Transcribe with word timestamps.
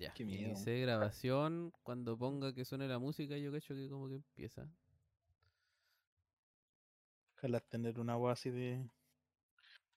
Ya. 0.00 0.14
Qué 0.14 0.24
miedo. 0.24 0.54
Grabación. 0.64 1.72
Cuando 1.82 2.16
ponga 2.16 2.54
que 2.54 2.64
suene 2.64 2.88
la 2.88 2.98
música, 2.98 3.36
yo 3.36 3.52
cacho 3.52 3.74
que 3.74 3.86
como 3.90 4.08
que 4.08 4.14
empieza. 4.14 4.66
Ojalá 7.36 7.60
tener 7.60 8.00
una 8.00 8.16
voz 8.16 8.32
así 8.32 8.48
de, 8.48 8.88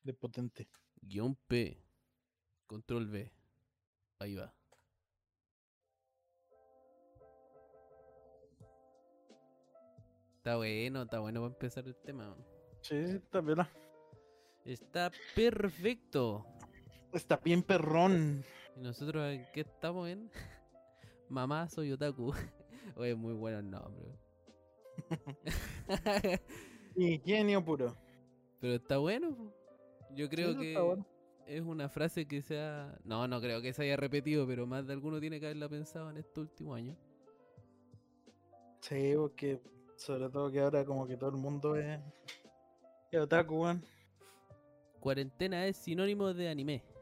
de 0.04 0.14
potente. 0.14 0.68
Guión 1.02 1.36
P. 1.48 1.82
Control 2.68 3.10
V. 3.10 3.32
Ahí 4.20 4.36
va. 4.36 4.54
Está 10.36 10.58
bueno, 10.58 11.04
está 11.04 11.20
bueno 11.20 11.40
para 11.40 11.54
empezar 11.54 11.88
el 11.88 11.96
tema. 11.96 12.36
Sí, 12.82 12.96
está 12.96 13.42
piola. 13.42 13.70
Está 14.66 15.12
perfecto. 15.34 16.46
Está 17.14 17.38
bien 17.38 17.62
perrón. 17.62 18.44
¿Y 18.76 18.82
nosotros 18.82 19.24
en 19.32 19.46
qué 19.54 19.62
estamos 19.62 20.10
en? 20.10 20.32
Mamá, 21.30 21.70
soy 21.70 21.92
otaku. 21.92 22.34
Oye, 22.96 23.14
muy 23.14 23.34
bueno 23.34 23.60
el 23.60 23.70
nombre. 23.70 24.18
Ingenio 26.96 27.64
puro. 27.64 27.96
Pero 28.60 28.74
está 28.74 28.98
bueno. 28.98 29.36
po. 29.36 29.54
Yo 30.16 30.28
creo 30.28 30.58
que 30.58 30.78
bueno. 30.78 31.06
es 31.46 31.62
una 31.62 31.88
frase 31.88 32.28
que 32.28 32.42
sea... 32.42 32.98
No, 33.04 33.28
no 33.28 33.40
creo 33.42 33.62
que 33.62 33.74
se 33.74 33.84
haya 33.84 33.96
repetido, 33.96 34.48
pero 34.48 34.66
más 34.66 34.86
de 34.88 34.94
alguno 34.94 35.20
tiene 35.20 35.40
que 35.40 35.48
haberla 35.48 35.70
pensado 35.70 36.10
en 36.10 36.18
este 36.18 36.40
último 36.40 36.74
año. 36.74 36.96
Sí, 38.82 39.14
porque 39.16 39.62
sobre 39.96 40.30
todo 40.30 40.52
que 40.52 40.60
ahora 40.60 40.84
como 40.84 41.08
que 41.08 41.16
todo 41.16 41.30
el 41.30 41.38
mundo 41.38 41.76
es, 41.76 42.00
es 43.12 43.20
otaku, 43.20 43.64
weón. 43.64 43.84
Cuarentena 45.00 45.68
es 45.68 45.78
sinónimo 45.78 46.34
de 46.34 46.50
anime. 46.50 46.93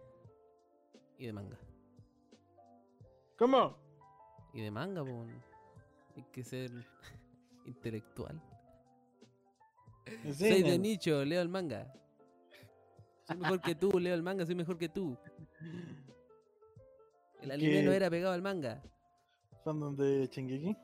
Y 1.22 1.28
de 1.28 1.34
manga. 1.34 1.60
¿Cómo? 3.38 3.78
Y 4.56 4.62
de 4.62 4.72
manga, 4.72 5.04
pues. 5.04 5.30
Hay 6.16 6.24
que 6.32 6.44
ser 6.44 6.72
intelectual. 7.66 8.42
Sí, 10.34 10.50
soy 10.50 10.64
de 10.64 10.80
nicho, 10.80 11.24
leo 11.24 11.44
el 11.44 11.48
manga. 11.48 11.94
Soy 13.28 13.38
mejor 13.38 13.62
que 13.62 13.76
tú, 13.76 14.00
leo 14.00 14.16
el 14.16 14.24
manga, 14.24 14.48
soy 14.48 14.56
mejor 14.56 14.80
que 14.80 14.90
tú. 14.90 15.16
El 17.40 17.52
anime 17.52 17.84
no 17.84 17.92
era 17.92 18.10
pegado 18.10 18.34
al 18.34 18.42
manga. 18.42 18.82
fandom 19.64 19.96
de 19.96 20.26
Shingeki. 20.26 20.76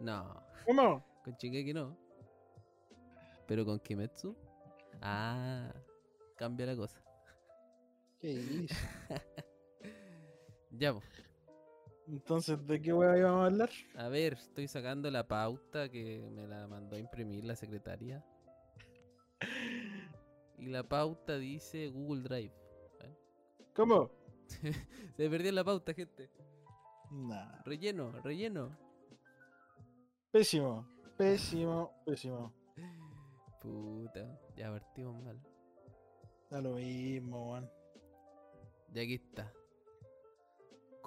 No, 0.00 0.42
¿Cómo? 0.64 1.04
con 1.22 1.34
Shingeki 1.36 1.74
no. 1.74 1.94
Pero 3.46 3.66
con 3.66 3.78
Kimetsu. 3.78 4.34
Ah, 5.02 5.70
cambia 6.34 6.64
la 6.64 6.76
cosa. 6.76 6.98
¿Qué 8.18 8.32
hizo? 8.32 8.74
Ya, 10.78 10.92
pues. 10.92 11.04
Entonces, 12.08 12.64
¿de 12.66 12.80
qué 12.80 12.92
weá 12.92 13.18
íbamos 13.18 13.42
a 13.42 13.46
hablar? 13.46 13.70
A 13.96 14.08
ver, 14.08 14.34
estoy 14.34 14.68
sacando 14.68 15.10
la 15.10 15.26
pauta 15.26 15.88
que 15.88 16.28
me 16.30 16.46
la 16.46 16.68
mandó 16.68 16.96
a 16.96 16.98
imprimir 16.98 17.44
la 17.44 17.56
secretaria. 17.56 18.24
Y 20.58 20.68
la 20.68 20.82
pauta 20.82 21.36
dice 21.36 21.88
Google 21.88 22.22
Drive. 22.22 22.54
¿Cómo? 23.74 24.10
Se 25.16 25.28
perdió 25.28 25.52
la 25.52 25.62
pauta, 25.62 25.92
gente. 25.92 26.30
Nah. 27.10 27.62
Relleno, 27.66 28.10
relleno. 28.22 28.74
Pésimo. 30.30 30.88
Pésimo, 31.18 31.92
pésimo. 32.06 32.54
Puta, 33.60 34.38
ya 34.56 34.70
partimos 34.70 35.22
mal. 35.22 35.38
Da 36.50 36.60
lo 36.62 36.74
mismo, 36.76 37.52
weón. 37.52 37.70
Y 38.94 39.00
aquí 39.00 39.14
está. 39.14 39.52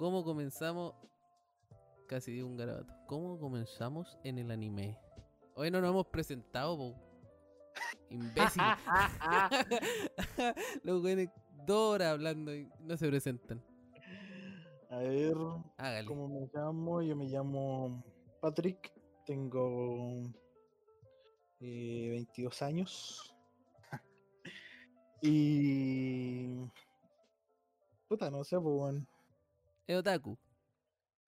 ¿Cómo 0.00 0.24
comenzamos? 0.24 0.94
Casi 2.06 2.32
di 2.32 2.40
un 2.40 2.56
garabato. 2.56 2.90
¿Cómo 3.06 3.38
comenzamos 3.38 4.18
en 4.24 4.38
el 4.38 4.50
anime? 4.50 4.98
Hoy 5.54 5.70
no 5.70 5.82
nos 5.82 5.90
hemos 5.90 6.06
presentado, 6.06 6.78
po. 6.78 6.94
Imbécil. 8.08 8.62
Los 10.84 11.02
güeyes 11.02 11.28
dos 11.66 11.96
horas 11.96 12.12
hablando 12.12 12.54
y 12.54 12.66
no 12.80 12.96
se 12.96 13.08
presentan. 13.08 13.62
A 14.88 15.00
ver, 15.00 15.36
Hágale. 15.76 16.06
¿cómo 16.06 16.28
me 16.28 16.48
llamo? 16.50 17.02
Yo 17.02 17.14
me 17.14 17.26
llamo 17.26 18.02
Patrick. 18.40 18.90
Tengo 19.26 20.22
eh, 21.60 22.08
22 22.08 22.62
años. 22.62 23.36
y. 25.20 26.56
Puta, 28.08 28.30
no 28.30 28.42
sé, 28.44 28.58
pues, 28.58 28.74
weón. 28.74 29.06
Es 29.90 29.96
otaku. 29.96 30.38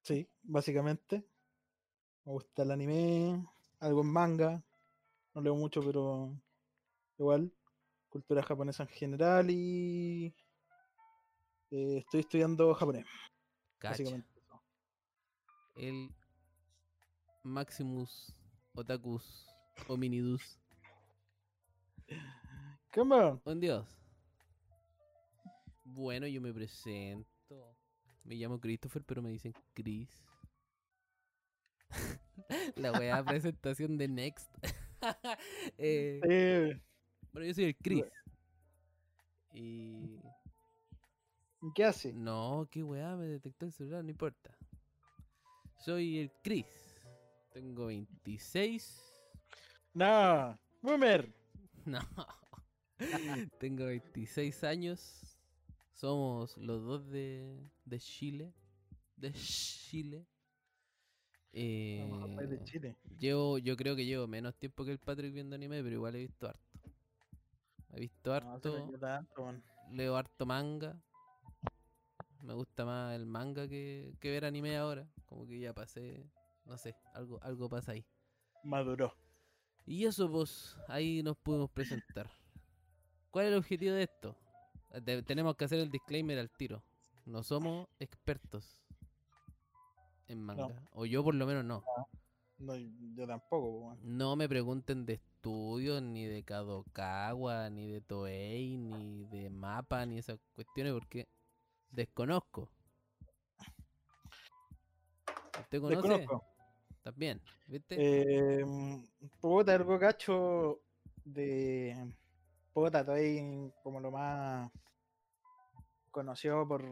Sí, 0.05 0.29
básicamente. 0.45 1.27
Me 2.25 2.33
gusta 2.33 2.63
el 2.63 2.71
anime, 2.71 3.45
algo 3.81 4.03
en 4.03 4.07
manga. 4.07 4.65
No 5.35 5.43
leo 5.43 5.57
mucho, 5.57 5.81
pero 5.81 6.33
igual. 7.19 7.53
Cultura 8.09 8.41
japonesa 8.41 8.85
en 8.85 8.89
general 8.91 9.51
y 9.51 10.33
eh, 11.73 11.99
estoy 11.99 12.21
estudiando 12.21 12.73
japonés, 12.73 13.05
Cacha. 13.79 13.91
básicamente. 13.91 14.29
El 15.75 16.15
Maximus 17.43 18.33
Otakus 18.77 19.53
Hominidus. 19.89 20.61
¿Cómo? 22.95 23.43
¡Oh, 23.43 23.55
Dios! 23.57 23.89
Bueno, 25.83 26.29
yo 26.29 26.41
me 26.41 26.53
presento. 26.53 27.32
Me 28.25 28.37
llamo 28.37 28.61
Christopher, 28.61 29.03
pero 29.05 29.23
me 29.23 29.31
dicen 29.31 29.53
Chris. 29.75 30.09
La 32.77 32.93
weá 32.93 33.23
presentación 33.25 33.97
de 33.99 34.09
Next. 34.09 34.51
Eh, 35.79 36.21
Eh, 36.23 36.81
bueno, 37.33 37.49
yo 37.49 37.55
soy 37.55 37.65
el 37.65 37.77
Chris. 37.77 38.05
Y. 39.53 40.21
¿Qué 41.75 41.85
hace? 41.85 42.13
No, 42.13 42.69
qué 42.71 42.85
weá, 42.85 43.17
me 43.17 43.27
detectó 43.27 43.67
el 43.67 43.73
celular, 43.73 44.05
no 44.05 44.11
importa. 44.11 44.57
Soy 45.79 46.21
el 46.21 46.31
Chris. 46.45 46.67
Tengo 47.53 47.87
26. 47.87 49.03
No, 49.95 50.59
boomer. 50.81 51.33
No. 51.85 51.99
Tengo 53.59 53.87
26 53.87 54.63
años. 54.63 55.32
Somos 55.95 56.57
los 56.59 56.83
dos 56.85 57.09
de, 57.11 57.61
de 57.85 57.99
Chile. 58.01 58.53
De 59.17 59.33
Chile. 59.33 60.27
Vamos 61.97 62.31
país 62.37 62.51
de 62.51 62.57
Eh, 62.57 62.65
Chile. 62.65 62.97
llevo, 63.19 63.59
yo 63.59 63.77
creo 63.77 63.95
que 63.95 64.05
llevo 64.07 64.27
menos 64.27 64.55
tiempo 64.57 64.85
que 64.85 64.93
el 64.93 64.99
Patrick 64.99 65.33
viendo 65.35 65.55
anime, 65.55 65.83
pero 65.83 65.95
igual 65.97 66.15
he 66.17 66.21
visto 66.21 66.49
harto. 66.49 66.79
He 67.91 68.01
visto 68.01 68.33
harto, 68.33 68.99
tanto, 68.99 69.53
leo 69.91 70.17
harto 70.17 70.47
manga. 70.47 70.99
Me 72.41 72.55
gusta 72.55 72.85
más 72.85 73.15
el 73.15 73.27
manga 73.27 73.69
que, 73.69 74.15
que 74.19 74.31
ver 74.31 74.45
anime 74.45 74.77
ahora. 74.77 75.07
Como 75.27 75.47
que 75.47 75.61
ya 75.61 75.73
pasé, 75.73 76.25
no 76.65 76.77
sé, 76.79 76.95
algo, 77.15 77.39
algo 77.43 77.69
pasa 77.69 77.93
ahí. 77.93 78.05
Maduró. 78.65 79.15
Y 79.87 80.05
eso, 80.07 80.31
pues, 80.31 80.77
ahí 80.89 81.23
nos 81.23 81.37
pudimos 81.37 81.71
presentar. 81.71 82.31
¿Cuál 83.31 83.47
es 83.47 83.53
el 83.53 83.59
objetivo 83.59 83.95
de 83.95 84.05
esto? 84.05 84.37
Te- 85.01 85.23
tenemos 85.23 85.57
que 85.57 85.65
hacer 85.65 85.79
el 85.79 85.91
disclaimer 85.91 86.39
al 86.39 86.51
tiro. 86.51 86.83
No 87.25 87.43
somos 87.43 87.89
expertos 87.99 88.83
en 90.29 90.43
manga. 90.43 90.83
O 90.93 91.07
yo 91.07 91.23
por 91.23 91.35
lo 91.35 91.47
menos 91.47 91.65
no. 91.65 91.83
No, 92.59 92.77
yo 92.77 93.27
tampoco. 93.27 93.97
No 94.03 94.37
me 94.37 94.49
pregunten 94.49 95.05
de 95.05 95.15
estudios, 95.15 96.01
ni 96.03 96.27
de 96.27 96.43
Kadokawa, 96.45 97.71
ni 97.71 97.91
de 97.91 98.01
Toei, 98.01 98.77
ni 98.77 99.25
de 99.25 99.51
mapa, 99.51 100.07
ni 100.07 100.19
esas 100.19 100.39
cuestiones 100.55 100.93
porque 100.93 101.29
desconozco. 101.91 102.69
¿Usted 105.61 105.81
conoce? 105.81 105.97
Desconozco. 105.97 106.45
También, 107.03 107.41
¿viste? 107.67 107.97
Eh, 107.99 108.65
algo 109.75 109.99
cacho 109.99 110.81
de. 111.25 112.15
Puta, 112.73 113.01
estoy 113.01 113.73
como 113.83 114.01
lo 114.01 114.11
más 114.11 114.71
conocido 116.11 116.67
por, 116.67 116.83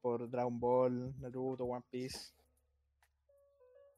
por 0.00 0.28
Dragon 0.30 0.60
Ball, 0.60 1.20
Naruto, 1.20 1.64
One 1.64 1.84
Piece. 1.90 2.32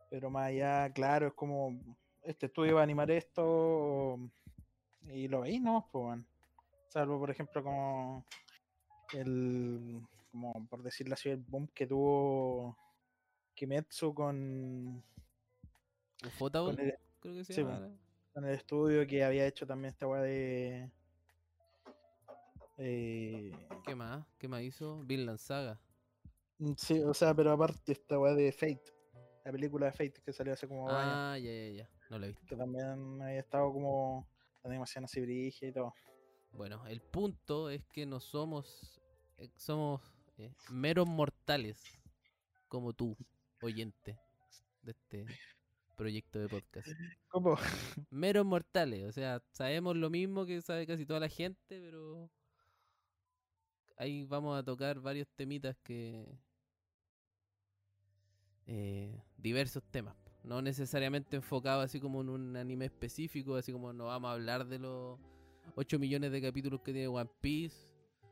Pero 0.08 0.30
más 0.30 0.48
allá, 0.48 0.92
claro, 0.92 1.28
es 1.28 1.34
como. 1.34 1.78
Este 2.22 2.46
estudio 2.46 2.76
va 2.76 2.80
a 2.80 2.84
animar 2.84 3.10
esto. 3.10 4.18
Y 5.08 5.28
lo 5.28 5.40
veis, 5.40 5.60
¿no? 5.60 5.88
Pues. 5.90 6.20
Salvo, 6.88 7.18
por 7.18 7.30
ejemplo, 7.30 7.62
como. 7.62 8.24
El. 9.12 10.00
Como 10.30 10.66
por 10.68 10.82
decirlo 10.82 11.14
así, 11.14 11.30
el 11.30 11.38
boom 11.38 11.68
que 11.74 11.86
tuvo 11.86 12.76
Kimetsu 13.54 14.14
con. 14.14 15.02
Ufotable, 16.26 16.76
con 16.76 16.84
el, 16.84 16.94
creo 17.20 17.34
que 17.34 17.44
se 17.44 17.52
sí, 17.52 17.62
llama. 17.62 17.90
en 18.34 18.44
el 18.44 18.54
estudio 18.54 19.06
que 19.06 19.22
había 19.22 19.46
hecho 19.46 19.66
también 19.66 19.92
esta 19.92 20.06
weá 20.06 20.22
de. 20.22 20.90
Eh, 22.78 23.52
¿Qué 23.84 23.94
más? 23.94 24.26
¿Qué 24.38 24.48
más 24.48 24.62
hizo? 24.62 25.02
Vinland 25.04 25.38
Saga. 25.38 25.80
Mm, 26.58 26.72
Sí, 26.76 27.02
o 27.02 27.14
sea, 27.14 27.34
pero 27.34 27.52
aparte 27.52 27.92
esta 27.92 28.18
weá 28.18 28.34
de 28.34 28.52
Fate, 28.52 28.82
la 29.44 29.52
película 29.52 29.86
de 29.86 29.92
Fate 29.92 30.20
que 30.24 30.32
salió 30.32 30.52
hace 30.52 30.66
como 30.68 30.88
años, 30.88 31.12
Ah, 31.14 31.38
ya, 31.38 31.50
ya, 31.52 31.68
ya. 31.82 31.90
No 32.10 32.18
lo 32.18 32.26
he 32.26 32.28
visto. 32.28 32.44
que 32.46 32.56
también 32.56 33.20
había 33.22 33.40
estado 33.40 33.72
como 33.72 34.26
la 34.62 34.70
animación 34.70 35.04
así 35.04 35.20
brigia 35.20 35.68
y 35.68 35.72
todo. 35.72 35.94
Bueno, 36.52 36.86
el 36.86 37.00
punto 37.02 37.68
es 37.70 37.84
que 37.92 38.06
no 38.06 38.20
somos. 38.20 39.00
eh, 39.38 39.50
somos 39.56 40.00
eh, 40.38 40.52
meros 40.70 41.06
mortales. 41.08 41.82
Como 42.68 42.92
tú, 42.92 43.16
oyente 43.62 44.18
de 44.82 44.90
este 44.92 45.26
proyecto 45.96 46.38
de 46.38 46.48
podcast. 46.48 46.88
¿Cómo? 47.28 47.56
Meros 48.10 48.44
mortales. 48.46 49.04
O 49.08 49.12
sea, 49.12 49.42
sabemos 49.52 49.96
lo 49.96 50.10
mismo 50.10 50.44
que 50.46 50.60
sabe 50.62 50.86
casi 50.86 51.06
toda 51.06 51.20
la 51.20 51.28
gente, 51.28 51.80
pero. 51.80 52.28
Ahí 53.96 54.24
vamos 54.24 54.58
a 54.58 54.62
tocar 54.62 55.00
varios 55.00 55.26
temitas 55.36 55.76
que. 55.82 56.26
eh, 58.66 59.22
diversos 59.36 59.82
temas. 59.90 60.14
No 60.44 60.62
necesariamente 60.62 61.36
enfocados 61.36 61.84
así 61.84 61.98
como 62.00 62.20
en 62.20 62.28
un 62.28 62.56
anime 62.56 62.84
específico, 62.86 63.56
así 63.56 63.72
como 63.72 63.92
no 63.92 64.06
vamos 64.06 64.28
a 64.28 64.32
hablar 64.34 64.66
de 64.66 64.78
los 64.78 65.18
8 65.74 65.98
millones 65.98 66.30
de 66.30 66.40
capítulos 66.42 66.80
que 66.82 66.92
tiene 66.92 67.08
One 67.08 67.30
Piece. 67.40 67.76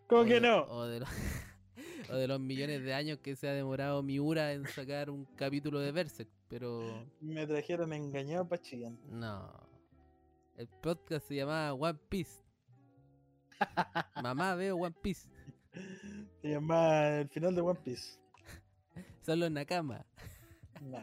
¿Cómo 0.09 0.25
que 0.25 0.35
de- 0.35 0.41
no? 0.43 0.63
O 0.69 0.85
de, 0.87 1.01
los, 1.01 1.09
o 2.11 2.15
de 2.17 2.29
los 2.29 2.39
millones 2.39 2.85
de 2.85 2.95
años 2.95 3.19
que 3.19 3.35
se 3.35 3.49
ha 3.49 3.53
demorado 3.53 4.03
Miura 4.03 4.53
en 4.53 4.67
sacar 4.67 5.11
un 5.11 5.25
capítulo 5.37 5.81
de 5.81 5.91
Berserk. 5.93 6.29
Pero 6.49 7.07
Me 7.21 7.47
trajeron 7.47 7.93
engañado 7.93 8.47
para 8.49 8.63
chillar. 8.63 8.93
no. 9.09 9.65
El 10.57 10.69
podcast 10.69 11.27
se 11.27 11.35
llamaba 11.35 11.73
One 11.75 11.99
Piece. 12.09 12.45
Mamá, 14.23 14.55
veo 14.55 14.77
One 14.77 14.95
Piece. 15.03 15.29
Se 16.43 16.49
llama 16.49 17.21
el 17.21 17.29
final 17.29 17.55
de 17.55 17.61
One 17.61 17.81
Piece. 17.85 18.19
Solo 19.23 19.47
en 19.47 19.55
Nakama. 19.55 20.05
No. 20.83 20.99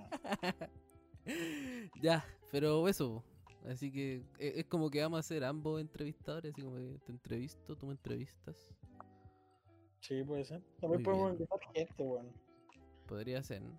ya, 2.01 2.25
pero 2.51 2.88
eso. 2.88 3.23
Así 3.68 3.91
que 3.91 4.23
e- 4.39 4.53
es 4.59 4.65
como 4.65 4.89
que 4.89 5.01
vamos 5.01 5.19
a 5.19 5.23
ser 5.23 5.44
ambos 5.44 5.81
entrevistadores. 5.81 6.51
Así 6.53 6.62
como 6.62 6.77
que 6.77 7.00
te 7.06 7.12
entrevisto, 7.12 7.75
tú 7.75 7.85
me 7.88 7.94
entrevistas. 7.94 8.68
Sí, 10.00 10.23
puede 10.23 10.45
ser. 10.45 10.59
Muy 10.59 10.79
También 10.81 11.03
podemos 11.03 11.25
bien. 11.31 11.33
invitar 11.41 11.59
gente, 11.74 12.03
weón. 12.03 12.31
Podría 13.07 13.44
ser. 13.44 13.62
¿no? 13.62 13.71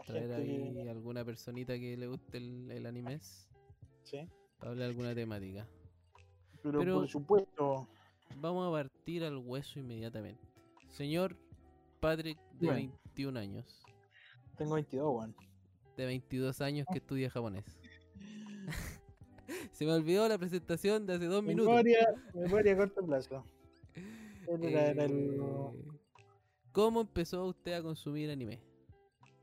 A 0.00 0.04
Traer 0.04 0.32
ahí 0.32 0.72
que- 0.74 0.90
alguna 0.90 1.24
personita 1.24 1.78
que 1.78 1.96
le 1.96 2.06
guste 2.06 2.38
el, 2.38 2.70
el 2.70 2.86
anime 2.86 3.20
Sí. 4.04 4.18
para 4.58 4.70
hablar 4.72 4.86
de 4.86 4.90
alguna 4.90 5.14
temática. 5.14 5.66
Pero, 6.62 6.78
Pero- 6.80 6.94
por 6.96 7.08
supuesto, 7.08 7.88
Vamos 8.36 8.68
a 8.68 8.70
partir 8.70 9.24
al 9.24 9.36
hueso 9.38 9.78
inmediatamente. 9.80 10.42
Señor 10.88 11.36
Patrick, 12.00 12.38
de 12.52 12.66
Bueno. 12.66 12.92
21 13.14 13.38
años, 13.38 13.82
tengo 14.56 14.74
22, 14.74 15.16
weón. 15.16 15.34
de 15.96 16.06
22 16.06 16.60
años 16.60 16.86
que 16.92 16.98
estudia 16.98 17.30
japonés. 17.30 17.64
Se 19.72 19.84
me 19.84 19.92
olvidó 19.92 20.28
la 20.28 20.38
presentación 20.38 21.06
de 21.06 21.14
hace 21.14 21.24
dos 21.26 21.42
minutos. 21.42 21.66
Memoria, 21.68 22.06
memoria 22.34 22.72
a 22.72 22.76
corto 22.76 23.04
plazo. 23.04 23.44
Ese 24.46 24.68
era- 24.70 24.86
era 24.90 25.04
el- 25.04 25.40
Eh, 25.40 25.84
¿Cómo 26.72 27.00
empezó 27.00 27.46
usted 27.46 27.72
a 27.72 27.82
consumir 27.82 28.30
anime? 28.30 28.60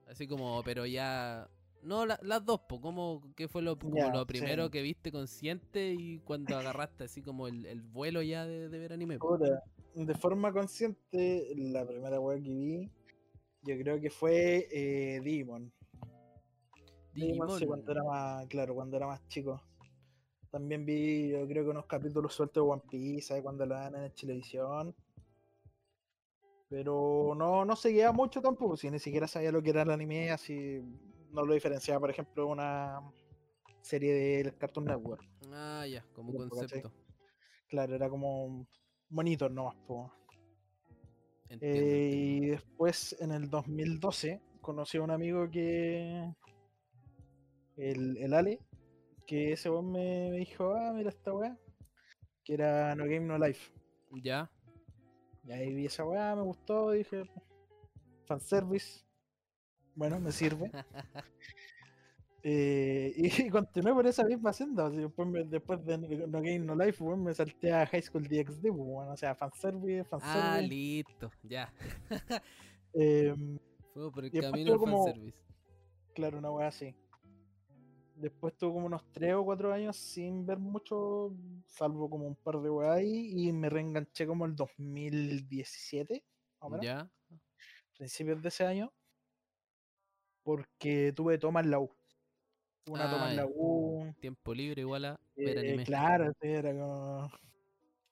Así 0.08 0.28
como, 0.28 0.62
pero 0.64 0.86
ya. 0.86 1.50
No, 1.86 2.04
la- 2.08 2.20
las 2.24 2.44
dos, 2.44 2.62
po. 2.62 2.82
¿Cómo, 2.82 3.22
¿Qué 3.36 3.48
fue 3.48 3.62
lo, 3.62 3.78
como 3.78 4.10
lo 4.10 4.26
primero 4.26 4.66
sí. 4.66 4.72
que 4.72 4.82
viste 4.82 5.12
consciente 5.12 5.94
y 5.94 6.20
cuando 6.20 6.58
agarraste 6.58 7.04
así 7.04 7.22
como 7.22 7.48
el, 7.48 7.66
el 7.68 7.82
vuelo 7.84 8.24
ya 8.24 8.46
de, 8.46 8.70
de 8.70 8.80
ver 8.80 8.92
anime? 8.92 9.20
de 9.94 10.16
forma 10.16 10.52
consciente, 10.52 11.54
la 11.56 11.86
primera 11.86 12.20
weá 12.20 12.38
que 12.42 12.50
vi, 12.50 12.90
yo 13.62 13.78
creo 13.78 14.02
que 14.02 14.10
fue 14.10 14.68
eh, 14.72 15.22
Digimon. 15.24 15.72
Digimon, 17.14 17.60
sí, 17.60 17.66
cuando 17.66 17.92
era 17.92 18.04
más, 18.04 18.48
claro, 18.48 18.74
cuando 18.74 18.98
era 18.98 19.06
más 19.06 19.26
chico. 19.28 19.62
También 20.50 20.86
vi, 20.86 21.30
yo 21.30 21.48
creo 21.48 21.64
que 21.66 21.70
unos 21.70 21.86
capítulos 21.86 22.34
sueltos 22.34 22.66
de 22.66 22.72
One 22.72 22.82
Piece, 22.90 23.28
¿sabes? 23.28 23.44
Cuando 23.44 23.66
lo 23.66 23.76
dan 23.76 23.96
en 23.96 24.12
televisión. 24.12 24.96
Pero 26.68 27.34
no, 27.38 27.64
no 27.64 27.76
seguía 27.76 28.12
mucho 28.12 28.42
tampoco, 28.42 28.76
si 28.76 28.90
ni 28.90 28.98
siquiera 28.98 29.28
sabía 29.28 29.52
lo 29.52 29.62
que 29.62 29.70
era 29.70 29.84
el 29.84 29.92
anime, 29.92 30.32
así 30.32 30.82
no 31.36 31.44
lo 31.46 31.54
diferenciaba, 31.54 32.00
por 32.00 32.10
ejemplo, 32.10 32.48
una 32.48 33.00
serie 33.82 34.14
del 34.14 34.58
Cartoon 34.58 34.86
Network. 34.86 35.24
Ah, 35.52 35.86
ya, 35.88 36.04
como 36.14 36.32
¿cachai? 36.50 36.82
concepto. 36.82 36.92
Claro, 37.68 37.96
era 37.96 38.10
como 38.10 38.68
bonito 39.10 39.50
nomás, 39.50 39.76
po. 39.88 40.12
Entiendo, 41.50 41.96
Eh, 41.96 42.06
entiendo. 42.06 42.46
y 42.46 42.50
después, 42.50 43.16
en 43.20 43.32
el 43.32 43.50
2012, 43.50 44.42
conocí 44.62 44.98
a 44.98 45.02
un 45.04 45.12
amigo 45.12 45.50
que. 45.50 46.34
El, 47.78 48.18
el 48.18 48.34
Ale, 48.34 48.60
que 49.28 49.52
ese 49.54 49.70
weón 49.70 49.92
me 49.92 50.32
dijo, 50.32 50.74
ah, 50.76 50.94
mira 50.94 51.10
esta 51.10 51.34
weá, 51.34 51.58
que 52.44 52.54
era 52.54 52.96
No 52.96 53.04
Game 53.04 53.22
No 53.22 53.38
Life. 53.38 53.74
Ya, 54.24 54.50
Y 55.44 55.52
ahí 55.52 55.74
vi 55.74 55.86
esa 55.88 56.06
weá, 56.06 56.36
me 56.36 56.42
gustó, 56.44 56.92
dije, 56.92 57.30
fanservice, 58.26 59.05
bueno, 59.96 60.20
me 60.20 60.32
sirve. 60.32 60.72
Eh, 62.48 63.12
y, 63.48 63.50
continué 63.50 63.92
por 63.92 64.06
esa 64.06 64.24
misma 64.24 64.54
senda, 64.54 64.88
después, 64.88 65.28
me- 65.28 65.44
después 65.46 65.84
de 65.84 65.98
No 65.98 66.42
Game 66.44 66.60
No 66.60 66.76
Life, 66.76 67.04
me 67.04 67.34
salté 67.34 67.74
a 67.74 67.88
High 67.88 68.04
School 68.04 68.28
DxD, 68.28 68.62
pues, 68.62 68.72
weón, 68.76 69.10
o 69.10 69.18
sea, 69.18 69.34
fanservice, 69.34 70.02
ah, 70.02 70.06
fanservice. 70.20 70.68
listo, 70.68 71.32
ya. 71.42 71.74
em, 72.94 73.58
Fue 73.96 74.12
por 74.12 74.26
el 74.26 74.32
camino 74.32 74.74
al 74.74 74.78
como- 74.78 75.06
fanservice. 75.06 75.38
Claro, 76.14 76.38
una 76.38 76.52
weá 76.52 76.68
así. 76.68 76.96
Después 78.16 78.56
tuve 78.56 78.74
como 78.74 78.86
unos 78.86 79.04
3 79.12 79.34
o 79.34 79.44
4 79.44 79.74
años 79.74 79.98
sin 79.98 80.46
ver 80.46 80.60
mucho, 80.60 81.34
salvo 81.66 82.08
como 82.12 82.28
un 82.28 82.36
par 82.36 82.62
de 82.62 82.70
weá 82.70 82.94
ahí, 82.94 83.48
y 83.48 83.52
me 83.54 83.72
reenganché 83.72 84.28
como 84.28 84.46
el 84.46 84.56
2017, 84.56 86.24
más 86.62 86.62
o 86.62 86.70
menos, 86.70 86.86
Ya, 86.86 87.10
principios 87.98 88.40
de 88.44 88.50
ese 88.50 88.68
año, 88.68 88.94
porque 90.46 91.12
tuve 91.16 91.40
toma 91.40 91.60
en 91.62 91.72
la 91.72 91.80
U. 91.82 91.92
Una 92.88 93.10
toma 93.10 93.28
Ah, 93.28 93.32
en 93.32 93.36
la. 93.38 93.48
U. 93.48 94.14
tiempo 94.22 94.54
libre 94.54 94.82
igual 94.82 95.06
a 95.06 95.20
ver 95.36 95.58
eh, 95.58 95.60
anime. 95.60 95.86
claro, 95.86 96.32
era 96.40 96.72
como. 96.72 97.30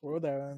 Puta, 0.02 0.56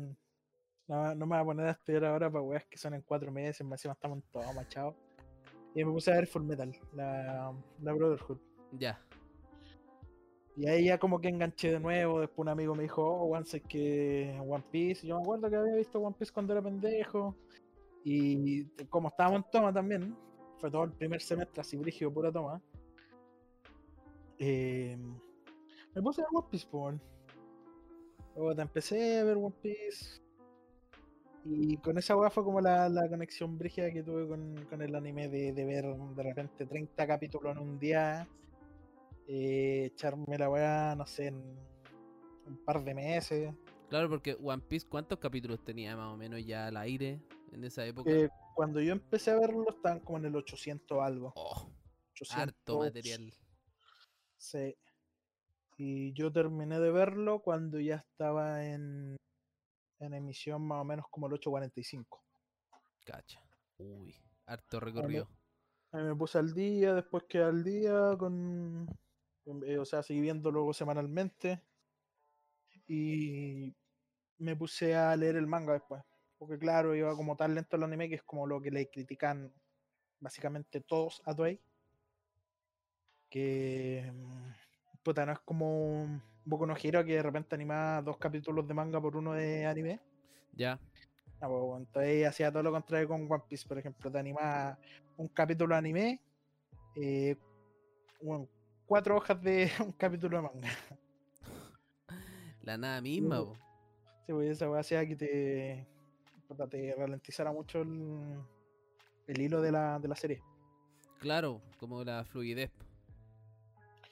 no, 0.87 1.15
no 1.15 1.25
me 1.27 1.35
voy 1.35 1.41
a 1.41 1.45
poner 1.45 1.67
a 1.67 1.71
estudiar 1.71 2.05
ahora 2.05 2.31
para 2.31 2.41
weas 2.43 2.65
que 2.65 2.77
son 2.77 2.93
en 2.95 3.01
4 3.03 3.31
meses, 3.31 3.65
más 3.67 3.79
encima 3.79 3.93
estamos 3.93 4.23
todos 4.31 4.55
machados. 4.55 4.95
Y 5.75 5.83
me 5.83 5.91
puse 5.91 6.11
a 6.11 6.15
ver 6.15 6.27
Full 6.27 6.43
Metal, 6.43 6.71
la, 6.93 7.53
la 7.81 7.93
Brotherhood. 7.93 8.39
Ya, 8.71 8.99
Y 10.55 10.67
ahí 10.67 10.85
ya 10.85 10.97
como 10.97 11.19
que 11.19 11.27
enganché 11.29 11.71
de 11.73 11.79
nuevo. 11.79 12.21
Después 12.21 12.39
un 12.45 12.49
amigo 12.49 12.75
me 12.75 12.83
dijo, 12.83 13.03
oh, 13.05 13.25
One 13.35 13.45
sé 13.45 13.61
que 13.61 14.39
One 14.47 14.63
Piece. 14.71 15.05
Yo 15.05 15.17
me 15.17 15.21
acuerdo 15.23 15.49
que 15.49 15.55
había 15.57 15.75
visto 15.75 15.99
One 15.99 16.15
Piece 16.17 16.31
cuando 16.33 16.53
era 16.53 16.61
pendejo. 16.61 17.35
Y 18.03 18.65
como 18.89 19.09
estábamos 19.09 19.43
en 19.43 19.51
toma 19.51 19.73
también, 19.73 20.15
fue 20.59 20.71
todo 20.71 20.83
el 20.85 20.91
primer 20.91 21.21
semestre 21.21 21.61
así 21.61 21.77
brígido, 21.77 22.11
pura 22.13 22.31
toma. 22.31 22.61
eh, 24.39 24.97
me 25.93 26.01
puse 26.01 26.21
a 26.21 26.25
One 26.31 26.47
Piece, 26.51 26.67
pues. 26.69 26.95
Luego 28.35 28.55
te 28.55 28.61
empecé 28.61 29.19
a 29.19 29.23
ver 29.23 29.37
One 29.37 29.55
Piece. 29.61 30.21
Y 31.45 31.77
con 31.77 31.97
esa 31.97 32.15
weá 32.17 32.29
fue 32.31 32.43
como 32.43 32.59
la, 32.59 32.89
la 32.89 33.07
conexión 33.07 33.57
brígida 33.57 33.91
que 33.91 34.01
tuve 34.03 34.27
con, 34.27 34.65
con 34.65 34.81
el 34.81 34.95
anime 34.95 35.29
de, 35.29 35.53
de 35.53 35.65
ver 35.65 35.85
de 35.85 36.23
repente 36.23 36.65
30 36.65 37.05
capítulos 37.07 37.55
en 37.55 37.61
un 37.61 37.77
día 37.79 38.27
eh, 39.27 39.85
echarme 39.93 40.37
la 40.37 40.49
weá, 40.49 40.95
no 40.95 41.05
sé, 41.05 41.27
en 41.27 41.35
un 42.47 42.57
par 42.65 42.83
de 42.83 42.93
meses. 42.95 43.53
claro, 43.89 44.09
porque 44.09 44.35
One 44.41 44.63
Piece, 44.67 44.87
¿cuántos 44.87 45.19
capítulos 45.19 45.63
tenía 45.63 45.95
más 45.95 46.11
o 46.13 46.17
menos 46.17 46.43
ya 46.45 46.67
al 46.67 46.77
aire 46.77 47.21
en 47.51 47.63
esa 47.63 47.85
época? 47.85 48.11
Eh, 48.11 48.29
cuando 48.55 48.79
yo 48.79 48.93
empecé 48.93 49.31
a 49.31 49.39
verlo 49.39 49.69
estaban 49.69 49.99
como 49.99 50.17
en 50.17 50.25
el 50.25 50.35
800 50.35 50.99
algo. 51.01 51.33
oh, 51.35 51.69
800, 52.13 52.37
harto 52.37 52.79
material. 52.79 53.33
Sí. 54.37 54.75
Y 55.77 56.13
yo 56.13 56.31
terminé 56.31 56.79
de 56.79 56.89
verlo 56.89 57.41
cuando 57.41 57.79
ya 57.81 57.95
estaba 57.95 58.65
en, 58.65 59.17
en 59.99 60.13
emisión 60.13 60.65
más 60.65 60.81
o 60.81 60.85
menos 60.85 61.05
como 61.11 61.27
el 61.27 61.33
845. 61.33 62.23
Cacha. 63.05 63.43
Uy, 63.77 64.15
harto 64.45 64.79
recorrido. 64.79 65.29
Ahí 65.91 66.03
me 66.03 66.15
puse 66.15 66.37
al 66.37 66.53
día, 66.53 66.93
después 66.93 67.25
quedé 67.27 67.43
al 67.43 67.61
día 67.61 68.15
con. 68.17 68.87
eh, 69.65 69.77
o 69.77 69.85
sea, 69.85 70.01
seguí 70.01 70.21
viendo 70.21 70.49
luego 70.49 70.73
semanalmente. 70.73 71.61
Y 72.87 73.75
me 74.37 74.55
puse 74.55 74.95
a 74.95 75.13
leer 75.17 75.35
el 75.35 75.47
manga 75.47 75.73
después. 75.73 76.01
Porque 76.37 76.57
claro, 76.57 76.95
iba 76.95 77.15
como 77.15 77.35
tan 77.35 77.55
lento 77.55 77.75
el 77.75 77.83
anime 77.83 78.09
que 78.09 78.15
es 78.15 78.23
como 78.23 78.45
lo 78.45 78.61
que 78.61 78.71
le 78.71 78.89
critican 78.89 79.53
básicamente 80.19 80.81
todos 80.81 81.21
a 81.25 81.35
Toei. 81.35 81.59
Que. 83.29 84.11
mm, 84.13 84.51
Puta, 85.03 85.25
no 85.25 85.33
es 85.33 85.39
como 85.39 86.01
un 86.01 86.21
Boku 86.45 86.65
no 86.65 86.75
Hero 86.75 87.05
que 87.05 87.13
de 87.13 87.23
repente 87.23 87.53
anima 87.55 88.01
dos 88.01 88.17
capítulos 88.17 88.67
de 88.67 88.73
manga 88.73 88.99
por 88.99 89.15
uno 89.15 89.33
de 89.33 89.65
anime. 89.65 89.99
Ya, 90.53 90.79
Ah, 91.41 91.47
pues, 91.47 91.81
entonces 91.81 92.27
hacía 92.27 92.51
todo 92.51 92.63
lo 92.63 92.71
contrario 92.71 93.07
con 93.07 93.31
One 93.31 93.43
Piece, 93.47 93.67
por 93.67 93.77
ejemplo, 93.77 94.11
te 94.11 94.17
animaba 94.17 94.79
un 95.17 95.27
capítulo 95.27 95.75
de 95.75 95.79
anime, 95.79 96.21
eh, 96.95 97.35
bueno, 98.21 98.47
cuatro 98.85 99.17
hojas 99.17 99.41
de 99.41 99.69
un 99.85 99.91
capítulo 99.91 100.37
de 100.37 100.43
manga. 100.43 100.69
La 102.61 102.77
nada 102.77 103.01
misma, 103.01 103.43
po. 103.43 103.57
Sí, 104.25 104.33
pues 104.33 104.49
esa 104.49 104.69
weá 104.69 104.79
hacía 104.79 105.05
que 105.05 105.15
te, 105.15 105.87
puta, 106.47 106.67
te 106.67 106.93
ralentizara 106.95 107.51
mucho 107.51 107.81
el, 107.81 108.39
el 109.27 109.41
hilo 109.41 109.61
de 109.61 109.71
la, 109.71 109.99
de 109.99 110.07
la 110.07 110.15
serie. 110.15 110.41
Claro, 111.19 111.61
como 111.79 112.03
la 112.03 112.23
fluidez. 112.25 112.71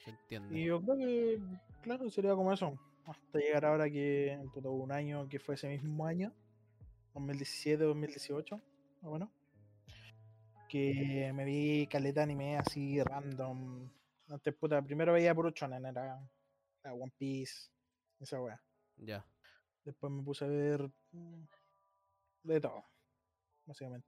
Se 0.03 0.09
entiende. 0.09 0.59
Y 0.59 0.65
yo 0.65 0.81
creo 0.81 0.97
que, 0.97 1.41
claro, 1.81 2.09
sería 2.09 2.35
como 2.35 2.51
eso. 2.51 2.77
Hasta 3.05 3.39
llegar 3.39 3.65
ahora 3.65 3.89
que 3.89 4.39
puta, 4.53 4.69
un 4.69 4.91
año 4.91 5.27
que 5.27 5.39
fue 5.39 5.55
ese 5.55 5.67
mismo 5.67 6.05
año, 6.05 6.33
2017-2018, 7.13 8.51
más 8.51 8.61
o 9.01 9.11
menos, 9.11 9.29
que 10.69 11.31
me 11.33 11.45
vi 11.45 11.87
caleta 11.87 12.23
anime 12.23 12.57
así 12.57 13.01
random. 13.03 13.89
Antes, 14.29 14.55
puta, 14.55 14.81
primero 14.81 15.13
veía 15.13 15.33
shonen, 15.33 15.85
era, 15.85 16.19
era 16.83 16.93
One 16.93 17.13
Piece, 17.17 17.69
esa 18.19 18.41
weá. 18.41 18.61
Ya. 18.97 19.25
Después 19.83 20.11
me 20.11 20.23
puse 20.23 20.45
a 20.45 20.47
ver 20.47 20.89
de 22.43 22.61
todo, 22.61 22.83
básicamente. 23.65 24.07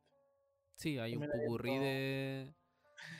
Sí, 0.75 0.97
hay 0.99 1.15
un 1.15 1.23
otro- 1.23 1.39
de, 1.79 2.53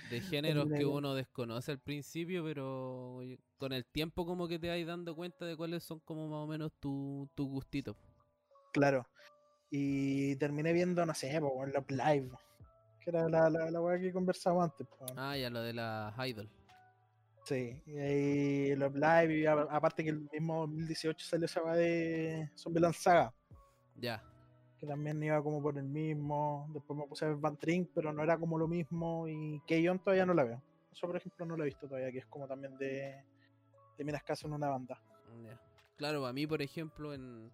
de 0.10 0.22
géneros 0.66 0.70
que 0.72 0.86
uno 0.86 1.16
desconoce 1.16 1.72
al 1.72 1.80
principio, 1.80 2.44
pero 2.44 3.22
con 3.58 3.72
el 3.74 3.86
tiempo 3.86 4.26
como 4.26 4.48
que 4.48 4.60
te 4.60 4.68
vas 4.70 4.86
dando 4.88 5.16
cuenta 5.16 5.46
de 5.46 5.56
cuáles 5.56 5.84
son 5.84 6.00
como 6.02 6.28
más 6.28 6.40
o 6.40 6.48
menos 6.48 6.72
tus 6.80 7.30
tu 7.34 7.48
gustitos. 7.48 7.96
Claro. 8.74 9.08
Y 9.72 10.36
terminé 10.36 10.74
viendo, 10.74 11.06
no 11.06 11.14
sé, 11.14 11.32
en 11.34 11.44
Love 11.44 11.90
Live, 11.92 12.30
que 13.00 13.10
era 13.10 13.28
la, 13.30 13.50
la, 13.50 13.72
la 13.72 13.82
weá 13.82 14.00
que 14.00 14.12
conversaba 14.14 14.64
antes. 14.66 14.86
po. 14.88 15.06
Ah, 15.16 15.36
ya 15.38 15.50
lo 15.50 15.62
de 15.62 15.74
las 15.74 16.14
idol. 16.28 16.50
Sí, 17.46 17.82
y 17.86 17.98
ahí 17.98 18.76
Love 18.76 18.96
Live, 18.96 19.40
y 19.40 19.46
a- 19.46 19.54
aparte 19.54 20.04
que 20.04 20.10
el 20.10 20.28
mismo 20.32 20.62
2018 20.62 21.26
salió 21.26 21.46
esa 21.46 21.64
weá 21.64 21.76
de 21.76 22.52
Zombieland 22.58 22.94
Saga, 22.96 23.34
Ya. 23.96 24.22
Que 24.80 24.86
también 24.88 25.22
iba 25.24 25.42
como 25.42 25.62
por 25.62 25.78
el 25.78 25.86
mismo. 25.86 26.68
Después 26.74 26.98
me 27.00 27.08
puse 27.08 27.26
a 27.26 27.30
ver 27.30 27.38
Van 27.38 27.58
Trink, 27.58 27.90
pero 27.94 28.12
no 28.14 28.24
era 28.24 28.38
como 28.38 28.58
lo 28.58 28.68
mismo. 28.68 29.28
Y 29.28 29.62
Keion 29.68 30.00
todavía 30.00 30.26
no 30.26 30.34
la 30.34 30.44
veo. 30.44 30.62
Eso, 30.92 31.08
por 31.08 31.18
ejemplo, 31.18 31.46
no 31.46 31.58
lo 31.58 31.64
he 31.64 31.68
visto 31.68 31.88
todavía, 31.88 32.12
que 32.12 32.20
es 32.20 32.26
como 32.28 32.48
también 32.48 32.78
de, 32.78 33.24
de 33.98 34.04
minas 34.04 34.24
caso 34.24 34.48
en 34.48 34.54
una 34.54 34.70
banda. 34.70 35.00
ya. 35.44 35.60
Claro, 35.98 36.26
a 36.26 36.34
mí, 36.34 36.46
por 36.48 36.62
ejemplo, 36.62 37.14
en, 37.14 37.52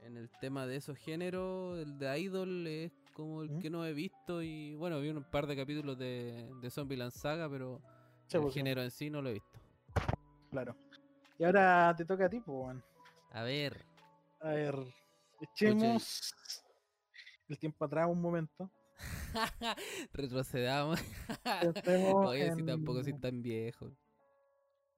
en 0.00 0.16
el 0.16 0.28
tema 0.40 0.66
de 0.66 0.76
esos 0.76 0.96
géneros, 0.98 1.78
el 1.78 1.98
de 1.98 2.18
idol 2.18 2.66
es 2.66 2.92
como 3.12 3.42
el 3.42 3.50
¿Mm? 3.50 3.58
que 3.58 3.70
no 3.70 3.84
he 3.84 3.92
visto 3.92 4.42
y 4.42 4.74
bueno, 4.74 5.00
vi 5.00 5.10
un 5.10 5.24
par 5.24 5.46
de 5.46 5.56
capítulos 5.56 5.98
de, 5.98 6.50
de 6.60 6.70
Zombieland 6.70 7.12
Saga, 7.12 7.48
pero 7.48 7.80
Sí, 8.26 8.36
el 8.36 8.42
pues, 8.42 8.54
sí, 8.54 8.60
género 8.60 8.82
en 8.82 8.90
sí 8.90 9.10
no 9.10 9.22
lo 9.22 9.30
he 9.30 9.34
visto. 9.34 9.58
claro. 10.50 10.76
Y 11.38 11.44
ahora 11.44 11.94
te 11.96 12.04
toca 12.04 12.26
a 12.26 12.28
ti, 12.28 12.40
pues. 12.40 12.76
A 13.30 13.42
ver, 13.42 13.84
A 14.40 14.48
ver, 14.50 14.74
echemos 15.40 16.34
el 17.48 17.58
tiempo 17.58 17.84
atrás 17.84 18.08
un 18.08 18.20
momento. 18.20 18.70
retrocedamos. 20.12 21.00
Si 22.56 22.62
tampoco 22.64 23.02
soy 23.04 23.18
tan 23.18 23.42
viejo. 23.42 23.92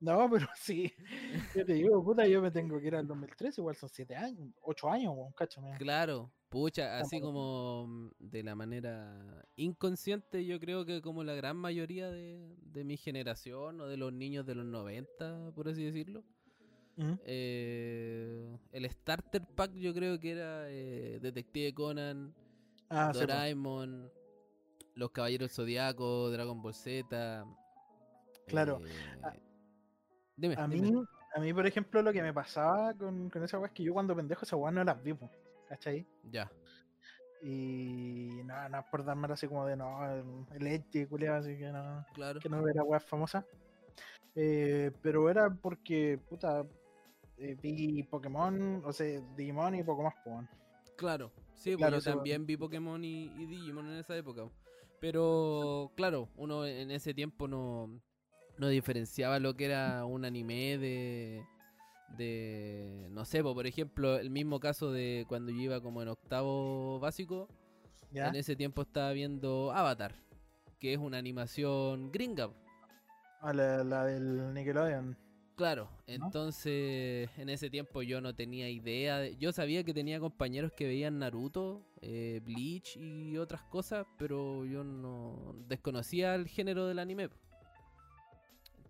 No, 0.00 0.28
pero 0.30 0.46
sí. 0.56 0.92
Yo 1.54 1.64
te 1.64 1.74
digo, 1.74 2.02
puta, 2.02 2.26
yo 2.26 2.40
me 2.40 2.50
tengo 2.50 2.80
que 2.80 2.86
ir 2.86 2.96
al 2.96 3.06
2013, 3.06 3.60
igual 3.60 3.76
son 3.76 3.88
7 3.90 4.16
años, 4.16 4.48
8 4.62 4.90
años, 4.90 5.12
weón, 5.14 5.32
cáchame. 5.32 5.76
Claro, 5.76 6.32
pucha, 6.48 6.98
así 6.98 7.20
como 7.20 7.86
mm, 7.86 8.10
de 8.18 8.42
la 8.42 8.54
manera 8.54 9.44
inconsciente, 9.56 10.46
yo 10.46 10.58
creo 10.58 10.86
que 10.86 11.02
como 11.02 11.22
la 11.22 11.34
gran 11.34 11.56
mayoría 11.58 12.10
de, 12.10 12.56
de 12.62 12.84
mi 12.84 12.96
generación 12.96 13.80
o 13.80 13.86
de 13.86 13.98
los 13.98 14.12
niños 14.12 14.46
de 14.46 14.54
los 14.54 14.64
90, 14.64 15.52
por 15.54 15.68
así 15.68 15.84
decirlo, 15.84 16.24
Ujú. 17.00 17.18
eh, 17.24 18.56
el 18.72 18.90
starter 18.90 19.42
pack 19.56 19.72
yo 19.72 19.94
creo 19.94 20.18
que 20.20 20.32
era 20.32 20.68
eh, 20.68 21.18
Detective 21.20 21.72
Conan, 21.74 22.34
Ah. 22.90 23.10
Doraemon, 23.14 24.10
Los 24.96 25.10
Caballeros 25.12 25.52
Zodiaco, 25.52 26.28
Dragon 26.30 26.60
Ball 26.60 26.74
Z. 26.74 27.44
Claro. 28.46 28.80
eh, 28.84 29.20
A- 29.22 29.32
dime, 30.36 30.54
A 30.58 30.66
dime. 30.68 30.90
mí, 30.90 31.04
a 31.36 31.40
mí, 31.40 31.54
por 31.54 31.66
ejemplo, 31.66 32.02
lo 32.02 32.12
que 32.12 32.20
me 32.22 32.34
pasaba 32.34 32.92
con, 32.94 33.30
con 33.30 33.44
esa 33.44 33.58
weá 33.58 33.68
es 33.68 33.72
que 33.74 33.84
yo 33.84 33.92
cuando 33.92 34.16
pendejo 34.16 34.44
esa 34.44 34.56
weá 34.56 34.72
no 34.72 34.82
las 34.82 35.00
vi, 35.02 35.14
¿cachai? 35.68 36.04
Ya, 36.30 36.50
Y 37.42 38.42
nada, 38.44 38.68
no, 38.68 38.78
es 38.80 38.84
por 38.90 39.04
darme 39.04 39.28
así 39.32 39.46
como 39.48 39.64
de 39.66 39.76
no, 39.76 40.44
el, 40.52 40.66
edge, 40.66 41.08
culiao, 41.08 41.36
así 41.36 41.56
que 41.56 41.70
no, 41.70 42.04
claro. 42.12 42.40
que 42.40 42.48
no 42.48 42.66
era 42.68 42.82
weá 42.82 43.00
famosa. 43.00 43.46
Eh, 44.34 44.90
pero 45.00 45.30
era 45.30 45.48
porque, 45.48 46.18
puta, 46.28 46.64
eh, 47.40 47.56
vi 47.62 48.02
Pokémon, 48.04 48.82
o 48.84 48.92
sea, 48.92 49.20
Digimon 49.36 49.74
y 49.74 49.82
poco 49.82 50.02
más. 50.04 50.14
Claro, 50.96 51.32
sí, 51.54 51.76
pues 51.76 51.76
Claro, 51.76 51.96
yo 51.96 52.00
sí, 52.00 52.08
bueno. 52.10 52.18
también 52.18 52.46
vi 52.46 52.56
Pokémon 52.56 53.02
y, 53.04 53.24
y 53.36 53.46
Digimon 53.46 53.86
en 53.88 53.98
esa 53.98 54.16
época. 54.16 54.48
Pero, 55.00 55.92
claro, 55.96 56.28
uno 56.36 56.66
en 56.66 56.90
ese 56.90 57.14
tiempo 57.14 57.48
no, 57.48 58.00
no 58.58 58.68
diferenciaba 58.68 59.38
lo 59.38 59.54
que 59.56 59.64
era 59.66 60.04
un 60.04 60.24
anime 60.26 60.76
de, 60.78 61.42
de 62.18 63.08
no 63.10 63.24
sé, 63.24 63.42
po, 63.42 63.54
por 63.54 63.66
ejemplo, 63.66 64.18
el 64.18 64.30
mismo 64.30 64.60
caso 64.60 64.92
de 64.92 65.24
cuando 65.28 65.52
yo 65.52 65.60
iba 65.62 65.80
como 65.80 66.02
en 66.02 66.08
octavo 66.08 67.00
básico, 67.00 67.48
¿Ya? 68.12 68.28
en 68.28 68.36
ese 68.36 68.56
tiempo 68.56 68.82
estaba 68.82 69.12
viendo 69.12 69.72
Avatar, 69.72 70.14
que 70.78 70.92
es 70.92 70.98
una 70.98 71.16
animación 71.18 72.12
gringa. 72.12 72.50
Ah, 73.40 73.54
la, 73.54 73.82
la 73.84 74.04
del 74.04 74.52
Nickelodeon. 74.52 75.16
Claro, 75.60 75.90
entonces 76.06 77.28
en 77.36 77.50
ese 77.50 77.68
tiempo 77.68 78.00
yo 78.00 78.22
no 78.22 78.34
tenía 78.34 78.70
idea. 78.70 79.18
de- 79.18 79.36
yo 79.36 79.52
sabía 79.52 79.84
que 79.84 79.92
tenía 79.92 80.18
compañeros 80.18 80.72
que 80.72 80.86
veían 80.86 81.18
Naruto, 81.18 81.82
eh, 82.00 82.40
Bleach 82.42 82.96
y 82.96 83.36
otras 83.36 83.60
cosas, 83.64 84.06
pero 84.16 84.64
yo 84.64 84.82
no 84.84 85.54
desconocía 85.68 86.34
el 86.34 86.48
género 86.48 86.86
del 86.86 86.98
anime. 86.98 87.28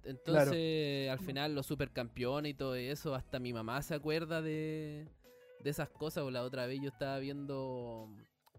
Entonces, 0.05 1.11
al 1.11 1.19
final, 1.19 1.55
los 1.57 1.67
supercampeones 1.67 2.53
y 2.53 2.55
todo 2.55 2.77
eso, 2.77 3.17
hasta 3.17 3.41
mi 3.41 3.53
mamá 3.53 3.83
se 3.83 3.95
acuerda 3.95 4.41
de, 4.41 5.09
de 5.65 5.71
esas 5.71 5.91
cosas. 5.91 6.23
O 6.23 6.31
la 6.31 6.45
otra 6.45 6.67
vez 6.67 6.81
yo 6.81 6.89
estaba 6.91 7.19
viendo 7.19 8.09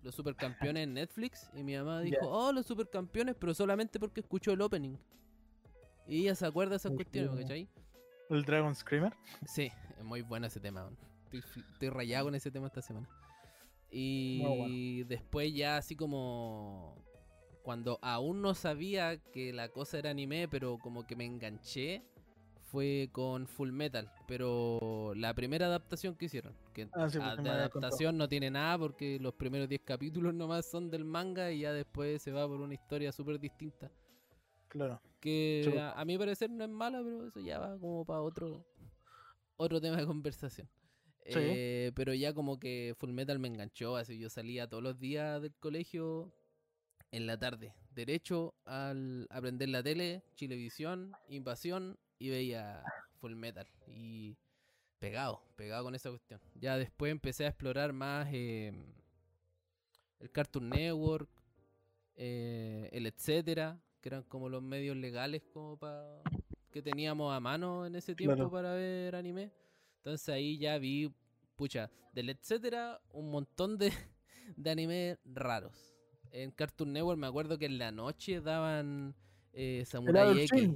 los 0.03 0.13
supercampeones 0.13 0.83
en 0.83 0.95
Netflix 0.95 1.49
y 1.55 1.63
mi 1.63 1.77
mamá 1.77 2.01
dijo, 2.01 2.17
oh, 2.29 2.51
los 2.51 2.65
supercampeones, 2.65 3.35
pero 3.39 3.53
solamente 3.53 4.01
porque 4.01 4.19
escuchó 4.19 4.51
el 4.51 4.59
opening. 4.59 4.97
Y 6.07 6.23
ella 6.23 6.35
se 6.35 6.45
acuerda 6.45 6.71
de 6.71 6.75
esas 6.77 6.91
cuestiones. 6.97 7.29
¿cachai? 7.43 7.69
El 8.31 8.45
Dragon 8.45 8.73
Screamer. 8.73 9.13
Sí, 9.45 9.69
es 9.97 10.03
muy 10.03 10.21
bueno 10.21 10.47
ese 10.47 10.59
tema. 10.59 10.83
man. 10.85 10.97
Estoy, 11.31 11.89
rayado 11.89 12.25
con 12.25 12.35
ese 12.35 12.49
tema 12.49 12.67
esta 12.67 12.81
semana. 12.81 13.07
Y 13.91 15.03
después 15.03 15.53
ya 15.53 15.75
así 15.75 15.97
como 15.97 16.95
cuando 17.61 17.99
aún 18.01 18.41
no 18.41 18.55
sabía 18.55 19.17
que 19.17 19.51
la 19.51 19.67
cosa 19.69 19.99
era 19.99 20.11
anime, 20.11 20.47
pero 20.47 20.77
como 20.79 21.05
que 21.05 21.17
me 21.17 21.25
enganché, 21.25 22.03
fue 22.71 23.09
con 23.11 23.47
Full 23.47 23.71
Metal. 23.71 24.09
Pero 24.27 25.11
la 25.15 25.33
primera 25.33 25.65
adaptación 25.65 26.15
que 26.15 26.25
hicieron, 26.25 26.55
que 26.73 26.89
Ah, 26.93 27.09
sí, 27.09 27.19
de 27.19 27.25
contado. 27.35 27.49
adaptación 27.57 28.17
no 28.17 28.29
tiene 28.29 28.49
nada 28.49 28.77
porque 28.77 29.19
los 29.19 29.33
primeros 29.33 29.67
10 29.67 29.81
capítulos 29.83 30.33
nomás 30.33 30.65
son 30.71 30.89
del 30.89 31.03
manga 31.03 31.51
y 31.51 31.59
ya 31.59 31.73
después 31.73 32.21
se 32.21 32.31
va 32.31 32.47
por 32.47 32.61
una 32.61 32.73
historia 32.73 33.11
súper 33.11 33.39
distinta. 33.39 33.91
Claro. 34.69 35.01
Que 35.21 35.61
Sí. 35.71 35.77
a, 35.77 35.91
a 35.93 36.03
mi 36.03 36.17
parecer 36.17 36.49
no 36.49 36.63
es 36.65 36.69
mala, 36.69 37.01
pero 37.03 37.27
eso 37.27 37.39
ya 37.39 37.59
va 37.59 37.77
como 37.79 38.03
para 38.05 38.21
otro 38.21 38.65
otro 39.55 39.79
tema 39.79 39.97
de 39.97 40.05
conversación. 40.05 40.67
Sí. 41.25 41.33
Eh, 41.37 41.91
pero 41.95 42.13
ya 42.15 42.33
como 42.33 42.59
que 42.59 42.95
Full 42.97 43.11
Metal 43.11 43.37
me 43.37 43.47
enganchó, 43.47 43.95
así 43.95 44.17
yo 44.17 44.29
salía 44.29 44.67
todos 44.67 44.81
los 44.81 44.99
días 44.99 45.39
del 45.41 45.53
colegio 45.53 46.33
en 47.11 47.27
la 47.27 47.37
tarde, 47.37 47.73
derecho 47.91 48.55
al 48.65 49.27
aprender 49.29 49.69
la 49.69 49.83
tele, 49.83 50.23
Chilevisión, 50.35 51.11
Invasión 51.29 51.99
y 52.17 52.29
veía 52.29 52.83
Full 53.19 53.35
Metal 53.35 53.67
y 53.87 54.35
pegado, 54.97 55.43
pegado 55.55 55.83
con 55.83 55.93
esa 55.93 56.09
cuestión. 56.09 56.41
Ya 56.55 56.77
después 56.77 57.11
empecé 57.11 57.45
a 57.45 57.49
explorar 57.49 57.93
más 57.93 58.27
eh, 58.31 58.73
el 60.19 60.31
Cartoon 60.31 60.69
Network, 60.69 61.29
eh, 62.15 62.89
el 62.93 63.05
etcétera, 63.05 63.79
que 64.01 64.09
eran 64.09 64.23
como 64.23 64.49
los 64.49 64.61
medios 64.63 64.97
legales 64.97 65.41
como 65.53 65.77
para 65.77 66.21
que 66.71 66.81
teníamos 66.81 67.33
a 67.33 67.39
mano 67.39 67.85
en 67.85 67.95
ese 67.95 68.15
tiempo 68.15 68.35
Claro. 68.35 68.51
para 68.51 68.73
ver 68.73 69.15
anime. 69.15 69.51
Entonces 69.97 70.27
ahí 70.29 70.57
ya 70.57 70.77
vi, 70.77 71.13
pucha, 71.55 71.89
del 72.13 72.29
etcétera, 72.29 72.99
un 73.11 73.29
montón 73.29 73.77
de, 73.77 73.91
de 74.57 74.69
anime 74.69 75.17
raros. 75.25 75.93
En 76.31 76.51
Cartoon 76.51 76.93
Network 76.93 77.19
me 77.19 77.27
acuerdo 77.27 77.57
que 77.57 77.65
en 77.65 77.77
la 77.77 77.91
noche 77.91 78.39
daban 78.41 79.13
eh, 79.53 79.83
Samurai 79.85 80.39
X. 80.43 80.69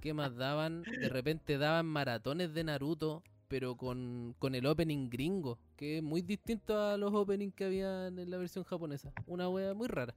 ¿Qué 0.00 0.14
más 0.14 0.36
daban? 0.36 0.82
De 0.82 1.08
repente 1.08 1.58
daban 1.58 1.86
maratones 1.86 2.54
de 2.54 2.64
Naruto, 2.64 3.22
pero 3.48 3.76
con, 3.76 4.34
con 4.38 4.54
el 4.54 4.64
opening 4.66 5.08
gringo, 5.10 5.58
que 5.76 5.98
es 5.98 6.02
muy 6.02 6.22
distinto 6.22 6.78
a 6.80 6.96
los 6.96 7.12
openings 7.12 7.54
que 7.54 7.64
habían 7.64 8.18
en 8.18 8.30
la 8.30 8.38
versión 8.38 8.64
japonesa. 8.64 9.12
Una 9.26 9.48
wea 9.50 9.74
muy 9.74 9.88
rara. 9.88 10.14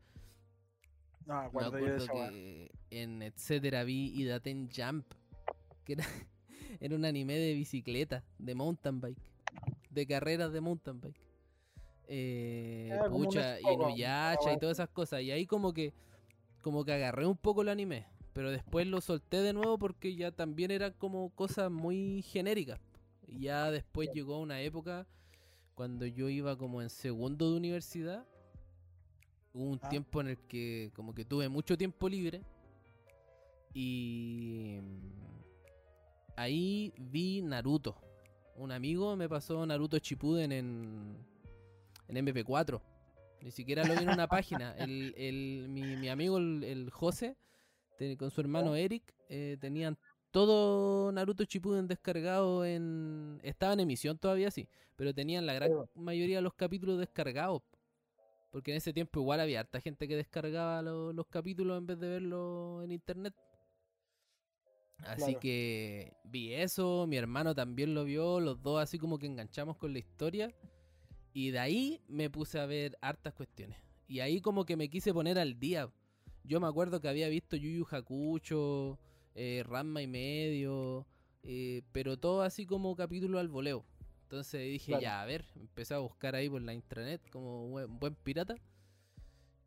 No, 1.26 1.42
me 1.42 1.48
acuerdo 1.48 1.96
esa 1.96 2.12
que 2.12 2.72
en 2.92 3.22
etcétera 3.22 3.84
vi 3.84 4.14
Idaten 4.16 4.70
Jump, 4.76 5.06
que 5.84 5.94
era, 5.94 6.06
era 6.80 6.96
un 6.96 7.06
anime 7.06 7.36
de 7.36 7.54
bicicleta, 7.54 8.24
de 8.38 8.56
mountain 8.56 9.02
bike, 9.02 9.32
de 9.90 10.08
carreras 10.08 10.54
de 10.54 10.62
mountain 10.62 11.02
bike. 11.02 11.22
Eh, 12.08 12.98
pucha, 13.10 13.60
Inuyasha 13.60 14.54
y 14.54 14.60
todas 14.60 14.78
esas 14.78 14.90
cosas. 14.90 15.22
Y 15.22 15.32
ahí 15.32 15.46
como 15.46 15.74
que 15.74 15.94
como 16.62 16.84
que 16.84 16.94
agarré 16.94 17.28
un 17.28 17.38
poco 17.38 17.62
el 17.62 17.70
anime, 17.70 18.08
pero 18.34 18.50
después 18.50 18.88
lo 18.88 19.00
solté 19.00 19.38
de 19.42 19.54
nuevo 19.54 19.78
porque 19.78 20.16
ya 20.16 20.32
también 20.32 20.72
eran 20.72 20.94
como 20.94 21.30
cosas 21.30 21.70
muy 21.70 22.24
genéricas. 22.24 22.80
Y 23.28 23.42
ya 23.42 23.70
después 23.70 24.10
llegó 24.12 24.40
una 24.40 24.62
época 24.62 25.06
cuando 25.76 26.08
yo 26.08 26.28
iba 26.28 26.58
como 26.58 26.82
en 26.82 26.90
segundo 26.90 27.52
de 27.52 27.58
universidad. 27.58 28.26
Hubo 29.56 29.70
un 29.72 29.80
Ah. 29.82 29.88
tiempo 29.90 30.20
en 30.20 30.28
el 30.28 30.38
que 30.38 30.92
como 30.94 31.16
que 31.16 31.24
tuve 31.24 31.48
mucho 31.48 31.78
tiempo 31.78 32.10
libre. 32.10 32.42
Y 33.74 34.80
mm, 34.82 36.34
ahí 36.38 36.94
vi 36.98 37.42
Naruto. 37.42 37.96
Un 38.58 38.72
amigo 38.72 39.16
me 39.16 39.28
pasó 39.28 39.66
Naruto 39.66 39.98
Shippuden 39.98 40.52
en, 40.52 41.18
en 42.08 42.16
MP4. 42.26 42.82
Ni 43.42 43.52
siquiera 43.52 43.84
lo 43.86 43.94
vi 43.96 44.04
en 44.04 44.10
una 44.10 44.28
página. 44.28 44.74
El, 44.78 45.14
el- 45.18 45.68
mi, 45.70 45.82
mi 45.98 46.10
amigo, 46.10 46.38
el, 46.38 46.64
el 46.64 46.90
José, 46.90 47.36
con 48.18 48.32
su 48.32 48.42
hermano 48.42 48.76
Eric, 48.76 49.04
eh, 49.30 49.58
tenían 49.60 49.98
todo 50.32 51.12
Naruto 51.14 51.44
Shippuden 51.46 51.88
descargado 51.88 52.66
en... 52.66 53.40
Estaba 53.44 53.74
en 53.74 53.80
emisión 53.82 54.18
todavía, 54.18 54.52
sí, 54.52 54.68
pero 54.98 55.14
tenían 55.14 55.46
la 55.46 55.54
gran 55.54 55.72
mayoría 55.96 56.38
de 56.38 56.42
los 56.42 56.54
capítulos 56.54 57.00
descargados. 57.00 57.62
Porque 58.56 58.72
en 58.72 58.78
ese 58.78 58.94
tiempo 58.94 59.20
igual 59.20 59.42
había 59.42 59.60
harta 59.60 59.82
gente 59.82 60.08
que 60.08 60.16
descargaba 60.16 60.82
lo- 60.82 61.12
los 61.12 61.28
capítulos 61.28 61.78
en 61.78 61.88
vez 61.88 62.00
de 62.00 62.08
verlo 62.08 62.82
en 62.84 62.92
internet. 62.94 63.34
Así 65.00 65.24
Claro. 65.26 65.40
que 65.42 66.14
vi 66.24 66.54
eso, 66.54 67.06
mi 67.06 67.18
hermano 67.18 67.54
también 67.54 67.94
lo 67.94 68.06
vio, 68.06 68.40
los 68.40 68.64
dos 68.64 68.82
así 68.82 68.98
como 68.98 69.20
que 69.20 69.26
enganchamos 69.26 69.76
con 69.76 69.92
la 69.92 70.00
historia. 70.00 70.56
Y 71.34 71.52
de 71.52 71.60
ahí 71.60 72.02
me 72.08 72.30
puse 72.30 72.58
a 72.58 72.66
ver 72.66 72.98
hartas 73.02 73.34
cuestiones. 73.34 73.78
Y 74.08 74.22
ahí 74.22 74.40
como 74.40 74.64
que 74.66 74.78
me 74.78 74.90
quise 74.90 75.14
poner 75.14 75.38
al 75.38 75.60
día. 75.60 75.92
Yo 76.46 76.62
me 76.62 76.68
acuerdo 76.68 77.02
que 77.02 77.10
había 77.10 77.28
visto 77.28 77.58
Yu 77.58 77.72
Yu 77.72 77.88
Hakucho, 77.92 78.98
eh, 79.34 79.66
y 80.02 80.08
medio, 80.08 81.06
eh, 81.44 81.82
pero 81.92 82.16
todo 82.16 82.42
así 82.42 82.66
como 82.66 82.96
capítulo 82.96 83.38
al 83.38 83.50
voleo. 83.50 83.84
Entonces 84.36 84.62
dije, 84.70 84.88
Claro. 84.92 85.02
ya, 85.02 85.22
a 85.22 85.26
ver, 85.26 85.46
empecé 85.56 85.94
a 85.94 86.00
buscar 86.00 86.36
ahí 86.36 86.50
por 86.50 86.62
la 86.62 86.74
intranet 86.74 87.22
como 87.30 87.68
buen, 87.70 88.00
buen 88.00 88.16
pirata. 88.16 88.56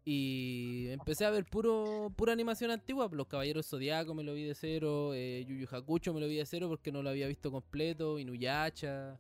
Y 0.05 0.89
empecé 0.89 1.25
a 1.27 1.31
ver 1.31 1.45
puro 1.45 2.11
pura 2.17 2.33
animación 2.33 2.71
antigua. 2.71 3.09
Los 3.13 3.27
Caballeros 3.27 3.67
Zodiaco 3.67 4.15
me 4.15 4.23
lo 4.25 4.33
vi 4.35 4.45
de 4.45 4.55
cero. 4.55 5.13
Eh, 5.15 5.45
Yu 5.47 5.55
Yu 5.57 5.67
Hakucho 5.71 6.15
me 6.15 6.21
lo 6.21 6.27
vi 6.29 6.37
de 6.37 6.47
cero 6.47 6.69
porque 6.69 6.91
no 6.93 7.03
lo 7.03 7.11
había 7.11 7.27
visto 7.29 7.51
completo. 7.51 8.19
Inuyasha. 8.19 9.19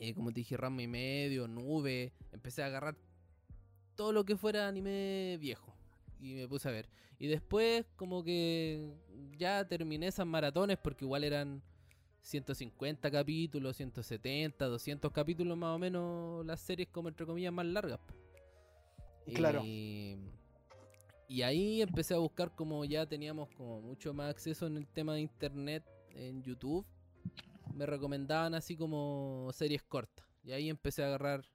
eh, 0.00 0.14
como 0.14 0.30
te 0.30 0.40
dije, 0.40 0.56
Ranma 0.56 0.82
y 0.82 0.86
medio, 0.88 1.48
Nube. 1.48 2.12
Empecé 2.32 2.62
a 2.62 2.66
agarrar 2.66 2.96
todo 3.96 4.12
lo 4.12 4.24
que 4.24 4.36
fuera 4.36 4.68
anime 4.68 5.36
viejo. 5.40 5.74
Y 6.20 6.34
me 6.34 6.46
puse 6.48 6.68
a 6.68 6.72
ver. 6.72 6.88
Y 7.18 7.26
después 7.26 7.86
como 7.96 8.22
que 8.22 8.92
ya 9.38 9.66
terminé 9.66 10.06
esas 10.08 10.26
maratones 10.26 10.76
porque 10.78 11.04
igual 11.04 11.24
eran 11.24 11.62
150 12.28 13.10
capítulos, 13.10 13.76
170, 13.76 14.66
200 14.66 15.12
capítulos 15.12 15.56
más 15.56 15.74
o 15.74 15.78
menos 15.78 16.44
las 16.44 16.60
series 16.60 16.88
como 16.88 17.08
entre 17.08 17.24
comillas 17.24 17.52
más 17.52 17.64
largas. 17.64 18.00
Claro. 19.34 19.62
Y, 19.64 20.18
y 21.26 21.40
ahí 21.40 21.80
empecé 21.80 22.12
a 22.12 22.18
buscar 22.18 22.54
como 22.54 22.84
ya 22.84 23.06
teníamos 23.06 23.48
como 23.56 23.80
mucho 23.80 24.12
más 24.12 24.30
acceso 24.30 24.66
en 24.66 24.76
el 24.76 24.86
tema 24.86 25.14
de 25.14 25.20
internet 25.20 25.84
en 26.10 26.42
YouTube. 26.42 26.86
Me 27.74 27.86
recomendaban 27.86 28.54
así 28.54 28.76
como 28.76 29.48
series 29.54 29.82
cortas. 29.82 30.26
Y 30.44 30.52
ahí 30.52 30.68
empecé 30.68 31.04
a 31.04 31.06
agarrar 31.06 31.48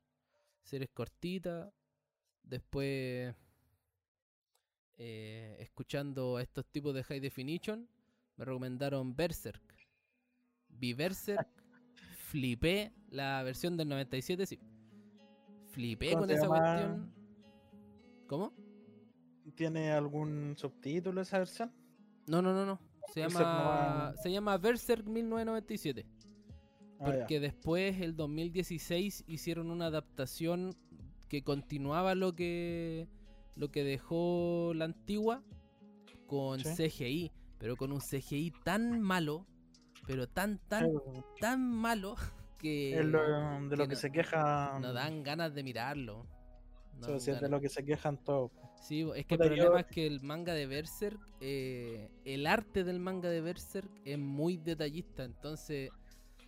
series 0.64 0.90
cortitas. 0.90 1.72
Después 2.42 3.36
eh, 4.98 5.56
escuchando 5.60 6.38
a 6.38 6.42
estos 6.42 6.66
tipos 6.66 6.96
de 6.96 7.04
High 7.04 7.20
Definition, 7.20 7.88
me 8.38 8.46
recomendaron 8.46 9.16
Berserk. 9.16 9.73
Vi 10.80 10.94
Berserk, 10.94 11.48
flipé 12.18 12.94
la 13.10 13.42
versión 13.44 13.78
del 13.78 13.90
97, 13.90 14.46
sí. 14.46 14.60
Flipé 15.70 16.10
¿Cómo 16.12 16.22
con 16.22 16.32
esa 16.32 16.44
llama? 16.44 16.60
cuestión. 16.60 17.14
¿Cómo? 18.28 18.54
¿Tiene 19.56 19.92
algún 19.92 20.54
subtítulo 20.58 21.22
esa 21.22 21.40
versión? 21.40 21.72
No, 22.28 22.42
no, 22.42 22.54
no, 22.54 22.66
no. 22.66 22.80
Se 23.14 23.22
Berserk 23.22 23.44
llama, 23.46 24.12
no- 24.16 24.22
se 24.22 24.32
llama 24.32 24.58
Berserk 24.58 25.06
1997. 25.08 26.06
Ah, 27.00 27.10
ya. 27.12 27.20
Porque 27.20 27.40
después, 27.40 28.00
el 28.02 28.16
2016, 28.16 29.24
hicieron 29.28 29.72
una 29.72 29.88
adaptación 29.88 30.76
que 31.28 31.44
continuaba 31.44 32.16
lo 32.16 32.34
que 32.36 33.08
lo 33.56 33.70
que 33.72 33.84
dejó 33.84 34.72
la 34.74 34.86
antigua 34.86 35.44
con 36.26 36.60
Sí. 36.60 36.90
CGI, 36.90 37.32
pero 37.60 37.76
con 37.76 37.92
un 37.92 38.00
CGI 38.00 38.52
tan 38.64 39.00
malo, 39.02 39.46
pero 40.06 40.28
tan, 40.28 40.60
tan, 40.68 40.90
tan 41.40 41.62
malo 41.70 42.16
que 42.60 43.00
Es 43.00 43.06
lo- 43.06 43.68
de 43.70 43.78
lo 43.78 43.88
que 43.88 43.96
no- 43.96 44.00
se 44.00 44.12
quejan. 44.12 44.82
no 44.82 44.94
dan 44.94 45.24
ganas 45.24 45.54
de 45.54 45.64
mirarlo. 45.64 46.26
No 47.02 47.16
es 47.16 47.26
de 47.26 47.50
lo 47.50 47.60
que 47.60 47.70
se 47.70 47.84
quejan 47.84 48.18
todos. 48.24 48.52
Sí, 48.80 49.02
es 49.16 49.26
que 49.26 49.34
el 49.36 49.40
problema 49.40 49.64
yo- 49.72 49.78
es 49.78 49.86
que 49.88 50.06
el 50.08 50.22
manga 50.22 50.54
de 50.54 50.68
Berserk, 50.68 51.20
eh, 51.42 52.10
el 52.24 52.46
arte 52.48 52.84
del 52.84 53.00
manga 53.00 53.30
de 53.30 53.42
Berserk 53.42 53.90
es 54.06 54.18
muy 54.20 54.58
detallista, 54.58 55.24
entonces 55.24 55.90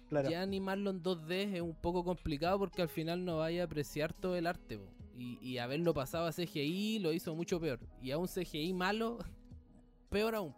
Claro. 0.10 0.30
ya 0.30 0.42
animarlo 0.44 0.92
en 0.92 1.02
2D 1.02 1.56
es 1.56 1.62
un 1.62 1.74
poco 1.76 2.04
complicado 2.04 2.60
porque 2.60 2.82
al 2.84 2.90
final 2.90 3.26
no 3.26 3.38
vaya 3.38 3.64
a 3.64 3.66
apreciar 3.66 4.14
todo 4.14 4.36
el 4.36 4.46
arte. 4.48 4.78
po. 4.78 4.86
Y, 5.18 5.40
y 5.42 5.58
haberlo 5.58 5.94
pasado 5.94 6.28
a 6.28 6.32
CGI 6.34 7.00
lo 7.00 7.12
hizo 7.14 7.34
mucho 7.36 7.60
peor. 7.60 7.80
Y 8.02 8.12
a 8.12 8.18
un 8.18 8.28
CGI 8.28 8.72
malo, 8.74 9.18
peor 10.10 10.36
aún. 10.36 10.54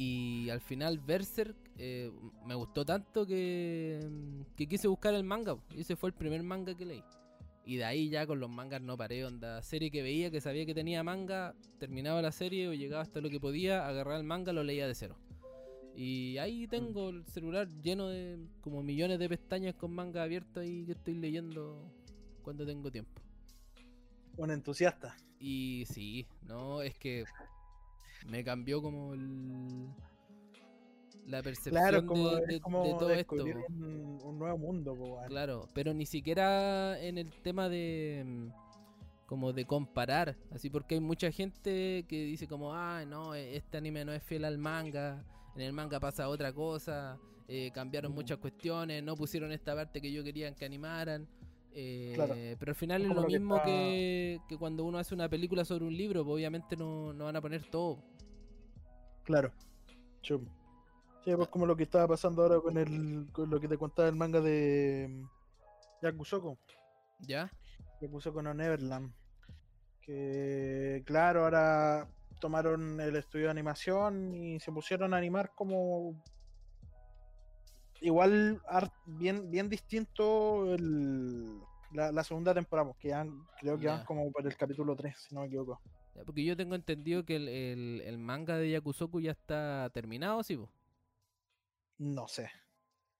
Y 0.00 0.48
al 0.50 0.60
final 0.60 1.00
Berserk 1.00 1.56
eh, 1.76 2.12
me 2.46 2.54
gustó 2.54 2.84
tanto 2.84 3.26
que, 3.26 3.98
que 4.54 4.68
quise 4.68 4.86
buscar 4.86 5.12
el 5.12 5.24
manga. 5.24 5.56
Y 5.74 5.80
ese 5.80 5.96
fue 5.96 6.10
el 6.10 6.14
primer 6.14 6.40
manga 6.44 6.72
que 6.76 6.86
leí. 6.86 7.02
Y 7.64 7.78
de 7.78 7.84
ahí 7.84 8.08
ya 8.08 8.24
con 8.24 8.38
los 8.38 8.48
mangas 8.48 8.80
no 8.80 8.96
paré, 8.96 9.24
onda. 9.24 9.60
Serie 9.60 9.90
que 9.90 10.02
veía, 10.02 10.30
que 10.30 10.40
sabía 10.40 10.64
que 10.64 10.72
tenía 10.72 11.02
manga, 11.02 11.56
terminaba 11.80 12.22
la 12.22 12.30
serie 12.30 12.68
o 12.68 12.74
llegaba 12.74 13.02
hasta 13.02 13.20
lo 13.20 13.28
que 13.28 13.40
podía, 13.40 13.88
agarraba 13.88 14.18
el 14.18 14.22
manga, 14.22 14.52
lo 14.52 14.62
leía 14.62 14.86
de 14.86 14.94
cero. 14.94 15.16
Y 15.96 16.38
ahí 16.38 16.68
tengo 16.68 17.08
el 17.08 17.26
celular 17.26 17.66
lleno 17.82 18.06
de 18.06 18.38
como 18.60 18.84
millones 18.84 19.18
de 19.18 19.28
pestañas 19.28 19.74
con 19.74 19.92
manga 19.92 20.22
abierto 20.22 20.60
ahí 20.60 20.86
que 20.86 20.92
estoy 20.92 21.14
leyendo 21.14 21.92
cuando 22.42 22.64
tengo 22.64 22.92
tiempo. 22.92 23.20
Un 24.36 24.52
entusiasta. 24.52 25.16
Y 25.40 25.86
sí, 25.88 26.28
no, 26.42 26.82
es 26.82 26.96
que 26.96 27.24
me 28.26 28.42
cambió 28.44 28.82
como 28.82 29.14
el, 29.14 29.86
la 31.26 31.42
percepción 31.42 31.74
Claro, 31.74 32.06
como, 32.06 32.28
de, 32.30 32.40
es 32.42 32.48
de- 32.48 32.60
como 32.60 32.82
de 32.84 32.90
todo 32.94 33.10
esto. 33.10 33.34
un, 33.36 34.18
un 34.24 34.38
nuevo 34.38 34.58
mundo. 34.58 34.94
po. 34.96 35.20
Claro, 35.28 35.66
pero 35.74 35.92
ni 35.94 36.06
siquiera 36.06 36.98
en 37.00 37.18
el 37.18 37.30
tema 37.42 37.68
de 37.68 38.22
mm, 38.26 38.48
como 39.26 39.52
de 39.52 39.66
comparar, 39.66 40.36
así 40.52 40.70
porque 40.70 40.94
hay 40.94 41.00
mucha 41.00 41.30
gente 41.30 42.04
que 42.08 42.24
dice 42.24 42.46
como, 42.48 42.74
ah, 42.74 43.04
no, 43.06 43.34
e- 43.34 43.56
este 43.56 43.76
anime 43.76 44.04
no 44.04 44.12
es 44.12 44.22
fiel 44.22 44.44
al 44.46 44.56
manga, 44.58 45.22
en 45.54 45.60
el 45.62 45.72
manga 45.74 46.00
pasa 46.00 46.28
otra 46.28 46.52
cosa, 46.52 47.18
eh, 47.46 47.70
cambiaron 47.74 48.12
Mm. 48.12 48.14
muchas 48.14 48.38
cuestiones, 48.38 49.02
no 49.02 49.14
pusieron 49.16 49.52
esta 49.52 49.74
parte 49.74 50.00
que 50.00 50.10
yo 50.12 50.24
querían 50.24 50.54
que 50.54 50.64
animaran. 50.64 51.28
Eh, 51.72 52.12
Claro. 52.14 52.34
Pero 52.58 52.70
al 52.70 52.74
final 52.76 53.02
Es 53.02 53.08
lo 53.08 53.22
que 53.26 53.38
mismo 53.38 53.56
está- 53.56 53.66
que, 53.66 54.40
que 54.48 54.58
cuando 54.58 54.84
uno 54.84 54.98
hace 54.98 55.14
una 55.14 55.28
película 55.28 55.64
sobre 55.64 55.84
un 55.84 55.96
libro, 55.96 56.24
pues 56.24 56.34
obviamente 56.34 56.76
no, 56.76 57.12
no 57.12 57.24
van 57.24 57.36
a 57.36 57.40
poner 57.40 57.64
todo. 57.70 58.02
Claro. 59.24 59.52
Chum. 60.22 60.46
Sí, 61.24 61.34
pues 61.36 61.48
como 61.48 61.66
lo 61.66 61.76
que 61.76 61.82
estaba 61.82 62.08
pasando 62.08 62.42
ahora 62.42 62.60
con 62.60 62.76
el 62.78 63.28
con 63.32 63.50
lo 63.50 63.60
que 63.60 63.68
te 63.68 63.76
contaba 63.76 64.08
el 64.08 64.16
manga 64.16 64.40
de 64.40 65.06
mm, 65.10 65.26
Yakusoko. 66.02 66.58
¿Ya? 67.20 67.50
Yakusoko 68.00 68.40
no 68.42 68.54
Neverland. 68.54 69.12
Que 70.00 71.02
claro, 71.04 71.44
ahora 71.44 72.08
tomaron 72.40 73.00
el 73.00 73.16
estudio 73.16 73.46
de 73.46 73.50
animación 73.50 74.34
y 74.34 74.60
se 74.60 74.72
pusieron 74.72 75.12
a 75.12 75.18
animar 75.18 75.52
como 75.54 76.22
igual 78.00 78.60
bien 79.06 79.50
bien 79.50 79.68
distinto 79.68 80.74
el- 80.74 81.60
la, 81.92 82.12
la 82.12 82.22
segunda 82.24 82.52
temporada, 82.54 82.92
que 82.98 83.12
han- 83.14 83.46
creo 83.60 83.78
que 83.78 83.86
van 83.86 84.00
Ya. 84.00 84.04
como 84.04 84.30
por 84.30 84.46
el 84.46 84.56
capítulo 84.56 84.94
3, 84.94 85.16
si 85.18 85.34
no 85.34 85.40
me 85.42 85.46
equivoco. 85.46 85.80
Ya, 86.14 86.24
Porque 86.24 86.44
yo 86.44 86.56
tengo 86.56 86.74
entendido 86.74 87.24
que 87.24 87.36
el, 87.36 87.48
el- 87.48 88.02
el 88.04 88.18
manga 88.18 88.56
de 88.58 88.70
Yakusoku 88.70 89.20
ya 89.20 89.30
está 89.32 89.88
terminado, 89.94 90.42
sí? 90.42 90.58
No 91.98 92.28
sé. 92.28 92.50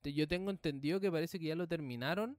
yo 0.04 0.26
tengo 0.26 0.50
entendido 0.50 1.00
que 1.00 1.10
parece 1.12 1.38
que 1.38 1.46
ya 1.46 1.54
lo 1.54 1.68
terminaron 1.68 2.38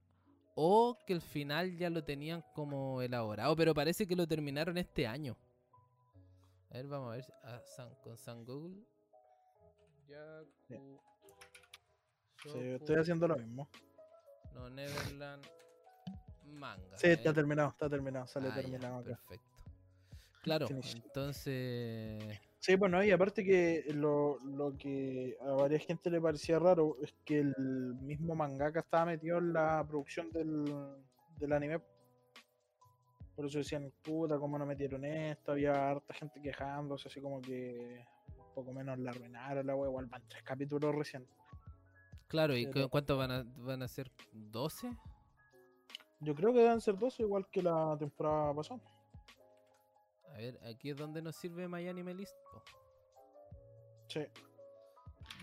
o 0.56 0.98
que 1.06 1.12
el 1.12 1.20
final 1.20 1.76
ya 1.78 1.88
lo 1.88 2.02
tenían 2.02 2.42
como 2.52 3.00
elaborado, 3.00 3.54
pero 3.54 3.74
parece 3.74 4.08
que 4.08 4.16
lo 4.16 4.26
terminaron 4.26 4.76
este 4.76 5.06
año. 5.06 5.36
A 6.70 6.74
ver, 6.74 6.88
vamos 6.88 7.12
a 7.12 7.16
ver 7.16 7.24
si- 7.24 7.32
a 7.44 7.60
San- 7.60 7.94
con 8.02 8.16
San 8.16 8.44
Google. 8.44 8.82
Yaku 10.08 11.00
Sí, 12.44 12.58
estoy 12.58 12.96
haciendo 12.96 13.28
lo 13.28 13.36
mismo. 13.36 13.68
No, 14.54 14.68
Neverland 14.70 15.44
manga. 16.46 16.96
Sí, 16.98 17.06
está 17.08 17.32
terminado, 17.32 17.68
está 17.70 17.88
terminado, 17.88 18.26
sale 18.26 18.48
Ah, 18.48 18.56
ya, 18.56 18.62
terminado 18.62 18.96
acá. 18.96 19.18
Perfecto. 19.28 19.46
Claro, 20.42 20.66
Finish. 20.68 20.96
entonces. 20.96 22.40
Sí, 22.58 22.74
bueno, 22.74 23.02
y 23.04 23.10
aparte 23.10 23.44
que 23.44 23.84
lo, 23.94 24.38
lo 24.40 24.76
que 24.76 25.36
a 25.40 25.52
varias 25.52 25.84
gente 25.86 26.10
le 26.10 26.20
parecía 26.20 26.58
raro 26.58 26.96
es 27.02 27.14
que 27.24 27.38
el 27.40 27.54
mismo 28.02 28.34
mangaka 28.34 28.80
estaba 28.80 29.06
metido 29.06 29.38
en 29.38 29.52
la 29.52 29.84
producción 29.86 30.30
del, 30.30 30.64
del 31.38 31.52
anime. 31.52 31.80
Por 33.36 33.46
eso 33.46 33.58
decían, 33.58 33.90
puta, 34.02 34.38
¿cómo 34.38 34.58
no 34.58 34.66
metieron 34.66 35.04
esto? 35.04 35.52
Había 35.52 35.90
harta 35.90 36.12
gente 36.12 36.40
quejándose, 36.42 37.08
así 37.08 37.20
como 37.20 37.40
que 37.40 38.04
un 38.36 38.54
poco 38.54 38.72
menos 38.72 38.98
la 38.98 39.10
arruinaron 39.12 39.66
la 39.66 39.74
wea. 39.74 39.88
Igual 39.88 40.06
van 40.06 40.22
tres 40.28 40.42
capítulos 40.42 40.94
recién. 40.94 41.26
Claro, 42.30 42.56
¿y 42.56 42.64
cu- 42.70 42.88
cuántos 42.88 43.18
van 43.18 43.30
a, 43.30 43.44
van 43.56 43.82
a 43.82 43.88
ser? 43.88 44.10
¿12? 44.32 44.96
Yo 46.20 46.34
creo 46.34 46.52
que 46.52 46.60
deben 46.60 46.80
ser 46.80 46.96
12, 46.98 47.22
igual 47.24 47.46
que 47.50 47.62
la 47.62 47.96
temporada 47.98 48.54
pasada. 48.54 48.80
A 50.28 50.36
ver, 50.38 50.58
aquí 50.64 50.90
es 50.90 50.96
donde 50.96 51.20
nos 51.20 51.34
sirve 51.36 51.68
My 51.68 51.86
Anime 51.88 52.14
List. 52.14 52.34
po. 52.52 52.62
Sí, 54.08 54.20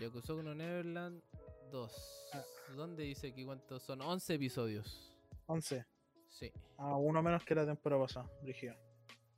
Yakusoku 0.00 0.42
no 0.42 0.54
Neverland 0.54 1.22
2. 1.70 2.30
Ah. 2.34 2.42
¿Dónde 2.76 3.02
dice 3.04 3.28
aquí 3.28 3.44
cuántos 3.44 3.82
son? 3.82 4.00
11 4.00 4.34
episodios. 4.34 5.14
11. 5.46 5.84
Sí, 6.28 6.52
A 6.76 6.96
uno 6.96 7.22
menos 7.22 7.44
que 7.44 7.54
la 7.54 7.64
temporada 7.66 8.02
pasada, 8.02 8.30
Brigio. 8.42 8.74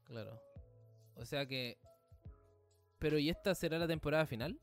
claro. 0.04 0.40
O 1.16 1.24
sea 1.24 1.46
que. 1.46 1.78
Pero 2.98 3.18
¿y 3.18 3.30
esta 3.30 3.54
será 3.54 3.78
la 3.78 3.86
temporada 3.86 4.26
final? 4.26 4.58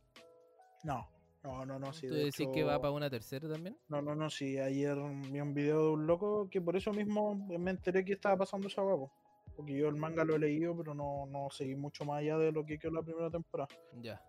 No, 0.84 1.10
no, 1.48 1.66
no, 1.66 1.80
no. 1.80 1.94
Sí, 1.94 2.08
¿Tú 2.08 2.14
de 2.14 2.26
decís 2.26 2.48
que 2.54 2.64
va 2.64 2.80
para 2.80 2.92
una 2.92 3.10
tercera 3.10 3.48
también? 3.50 3.78
No, 3.88 4.02
no, 4.02 4.16
no, 4.16 4.30
sí, 4.30 4.58
ayer 4.58 4.98
vi 5.32 5.40
un 5.40 5.54
video 5.54 5.86
de 5.86 5.92
un 5.92 6.08
loco 6.08 6.50
que 6.50 6.60
por 6.60 6.76
eso 6.76 6.92
mismo 6.92 7.36
me 7.36 7.72
enteré 7.72 8.04
que 8.04 8.14
estaba 8.14 8.38
pasando 8.38 8.68
esa 8.68 8.84
huevo. 8.84 9.12
Porque 9.56 9.76
yo 9.76 9.88
el 9.88 9.96
manga 9.96 10.26
lo 10.26 10.36
he 10.36 10.40
leído, 10.40 10.76
pero 10.78 10.94
no, 10.94 11.26
no 11.26 11.48
seguí 11.50 11.76
mucho 11.76 12.04
más 12.06 12.20
allá 12.20 12.38
de 12.38 12.52
lo 12.52 12.66
que 12.66 12.78
quedó 12.78 12.92
la 12.92 13.02
primera 13.02 13.30
temporada. 13.30 13.70
Ya. 14.02 14.22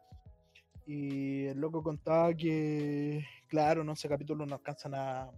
Y 0.87 1.47
el 1.47 1.61
loco 1.61 1.83
contaba 1.83 2.33
que, 2.33 3.25
claro, 3.49 3.83
en 3.83 3.89
11 3.89 4.09
capítulos 4.09 4.49
no 4.49 4.55
alcanzan 4.55 4.95
a 4.95 5.31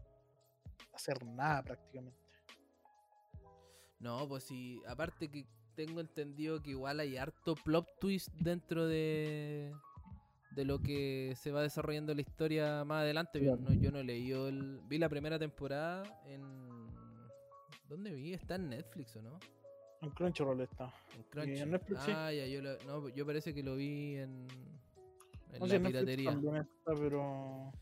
hacer 0.92 1.24
nada 1.26 1.62
prácticamente. 1.62 2.18
No, 3.98 4.28
pues 4.28 4.44
sí, 4.44 4.80
aparte 4.86 5.28
que 5.28 5.46
tengo 5.74 6.00
entendido 6.00 6.62
que 6.62 6.70
igual 6.70 7.00
hay 7.00 7.16
harto 7.16 7.54
plot 7.54 7.86
twist 7.98 8.28
dentro 8.34 8.86
de 8.86 9.72
de 10.50 10.64
lo 10.64 10.80
que 10.80 11.34
se 11.36 11.52
va 11.52 11.62
desarrollando 11.62 12.14
la 12.14 12.20
historia 12.22 12.84
más 12.84 13.02
adelante. 13.02 13.38
Yo 13.40 13.56
Claro. 13.56 13.62
no, 13.74 13.80
yo 13.80 13.90
no 13.92 13.98
he 14.00 14.04
leído 14.04 14.48
el... 14.48 14.80
Vi 14.88 14.98
la 14.98 15.08
primera 15.08 15.38
temporada 15.38 16.02
en... 16.26 16.88
¿Dónde 17.88 18.12
vi? 18.14 18.32
Está 18.34 18.54
en 18.56 18.68
Netflix, 18.70 19.16
¿o 19.16 19.22
no? 19.22 19.38
En 20.02 20.10
Crunchyroll 20.10 20.60
está. 20.60 20.92
En 21.14 21.22
Crunchy. 21.24 21.58
en 21.60 21.70
Netflix, 21.70 22.00
sí. 22.02 22.12
ah, 22.14 22.32
ya, 22.32 22.46
yo, 22.46 22.62
lo- 22.62 22.78
no, 22.86 23.08
yo 23.10 23.26
parece 23.26 23.52
que 23.52 23.62
lo 23.62 23.76
vi 23.76 24.16
en, 24.16 24.46
en 25.52 25.58
No 25.60 25.66
la 25.66 25.80
piratería. 25.80 26.30
está, 26.30 26.94
pero 26.94 27.72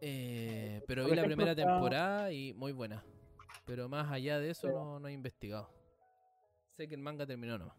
Eh, 0.00 0.82
pero 0.86 1.02
Por 1.02 1.10
vi 1.12 1.16
la 1.16 1.24
primera 1.24 1.52
está- 1.52 1.64
temporada 1.64 2.32
y 2.32 2.52
muy 2.54 2.72
buena. 2.72 3.04
Pero 3.66 3.88
más 3.88 4.10
allá 4.10 4.40
de 4.40 4.50
eso 4.50 4.68
no, 4.68 4.98
no 4.98 5.06
he 5.08 5.12
investigado. 5.12 5.70
Sé 6.76 6.88
que 6.88 6.94
el 6.96 7.00
manga 7.02 7.24
terminó 7.26 7.56
nomás. 7.58 7.76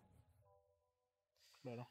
claro. 1.62 1.88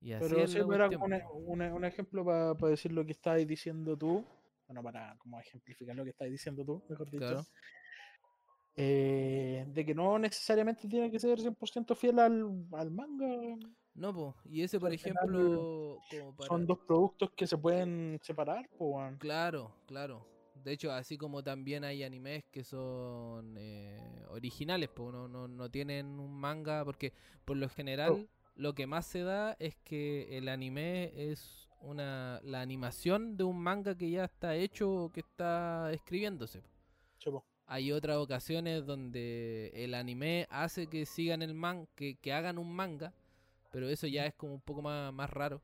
Y 0.00 0.12
así 0.12 0.26
Pero 0.28 0.46
sí, 0.46 0.58
era 0.58 0.66
cuestión, 0.88 1.02
un, 1.02 1.12
e- 1.12 1.20
po. 1.20 1.32
un, 1.76 1.84
ejemplo 1.84 2.24
para 2.24 2.54
decir 2.70 2.92
lo 2.92 3.04
que 3.04 3.12
estabas 3.12 3.46
diciendo 3.46 3.96
tú. 3.96 4.24
Bueno, 4.66 4.82
para 4.82 5.16
como 5.18 5.40
ejemplificar 5.40 5.96
lo 5.96 6.04
que 6.04 6.10
estabas 6.10 6.30
diciendo 6.30 6.64
tú, 6.64 6.82
mejor 6.88 7.10
dicho. 7.10 7.26
Claro. 7.26 7.46
eh, 8.76 9.64
de 9.66 9.84
que 9.84 9.94
no 9.94 10.18
necesariamente 10.18 10.86
tiene 10.86 11.10
que 11.10 11.18
ser 11.18 11.40
100% 11.40 11.96
fiel 11.96 12.18
al, 12.18 12.66
al 12.72 12.90
manga. 12.90 13.56
No, 13.94 14.14
po. 14.14 14.36
Y 14.44 14.62
ese, 14.62 14.78
por 14.78 14.92
ejemplo, 14.92 15.98
como 16.10 16.36
para... 16.36 16.48
Son 16.48 16.66
dos 16.66 16.78
productos 16.86 17.30
que 17.32 17.46
se 17.46 17.58
pueden 17.58 18.20
separar. 18.22 18.68
Pues, 18.68 18.80
weón. 18.80 19.16
Claro, 19.16 19.74
claro. 19.86 20.24
De 20.54 20.72
hecho, 20.72 20.92
así 20.92 21.16
como 21.16 21.42
también 21.42 21.82
hay 21.82 22.02
animes 22.04 22.44
que 22.52 22.62
son 22.62 23.56
eh, 23.58 24.24
originales, 24.28 24.88
pues 24.90 25.12
no, 25.12 25.26
no, 25.26 25.48
no 25.48 25.70
tienen 25.70 26.18
un 26.20 26.32
manga, 26.38 26.84
porque 26.84 27.12
por 27.44 27.56
lo 27.56 27.68
general 27.68 28.28
lo 28.58 28.74
que 28.74 28.86
más 28.86 29.06
se 29.06 29.22
da 29.22 29.56
es 29.60 29.76
que 29.76 30.36
el 30.36 30.48
anime 30.48 31.12
es 31.14 31.68
una 31.80 32.40
la 32.42 32.60
animación 32.60 33.36
de 33.36 33.44
un 33.44 33.58
manga 33.60 33.96
que 33.96 34.10
ya 34.10 34.24
está 34.24 34.56
hecho 34.56 34.90
o 34.90 35.12
que 35.12 35.20
está 35.20 35.92
escribiéndose. 35.92 36.62
Hay 37.66 37.92
otras 37.92 38.16
ocasiones 38.16 38.84
donde 38.86 39.70
el 39.74 39.94
anime 39.94 40.46
hace 40.50 40.86
que 40.86 41.04
sigan 41.04 41.42
el 41.42 41.54
man, 41.54 41.86
que, 41.94 42.16
que 42.16 42.32
hagan 42.32 42.58
un 42.58 42.74
manga, 42.74 43.12
pero 43.70 43.88
eso 43.88 44.06
ya 44.06 44.24
es 44.26 44.34
como 44.34 44.54
un 44.54 44.60
poco 44.60 44.80
más, 44.80 45.12
más 45.12 45.28
raro. 45.30 45.60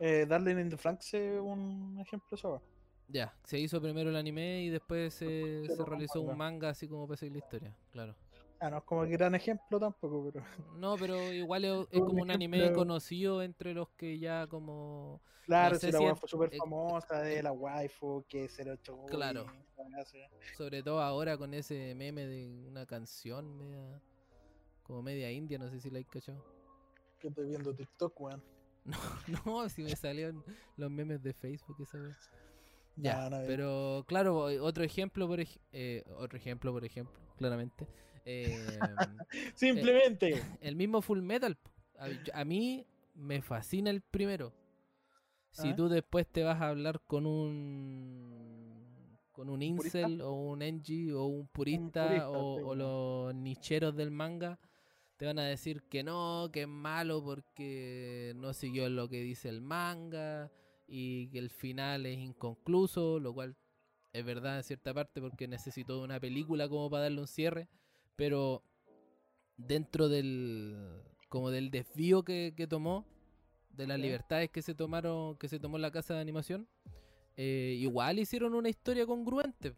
Eh, 0.00 0.24
Darling 0.26 0.58
in 0.58 0.70
the 0.70 0.76
Franks 0.76 1.12
es 1.14 1.40
un 1.40 1.98
ejemplo 2.00 2.34
eso. 2.34 2.62
Ya, 3.08 3.34
se 3.44 3.58
hizo 3.58 3.80
primero 3.80 4.10
el 4.10 4.16
anime 4.16 4.62
y 4.62 4.70
después 4.70 5.14
se, 5.14 5.62
realizó 5.86 6.20
un 6.20 6.36
manga 6.36 6.70
así 6.70 6.88
como 6.88 7.06
para 7.06 7.18
seguir 7.18 7.34
la 7.34 7.38
historia, 7.38 7.76
claro. 7.92 8.16
Ah, 8.60 8.70
no 8.70 8.78
es 8.78 8.84
como 8.84 9.04
que 9.04 9.10
gran 9.10 9.34
ejemplo 9.34 9.78
tampoco, 9.78 10.30
pero. 10.32 10.44
No, 10.76 10.96
pero 10.96 11.32
igual 11.32 11.64
es, 11.64 11.86
como 11.92 12.22
un 12.22 12.30
anime 12.30 12.72
conocido 12.72 13.42
entre 13.42 13.74
los 13.74 13.88
que 13.90 14.18
ya 14.18 14.46
como... 14.46 15.20
Claro, 15.46 15.76
sé 15.76 15.86
si 15.86 15.92
la 15.92 15.98
si 15.98 16.14
fue 16.20 16.28
súper 16.28 16.54
eh, 16.54 16.58
famosa, 16.58 17.22
de 17.22 17.42
la 17.42 17.52
waifu, 17.52 18.24
que 18.28 18.48
se 18.48 18.64
lo 18.64 18.74
echó. 18.74 19.06
Claro. 19.06 19.46
Sobre 20.56 20.82
todo 20.82 21.00
ahora 21.00 21.38
con 21.38 21.54
ese 21.54 21.94
meme 21.94 22.26
de 22.26 22.66
una 22.66 22.84
canción 22.86 23.56
media... 23.56 24.02
Como 24.82 25.02
media 25.02 25.30
india, 25.30 25.58
no 25.58 25.68
sé 25.70 25.80
si 25.80 25.90
la 25.90 25.98
hay 25.98 26.04
cachado. 26.04 26.42
Que 27.20 27.28
estoy 27.28 27.46
viendo 27.46 27.74
TikTok, 27.74 28.20
weón. 28.20 28.42
No, 29.44 29.68
si 29.68 29.82
me 29.82 29.94
salieron 29.96 30.42
los 30.76 30.90
memes 30.90 31.22
de 31.22 31.32
Facebook 31.34 31.76
esa 31.80 31.98
vez. 31.98 32.16
Ya, 32.96 33.28
No, 33.28 33.38
no, 33.38 33.46
pero 33.46 34.04
claro, 34.08 34.44
otro 34.64 34.82
ejemplo, 34.84 35.28
por 35.28 35.40
ej- 35.40 35.60
eh, 35.72 36.04
otro 36.16 36.38
ejemplo, 36.38 36.72
por 36.72 36.84
ejemplo, 36.84 37.20
claramente. 37.38 37.86
eh, 38.26 38.58
Simplemente. 39.54 40.42
el 40.60 40.76
mismo 40.76 41.00
Full 41.00 41.22
Metal. 41.22 41.56
A, 42.32 42.44
mí 42.44 42.86
me 43.14 43.40
fascina 43.42 43.90
el 43.90 44.02
primero. 44.02 44.52
Si 45.50 45.68
Ah. 45.70 45.76
tú 45.76 45.88
después 45.88 46.26
te 46.26 46.42
vas 46.44 46.60
a 46.60 46.68
hablar 46.68 47.00
con 47.06 47.26
un 47.26 49.18
con 49.32 49.48
un 49.48 49.76
purista? 49.76 50.00
incel 50.00 50.20
o 50.20 50.32
un 50.32 50.62
engie 50.62 51.12
o 51.12 51.24
un 51.26 51.46
purista, 51.48 52.06
purista, 52.08 52.30
o, 52.30 52.56
sí, 52.58 52.62
o 52.66 52.74
los 52.74 53.34
nicheros 53.34 53.94
del 53.96 54.10
manga, 54.10 54.58
te 55.16 55.26
van 55.26 55.38
a 55.38 55.44
decir 55.44 55.82
que 55.84 56.02
no, 56.02 56.50
que 56.52 56.62
es 56.62 56.68
malo 56.68 57.22
porque 57.24 58.32
no 58.36 58.52
siguió 58.52 58.88
lo 58.88 59.08
que 59.08 59.20
dice 59.22 59.48
el 59.48 59.60
manga 59.60 60.50
y 60.88 61.28
que 61.28 61.38
el 61.38 61.50
final 61.50 62.06
es 62.06 62.18
inconcluso, 62.18 63.18
lo 63.20 63.32
cual 63.32 63.56
es 64.18 64.24
verdad 64.24 64.56
en 64.58 64.64
cierta 64.64 64.92
parte 64.92 65.20
porque 65.20 65.48
necesitó 65.48 65.98
de 65.98 66.04
una 66.04 66.20
película 66.20 66.68
como 66.68 66.90
para 66.90 67.04
darle 67.04 67.20
un 67.20 67.28
cierre, 67.28 67.68
pero 68.16 68.62
dentro 69.56 70.08
del 70.08 71.02
como 71.28 71.50
del 71.50 71.70
desvío 71.70 72.22
que, 72.22 72.54
que 72.56 72.66
tomó, 72.66 73.04
de 73.70 73.86
las 73.86 73.98
libertades 73.98 74.50
que 74.50 74.62
se 74.62 74.74
tomaron, 74.74 75.36
que 75.36 75.48
se 75.48 75.60
tomó 75.60 75.78
la 75.78 75.90
casa 75.90 76.14
de 76.14 76.20
animación, 76.20 76.66
eh, 77.36 77.76
igual 77.78 78.18
hicieron 78.18 78.54
una 78.54 78.68
historia 78.68 79.06
congruente. 79.06 79.74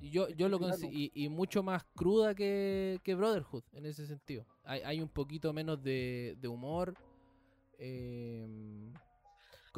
Y 0.00 0.10
yo, 0.10 0.28
yo 0.30 0.48
lo 0.48 0.60
y, 0.92 1.10
y 1.12 1.28
mucho 1.28 1.62
más 1.62 1.84
cruda 1.96 2.34
que, 2.34 3.00
que 3.02 3.14
Brotherhood 3.16 3.64
en 3.72 3.84
ese 3.84 4.06
sentido. 4.06 4.46
Hay, 4.64 4.80
hay 4.82 5.00
un 5.00 5.08
poquito 5.08 5.52
menos 5.52 5.82
de, 5.82 6.36
de 6.40 6.48
humor. 6.48 6.94
em, 7.78 8.92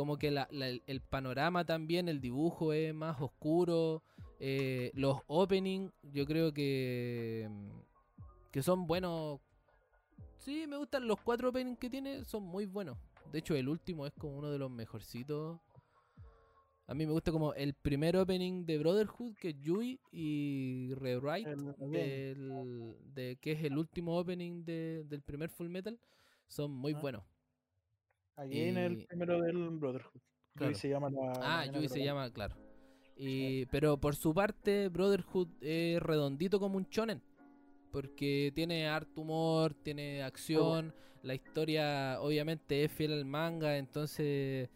como 0.01 0.17
que 0.17 0.31
la- 0.31 0.49
la- 0.51 0.69
el- 0.69 1.01
panorama 1.03 1.65
también, 1.65 2.09
el 2.09 2.21
dibujo 2.21 2.73
es 2.73 2.95
más 2.95 3.21
oscuro. 3.21 4.03
eh, 4.43 4.91
los 4.95 5.19
openings, 5.27 5.93
yo 6.15 6.25
creo 6.25 6.51
que, 6.55 7.43
em, 7.45 7.69
que 8.51 8.63
son 8.63 8.87
buenos. 8.87 9.39
Sí, 10.39 10.67
me 10.67 10.79
gustan 10.79 11.07
los 11.07 11.21
cuatro 11.21 11.51
openings 11.51 11.79
que 11.79 11.91
tiene, 11.91 12.25
son 12.25 12.45
muy 12.45 12.65
buenos. 12.65 12.97
De 13.31 13.41
hecho, 13.41 13.55
el 13.55 13.69
último 13.69 14.07
es 14.07 14.15
como 14.15 14.39
uno 14.39 14.51
de 14.51 14.59
los 14.59 14.71
mejorcitos. 14.71 15.61
A 16.87 16.95
mí 16.95 17.05
me 17.05 17.13
gusta 17.13 17.31
como 17.31 17.53
el 17.53 17.75
primer 17.75 18.17
opening 18.17 18.65
de 18.65 18.79
Brotherhood, 18.79 19.35
que 19.37 19.51
es 19.51 19.61
Yui, 19.61 20.01
y 20.11 20.95
Rewrite, 20.95 21.55
del, 21.79 22.95
de, 23.15 23.37
que 23.43 23.53
es 23.53 23.63
el 23.63 23.77
último 23.77 24.19
opening 24.19 24.65
de- 24.65 25.05
del 25.05 25.21
primer 25.21 25.51
Full 25.51 25.69
Metal, 25.69 25.99
son 26.49 26.71
muy 26.71 26.95
Ah. 26.95 26.99
buenos. 27.01 27.23
Aquí 28.41 28.61
en 28.61 28.79
el 28.79 29.05
primero 29.07 29.41
del 29.43 29.69
Brotherhood. 29.71 30.21
Claro. 30.55 30.73
Yui 30.73 30.81
se 30.81 30.89
llama 30.89 31.11
la. 31.11 31.33
Ah, 31.43 31.67
Yui 31.67 31.89
se 31.89 32.03
llama, 32.03 32.31
claro. 32.33 32.57
Y, 33.17 33.67
pero 33.67 33.99
por 33.99 34.17
su 34.17 34.33
parte, 34.33 34.89
Brotherhood 34.89 35.49
es 35.61 36.03
redondito 36.03 36.59
como 36.59 36.77
un 36.79 36.85
shonen. 36.91 37.23
Porque 37.93 38.51
tiene 38.55 38.89
harto 38.89 39.21
humor, 39.21 39.75
tiene 39.75 40.23
acción. 40.23 40.95
La 41.23 41.35
historia, 41.35 42.19
obviamente, 42.21 42.85
es 42.85 42.91
fiel 42.93 43.13
al 43.13 43.25
manga. 43.27 43.77
Entonces, 43.77 44.71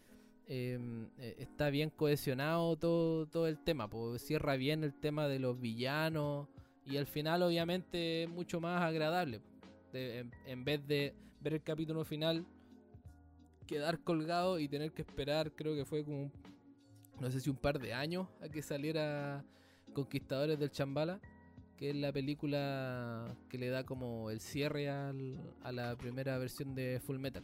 eh, 0.47 1.07
está 1.39 1.69
bien 1.69 1.89
cohesionado 1.89 2.75
todo, 2.75 3.25
todo 3.25 3.47
el 3.47 3.57
tema. 3.57 3.89
Pues 3.89 4.21
cierra 4.21 4.57
bien 4.57 4.83
el 4.83 4.93
tema 4.93 5.27
de 5.27 5.39
los 5.39 5.59
villanos. 5.59 6.47
Y 6.85 6.97
al 6.97 7.07
final, 7.07 7.41
obviamente, 7.41 8.23
es 8.23 8.29
mucho 8.29 8.59
más 8.61 8.81
agradable. 8.83 9.41
De- 9.91 10.19
en, 10.19 10.31
en 10.45 10.63
vez 10.65 10.85
de 10.85 11.15
ver 11.41 11.53
el 11.55 11.63
capítulo 11.63 12.03
final, 12.05 12.45
quedar 13.65 13.99
colgado 13.99 14.59
y 14.59 14.67
tener 14.67 14.91
que 14.91 15.01
esperar, 15.01 15.51
creo 15.53 15.75
que 15.75 15.85
fue 15.85 16.03
como 16.03 16.31
no 17.19 17.31
sé 17.31 17.39
si 17.39 17.49
un 17.49 17.55
par 17.55 17.79
de 17.79 17.93
años 17.93 18.27
a 18.41 18.49
que 18.49 18.61
saliera 18.61 19.43
Conquistadores 19.93 20.59
del 20.59 20.69
Chambala, 20.71 21.21
que 21.77 21.89
es 21.91 21.95
la 21.95 22.11
película 22.11 23.33
que 23.49 23.57
le 23.57 23.69
da 23.69 23.85
como 23.85 24.29
el 24.29 24.41
cierre 24.41 24.89
al- 24.89 25.39
a 25.63 25.71
la 25.71 25.95
primera 25.95 26.37
versión 26.37 26.75
de 26.75 26.99
Full 26.99 27.17
Metal. 27.19 27.43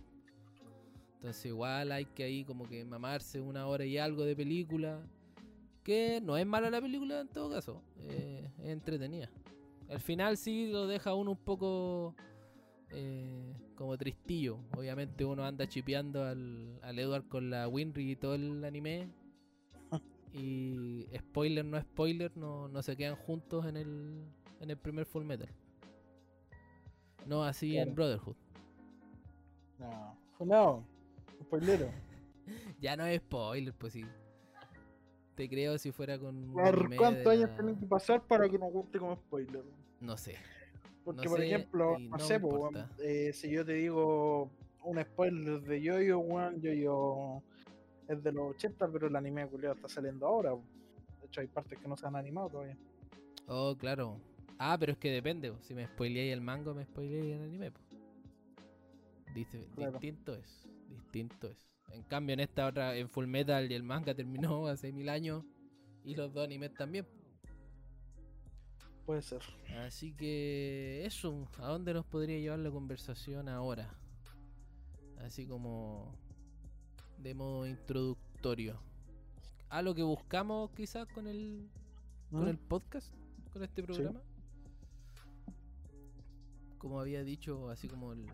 Entonces 1.16 1.46
igual 1.46 1.92
hay 1.92 2.06
que 2.06 2.24
ahí 2.24 2.44
como 2.44 2.68
que 2.68 2.84
mamarse 2.84 3.40
una 3.40 3.68
hora 3.68 3.86
y 3.86 3.98
algo 3.98 4.24
de 4.26 4.36
película, 4.36 5.02
que 5.84 6.20
no 6.22 6.36
es 6.38 6.46
mala 6.46 6.70
la 6.70 6.82
película 6.82 7.22
en 7.22 7.28
todo 7.30 7.50
caso, 7.52 7.82
eh, 8.00 8.50
es 8.60 8.70
entretenida. 8.70 9.30
Al 9.90 10.00
final 10.00 10.36
sí 10.38 10.68
lo 10.72 10.88
deja 10.88 11.14
uno 11.14 11.32
un 11.32 11.38
poco 11.38 12.16
eh, 12.94 13.54
como 13.76 13.98
tristillo. 13.98 14.60
Obviamente 14.78 15.26
uno 15.26 15.44
anda 15.46 15.68
chipeando 15.68 16.24
al, 16.26 16.80
al 16.82 17.00
Edward 17.00 17.28
con 17.28 17.50
la 17.50 17.68
Winry 17.68 18.12
y 18.12 18.16
todo 18.16 18.36
el 18.36 18.64
anime. 18.64 19.10
Y 20.34 21.08
spoiler, 21.18 21.66
no 21.66 21.82
spoiler, 21.82 22.32
no, 22.38 22.70
no 22.70 22.82
se 22.82 22.96
quedan 22.96 23.18
juntos 23.18 23.66
en 23.66 23.76
el, 23.76 24.24
en 24.62 24.70
el 24.70 24.78
primer 24.78 25.06
Full 25.06 25.26
Metal. 25.26 25.50
No 27.26 27.44
así 27.44 27.78
en. 27.78 27.94
Brotherhood. 27.94 28.36
No. 29.78 30.18
No. 30.40 30.88
Spoilero. 31.44 31.90
Ya 32.82 32.98
no 32.98 33.06
es 33.06 33.22
spoiler, 33.22 33.74
pues 33.74 33.94
sí. 33.94 34.04
Te 35.36 35.48
creo 35.48 35.78
si 35.78 35.92
fuera 35.92 36.20
con 36.20 36.52
¿Cuántos 36.98 37.28
años 37.28 37.50
tienen 37.56 37.78
que 37.78 37.86
pasar 37.86 38.26
para 38.28 38.50
que 38.50 38.58
no 38.58 38.68
cuente 38.70 39.00
como 39.00 39.16
spoiler? 39.16 39.64
No 40.02 40.18
sé. 40.18 40.36
Porque, 41.04 41.24
No 41.26 41.30
por 41.32 41.40
sé 41.40 41.46
ejemplo, 41.48 41.98
no, 42.00 42.20
sé, 42.20 42.40
po, 42.40 42.70
eh, 43.00 43.32
si 43.34 43.50
yo 43.50 43.66
te 43.66 43.74
digo 43.74 44.52
un 44.84 45.02
spoiler 45.02 45.62
de 45.62 45.82
Yoyo, 45.82 46.20
weón, 46.20 46.62
Yoyo 46.62 47.42
es 48.08 48.22
de 48.24 48.32
los 48.32 48.52
80, 48.56 48.88
pero 48.92 49.08
el 49.08 49.16
anime 49.16 49.48
culiao 49.48 49.74
está 49.74 49.88
saliendo 49.90 50.28
ahora. 50.28 50.52
po. 50.52 50.64
De 51.22 51.28
hecho, 51.28 51.42
hay 51.42 51.48
partes 51.48 51.80
que 51.80 51.88
no 51.88 51.96
se 51.98 52.06
han 52.06 52.16
animado 52.16 52.50
todavía. 52.50 52.78
Oh, 53.48 53.76
claro. 53.78 54.20
Ah, 54.60 54.78
pero 54.80 54.92
es 54.92 54.98
que 55.00 55.10
depende. 55.12 55.52
po. 55.52 55.58
Si 55.62 55.74
me 55.74 55.88
spoileáis 55.88 56.34
el 56.34 56.42
manga, 56.42 56.74
me 56.74 56.86
spoileáis 56.86 57.34
el 57.36 57.42
anime. 57.44 57.72
Dice, 59.34 59.66
Claro. 59.76 59.94
Distinto 59.94 60.36
es. 60.36 60.68
Distinto 60.90 61.48
es. 61.48 61.58
En 61.94 62.04
cambio, 62.04 62.34
en 62.34 62.42
esta 62.42 62.68
otra, 62.68 62.96
en 62.96 63.10
Full 63.10 63.26
Metal, 63.28 63.70
y 63.72 63.74
el 63.76 63.84
manga 63.84 64.14
terminó 64.14 64.68
hace 64.68 64.92
mil 64.92 65.10
años. 65.10 65.44
Y 66.04 66.16
los 66.16 66.34
dos 66.34 66.44
animes 66.46 66.74
también. 66.74 67.06
Puede 69.12 69.24
ser. 69.24 69.42
Así 69.86 70.14
que 70.14 71.04
eso, 71.06 71.46
¿a 71.58 71.68
dónde 71.68 71.94
nos 71.94 72.06
podría 72.06 72.40
llevar 72.40 72.60
la 72.60 72.72
conversación 72.72 73.50
ahora? 73.50 73.94
Así 75.18 75.46
como 75.46 76.16
de 77.18 77.34
modo 77.34 77.68
introductorio. 77.68 78.80
A 79.68 79.82
lo 79.82 79.94
que 79.94 80.02
buscamos 80.02 80.72
quizás 80.72 81.10
con 81.10 81.28
el, 81.28 81.68
con 82.30 82.46
¿Mm? 82.46 82.48
el 82.48 82.58
podcast, 82.58 83.14
con 83.52 83.64
este 83.64 83.84
programa. 83.84 84.22
Como 86.78 86.98
había 87.02 87.26
dicho, 87.26 87.70
así 87.70 87.90
como 87.90 88.14
el- 88.14 88.28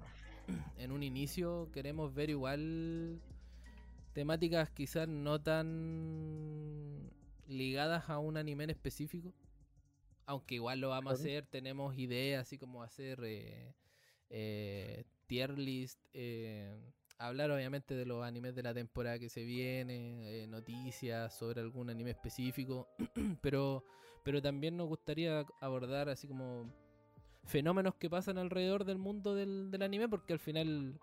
en 0.78 0.92
un 0.92 1.02
inicio, 1.02 1.72
queremos 1.74 2.14
ver 2.14 2.30
igual 2.30 3.20
temáticas 4.14 4.70
quizás 4.70 5.08
no 5.08 5.42
tan 5.42 7.10
ligadas 7.48 8.12
a 8.12 8.20
un 8.20 8.38
anime 8.38 8.66
en 8.66 8.70
específico. 8.70 9.34
Aunque 10.28 10.56
igual 10.56 10.82
lo 10.82 10.90
vamos 10.90 11.12
a 11.12 11.16
hacer, 11.16 11.48
tenemos 11.48 11.98
ideas 11.98 12.42
así 12.42 12.58
como 12.58 12.84
hacer 12.84 13.20
eh, 13.24 13.74
eh, 14.30 15.06
tier 15.26 15.58
list, 15.58 16.00
eh, 16.14 16.78
hablar 17.18 17.50
obviamente 17.50 17.96
de 17.96 18.06
los 18.06 18.26
animes 18.26 18.54
de 18.54 18.62
la 18.62 18.74
temporada 18.74 19.18
que 19.20 19.30
se 19.30 19.46
viene, 19.46 20.46
noticias 20.48 21.34
sobre 21.34 21.62
algún 21.62 21.90
anime 21.90 22.12
específico, 22.12 22.90
pero, 23.42 23.86
pero 24.24 24.42
también 24.42 24.76
nos 24.76 24.90
gustaría 24.90 25.46
abordar 25.62 26.10
así 26.10 26.28
como 26.28 26.70
fenómenos 27.46 27.96
que 27.96 28.10
pasan 28.10 28.38
alrededor 28.38 28.84
del 28.84 28.98
mundo 28.98 29.34
del, 29.34 29.72
del 29.72 29.82
anime, 29.82 30.10
porque 30.10 30.34
al 30.34 30.40
final 30.40 31.00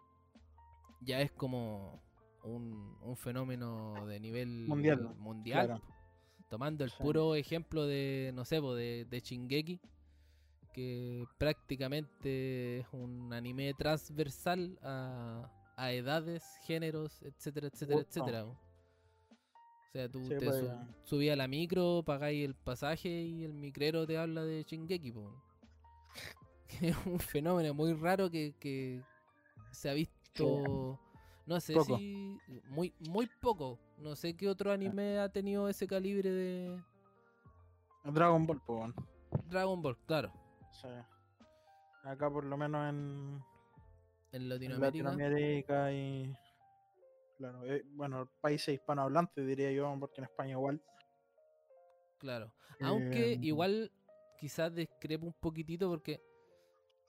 ya 1.01 1.23
es 1.23 1.33
como 1.33 2.03
un, 2.43 2.99
un 3.01 3.17
fenómeno 3.17 4.07
de 4.07 4.21
nivel 4.21 4.67
Mundial, 4.67 5.15
mundial, 5.17 5.67
claro. 5.67 5.83
Tomando 6.55 6.85
el 6.85 6.91
Sí. 6.91 7.03
puro 7.03 7.35
ejemplo 7.35 7.85
de, 7.85 8.31
no 8.33 8.45
sé, 8.45 8.61
de, 8.61 9.07
de 9.11 9.21
Shingeki, 9.21 9.81
que 10.73 11.25
prácticamente 11.37 12.79
es 12.79 12.87
un 12.93 13.33
anime 13.33 13.75
transversal 13.75 14.79
a, 14.81 15.51
a 15.77 15.91
edades, 15.91 16.45
géneros, 16.63 17.21
etcétera, 17.23 17.67
etcétera, 17.67 18.03
etcétera. 18.03 18.45
O 18.45 18.57
sea, 19.93 20.09
tú 20.09 20.21
Sí, 20.21 20.29
te 20.29 20.47
pues, 20.47 20.61
su- 20.61 20.67
ya. 20.67 20.87
subías 21.03 21.33
a 21.33 21.37
la 21.39 21.49
micro, 21.49 22.05
pagáis 22.07 22.45
el 22.45 22.55
pasaje 22.55 23.09
y 23.09 23.43
el 23.43 23.53
micrero 23.53 24.07
te 24.07 24.17
habla 24.17 24.45
de 24.45 24.63
Shingeki. 24.63 25.11
po. 25.11 25.35
Es 26.81 26.97
un 27.05 27.19
fenómeno 27.19 27.75
muy 27.75 27.95
raro 27.95 28.31
que, 28.31 28.55
que 28.61 29.03
se 29.73 29.91
ha 29.91 29.93
visto, 29.93 31.01
no 31.47 31.61
sé 31.61 31.75
Poco. 31.75 31.97
si 31.99 32.39
muy 32.69 32.95
muy 33.01 33.29
poco. 33.41 33.77
No 33.99 34.17
sé 34.17 34.37
qué 34.37 34.49
otro 34.49 34.71
anime 34.73 35.19
ha 35.19 35.29
tenido 35.29 35.69
ese 35.69 35.87
calibre 35.87 36.31
de 36.31 36.83
Dragon 38.05 38.47
Ball, 38.47 38.61
weón. 38.69 38.95
Dragon 39.49 39.81
Ball, 39.81 39.97
claro. 40.07 40.33
Sí. 40.71 40.89
Acá 42.03 42.31
por 42.31 42.45
lo 42.45 42.57
menos 42.57 42.89
en, 42.91 43.43
En 44.33 44.43
en 44.43 44.49
Latinoamérica. 44.49 45.11
Latinoamérica 45.11 45.93
y. 45.93 46.37
Claro, 47.39 47.65
eh, 47.65 47.83
bueno, 47.93 48.29
países 48.41 48.75
hispanohablantes 48.75 49.47
diría 49.47 49.73
yo, 49.73 49.97
porque 49.99 50.21
en 50.21 50.25
España 50.25 50.53
igual. 50.53 50.81
Claro. 52.19 52.53
Aunque 52.81 53.35
Em, 53.35 53.45
igual 53.45 53.91
quizás 54.39 54.75
discrepo 54.75 55.27
un 55.27 55.33
poquitito 55.33 55.89
porque 55.89 56.23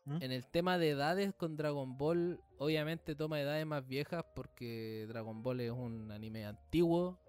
¿Mm? 0.05 0.17
en 0.21 0.31
el 0.31 0.45
tema 0.45 0.77
de 0.77 0.91
edades 0.91 1.33
con 1.33 1.57
Dragon 1.57 1.97
Ball, 1.97 2.39
obviamente 2.59 3.15
toma 3.15 3.41
edades 3.41 3.65
más 3.65 3.87
viejas 3.87 4.23
porque 4.35 5.05
Dragon 5.07 5.41
Ball 5.41 5.61
es 5.61 5.71
un 5.71 6.11
anime 6.11 6.45
antiguo 6.45 7.19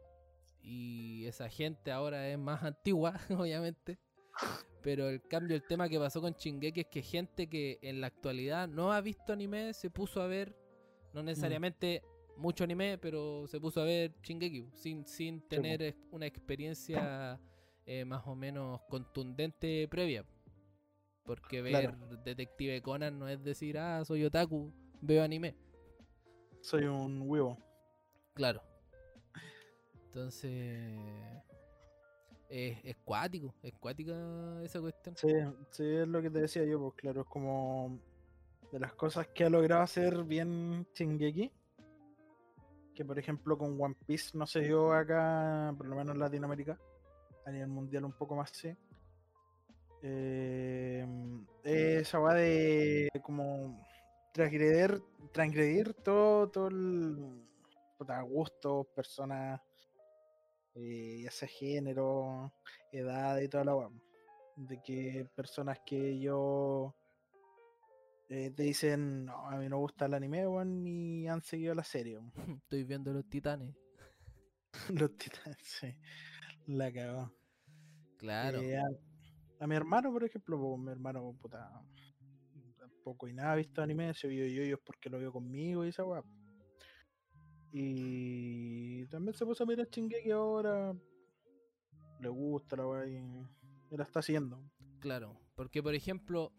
y 0.62 1.24
esa 1.26 1.48
gente 1.48 1.90
ahora 1.90 2.28
es 2.28 2.38
más 2.38 2.62
antigua, 2.64 3.18
obviamente. 3.30 3.98
Pero 4.82 5.08
el 5.08 5.22
cambio, 5.22 5.56
el 5.56 5.66
tema 5.66 5.88
que 5.88 5.98
pasó 5.98 6.20
con 6.20 6.34
Shingeki 6.34 6.80
es 6.80 6.86
que 6.86 7.02
gente 7.02 7.48
que 7.48 7.78
en 7.82 8.00
la 8.00 8.08
actualidad 8.08 8.68
no 8.68 8.92
ha 8.92 9.00
visto 9.00 9.32
anime 9.32 9.72
se 9.72 9.90
puso 9.90 10.20
a 10.20 10.26
ver, 10.26 10.54
no 11.14 11.22
necesariamente 11.22 12.02
mucho 12.36 12.64
anime, 12.64 12.98
pero 12.98 13.46
se 13.46 13.58
puso 13.58 13.80
a 13.80 13.84
ver 13.84 14.14
Shingeki 14.22 14.68
sin, 14.74 15.06
sin 15.06 15.40
tener 15.48 15.96
una 16.10 16.26
experiencia 16.26 17.40
eh, 17.86 18.04
más 18.04 18.26
o 18.26 18.34
menos 18.34 18.82
contundente 18.88 19.88
previa. 19.88 20.24
Porque 21.26 21.60
ver 21.60 21.72
Claro. 21.72 22.16
Detective 22.24 22.80
Conan 22.82 23.18
no 23.18 23.28
es 23.28 23.42
decir, 23.42 23.78
ah, 23.78 24.04
soy 24.04 24.24
otaku, 24.24 24.72
veo 25.00 25.22
anime. 25.22 25.56
Soy 26.60 26.84
un 26.84 27.22
huevo. 27.26 27.58
Claro. 28.34 28.62
Entonces. 30.06 30.98
Es, 32.48 32.78
es 32.84 32.96
cuático, 33.04 33.52
es 33.60 33.74
cuática 33.74 34.14
esa 34.62 34.80
cuestión. 34.80 35.16
Sí, 35.16 35.32
sí, 35.70 35.84
es 35.84 36.06
lo 36.06 36.22
que 36.22 36.30
te 36.30 36.40
decía 36.40 36.64
yo, 36.64 36.78
pues 36.78 36.94
claro, 36.94 37.22
es 37.22 37.26
como 37.26 37.98
de 38.70 38.78
las 38.78 38.92
cosas 38.92 39.26
que 39.28 39.44
ha 39.44 39.50
logrado 39.50 39.82
hacer 39.82 40.22
bien 40.22 40.86
Shingeki. 40.94 41.50
Que 42.94 43.04
por 43.04 43.18
ejemplo 43.18 43.58
con 43.58 43.80
One 43.80 43.96
Piece 44.06 44.38
no 44.38 44.46
se 44.46 44.60
dio 44.60 44.92
acá, 44.92 45.74
por 45.76 45.86
lo 45.86 45.96
menos 45.96 46.14
en 46.14 46.20
Latinoamérica, 46.20 46.78
a 47.44 47.50
nivel 47.50 47.68
mundial 47.68 48.04
un 48.04 48.12
poco 48.12 48.36
más 48.36 48.50
sí. 48.50 48.74
Eh, 50.08 51.04
esa 51.64 52.20
va 52.20 52.34
de 52.34 53.08
como 53.22 53.84
transgredir, 54.32 55.02
transgredir 55.32 55.94
todo, 55.94 56.48
todo 56.48 56.68
el 56.68 57.42
gustos, 58.28 58.86
personas, 58.94 59.60
eh, 60.74 61.22
ya 61.24 61.30
sea 61.30 61.48
género, 61.48 62.52
edad 62.92 63.40
y 63.40 63.48
toda 63.48 63.64
la 63.64 63.74
weá. 63.74 63.90
De 64.56 64.80
que 64.82 65.26
personas 65.34 65.80
que 65.84 66.18
yo 66.20 66.94
eh, 68.28 68.50
te 68.50 68.62
dicen, 68.62 69.26
no, 69.26 69.48
a 69.48 69.56
mí 69.56 69.68
no 69.68 69.78
gusta 69.78 70.06
el 70.06 70.14
anime, 70.14 70.46
weón, 70.46 70.82
ni 70.84 71.28
han 71.28 71.42
seguido 71.42 71.74
la 71.74 71.84
serie. 71.84 72.18
weón". 72.18 72.32
Estoy 72.62 72.84
viendo 72.84 73.12
los 73.12 73.28
titanes. 73.28 73.74
Los 74.90 75.16
titanes, 75.16 75.56
sí. 75.62 75.96
La 76.66 76.92
cagó. 76.92 77.32
Claro. 78.18 78.60
Eh, 78.60 78.78
a, 79.58 79.66
mi 79.66 79.74
hermano, 79.74 80.12
por 80.12 80.24
ejemplo, 80.24 80.58
pues, 80.58 80.78
mi 80.78 80.90
hermano, 80.90 81.34
puta, 81.40 81.82
poco 83.04 83.28
y 83.28 83.32
nada 83.32 83.52
ha 83.52 83.56
visto 83.56 83.82
anime, 83.82 84.14
se 84.14 84.28
vio 84.28 84.46
yo 84.46 84.62
es 84.62 84.80
porque 84.84 85.08
lo 85.08 85.18
vio 85.18 85.32
conmigo 85.32 85.84
y 85.84 85.88
esa 85.88 86.04
weá. 86.04 86.22
Y 87.72 89.06
también 89.06 89.34
se 89.34 89.44
puso 89.44 89.64
a 89.64 89.66
mirar 89.66 89.88
que 89.88 90.32
ahora. 90.32 90.94
Le 92.20 92.28
gusta 92.28 92.76
la 92.76 92.86
weá 92.86 93.06
y, 93.06 93.16
y 93.90 93.96
la 93.96 94.04
está 94.04 94.20
haciendo. 94.20 94.58
Claro, 95.00 95.38
porque 95.54 95.82
por 95.82 95.94
ejemplo, 95.94 96.52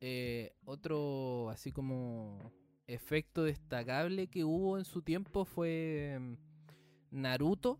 eh, 0.00 0.52
otro 0.64 1.48
así 1.50 1.70
como 1.70 2.52
efecto 2.88 3.44
destacable 3.44 4.26
que 4.26 4.44
hubo 4.44 4.76
en 4.76 4.84
su 4.84 5.02
tiempo 5.02 5.44
fue 5.44 6.18
mm, 6.18 6.34
Naruto. 7.12 7.78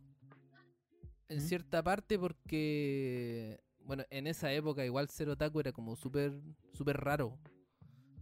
En 1.28 1.38
¿Mm? 1.38 1.40
cierta 1.40 1.82
parte 1.82 2.18
porque, 2.18 3.58
bueno, 3.86 4.04
en 4.10 4.26
esa 4.26 4.52
época 4.52 4.84
igual 4.84 5.08
ser 5.08 5.28
otaku 5.28 5.60
era 5.60 5.72
como 5.72 5.96
súper 5.96 6.32
súper 6.72 6.96
raro. 6.98 7.38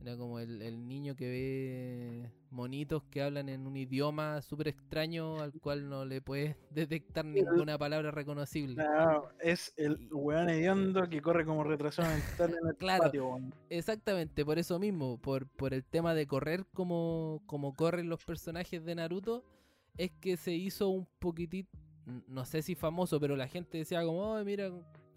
Era 0.03 0.17
como 0.17 0.39
el, 0.39 0.63
el 0.63 0.89
niño 0.89 1.15
que 1.15 1.29
ve 1.29 2.31
monitos 2.51 3.03
que 3.11 3.21
hablan 3.23 3.51
en 3.51 3.67
un 3.67 3.77
idioma 3.77 4.41
súper 4.41 4.69
extraño 4.69 5.41
al 5.41 5.53
cual 5.53 5.91
no 5.91 6.07
le 6.07 6.23
puedes 6.23 6.57
detectar 6.71 7.23
ninguna 7.27 7.77
palabra 7.77 8.11
reconocible. 8.11 8.83
No, 8.83 9.25
es 9.41 9.75
el 9.77 10.09
weón 10.11 10.49
hediondo 10.49 11.07
que 11.07 11.21
corre 11.21 11.45
como 11.45 11.65
retrasado 11.65 12.09
mental 12.09 12.57
en 12.63 12.69
el 12.69 12.77
Claro. 12.79 13.05
patio. 13.05 13.39
Exactamente, 13.69 14.43
por 14.43 14.59
eso 14.59 14.79
mismo, 14.79 15.19
por, 15.21 15.47
por 15.47 15.75
el 15.75 15.85
tema 15.85 16.15
de 16.15 16.27
correr 16.27 16.65
como, 16.73 17.43
como 17.45 17.75
corren 17.75 18.09
los 18.09 18.25
personajes 18.25 18.83
de 18.83 18.95
Naruto, 18.95 19.45
es 19.99 20.11
que 20.13 20.39
se 20.39 20.55
hizo 20.55 20.89
un 20.89 21.07
poquitito, 21.19 21.69
no 22.27 22.47
sé 22.47 22.63
si 22.63 22.75
famoso, 22.75 23.21
pero 23.21 23.37
la 23.37 23.49
gente 23.49 23.77
decía 23.77 24.03
como, 24.03 24.35
"Ay, 24.35 24.47
mira 24.47 24.71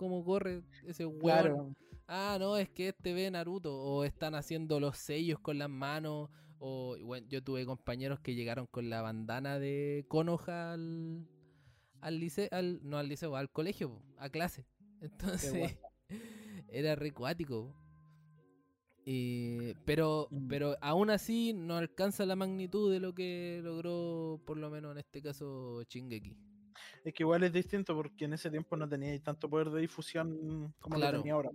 cómo 0.04 0.24
corre 0.26 0.63
ese 0.86 1.06
weón. 1.06 1.20
Claro. 1.20 1.76
Ah, 2.08 2.38
no, 2.39 2.58
es 2.58 2.70
que 2.70 2.89
este 2.89 3.13
ve 3.13 3.32
Naruto, 3.32 3.74
o 3.82 4.04
están 4.04 4.36
haciendo 4.36 4.80
los 4.80 4.98
sellos 4.98 5.39
con 5.39 5.58
las 5.58 5.70
manos, 5.70 6.30
o 6.60 6.96
bueno, 7.04 7.26
yo 7.30 7.44
tuve 7.44 7.66
compañeros 7.66 8.20
que 8.20 8.36
llegaron 8.36 8.68
con 8.68 8.89
la 8.89 9.02
bandana 9.02 9.58
de 9.60 10.06
Konoha 10.10 10.74
al, 10.74 11.28
al 12.02 12.20
liceo, 12.20 12.48
al, 12.52 12.80
no 12.84 12.98
al 12.98 13.08
liceo, 13.10 13.36
al 13.36 13.50
colegio, 13.52 14.02
a 14.18 14.30
clase. 14.30 14.66
Entonces, 15.02 15.78
era 16.70 16.96
recuático. 16.96 17.74
pero, 19.86 20.28
Mm. 20.32 20.48
pero 20.48 20.78
aún 20.82 21.10
así 21.10 21.54
no 21.54 21.78
alcanza 21.78 22.26
la 22.26 22.36
magnitud 22.36 22.92
de 22.92 23.00
lo 23.00 23.13
que 23.13 23.60
logró, 23.63 24.42
por 24.46 24.58
lo 24.58 24.70
menos 24.70 24.92
en 24.94 25.00
este 25.00 25.22
caso, 25.22 25.84
Chingeki. 25.86 26.38
Es 27.04 27.13
que 27.13 27.24
igual 27.24 27.44
es 27.44 27.52
distinto 27.54 27.96
porque 27.96 28.26
en 28.26 28.34
ese 28.34 28.50
tiempo 28.50 28.78
no 28.78 28.88
tenía 28.88 29.22
tanto 29.22 29.50
poder 29.50 29.70
de 29.70 29.82
difusión 29.82 30.74
como 30.80 30.96
Claro. 30.96 31.18
lo 31.18 31.22
tenía 31.24 31.34
ahora. 31.34 31.52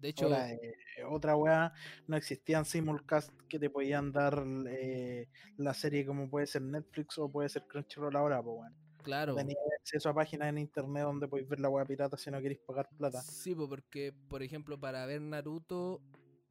De 0.00 0.08
hecho, 0.08 0.24
Ahora, 0.26 0.50
eh, 0.52 0.74
otra 1.10 1.36
weá, 1.36 1.74
no 2.06 2.16
existían 2.16 2.64
simulcast 2.64 3.30
que 3.48 3.58
te 3.58 3.68
podían 3.68 4.12
dar 4.12 4.42
eh, 4.68 5.28
la 5.58 5.74
serie 5.74 6.06
como 6.06 6.30
puede 6.30 6.46
ser 6.46 6.62
Netflix 6.62 7.18
o 7.18 7.30
puede 7.30 7.50
ser 7.50 7.66
Crunchyroll 7.66 8.16
ahora, 8.16 8.42
pues 8.42 8.56
weón. 8.60 8.74
claro. 9.02 9.34
Tenías 9.34 9.58
acceso 9.80 10.08
a 10.08 10.14
páginas 10.14 10.48
en 10.48 10.56
internet 10.58 11.02
donde 11.04 11.28
podéis 11.28 11.48
ver 11.50 11.60
la 11.60 11.68
weá 11.68 11.84
pirata 11.84 12.16
si 12.16 12.30
no 12.30 12.40
queréis 12.40 12.60
pagar 12.60 12.88
plata. 12.96 13.20
Sí, 13.20 13.54
po, 13.54 13.68
porque, 13.68 14.14
por 14.28 14.42
ejemplo, 14.42 14.80
para 14.80 15.04
ver 15.04 15.20
Naruto 15.20 16.00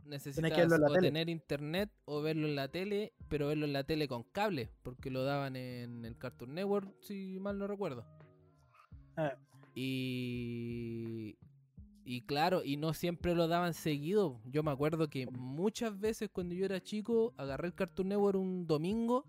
necesitas 0.05 0.71
o 0.71 0.93
tener 0.99 1.29
internet 1.29 1.91
o 2.05 2.21
verlo 2.21 2.47
en 2.47 2.55
la 2.55 2.67
tele, 2.69 3.13
pero 3.29 3.47
verlo 3.47 3.65
en 3.65 3.73
la 3.73 3.83
tele 3.83 4.07
con 4.07 4.23
cable, 4.23 4.69
porque 4.83 5.09
lo 5.09 5.23
daban 5.23 5.55
en 5.55 6.05
el 6.05 6.17
Cartoon 6.19 6.53
Network, 6.53 6.95
si 7.01 7.39
mal 7.39 7.57
no 7.57 7.65
recuerdo. 7.67 8.05
Ah. 9.19 9.35
Y, 9.75 11.37
y 12.05 12.21
claro, 12.21 12.63
y 12.63 12.77
no 12.77 12.93
siempre 12.93 13.35
lo 13.35 13.47
daban 13.47 13.73
seguido. 13.73 14.39
Yo 14.45 14.63
me 14.63 14.71
acuerdo 14.71 15.09
que 15.09 15.27
muchas 15.27 15.99
veces 15.99 16.29
cuando 16.31 16.55
yo 16.55 16.65
era 16.65 16.81
chico, 16.81 17.33
agarré 17.37 17.67
el 17.67 17.75
Cartoon 17.75 18.09
Network 18.09 18.39
un 18.39 18.65
domingo 18.65 19.25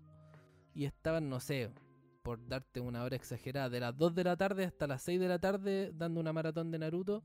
y 0.73 0.85
estaban, 0.85 1.29
no 1.29 1.41
sé, 1.41 1.71
por 2.23 2.47
darte 2.47 2.79
una 2.79 3.03
hora 3.03 3.17
exagerada, 3.17 3.69
de 3.69 3.81
las 3.81 3.97
2 3.97 4.15
de 4.15 4.23
la 4.23 4.37
tarde 4.37 4.63
hasta 4.63 4.87
las 4.87 5.01
6 5.03 5.19
de 5.19 5.27
la 5.27 5.39
tarde 5.39 5.91
dando 5.93 6.21
una 6.21 6.31
maratón 6.31 6.71
de 6.71 6.79
Naruto. 6.79 7.23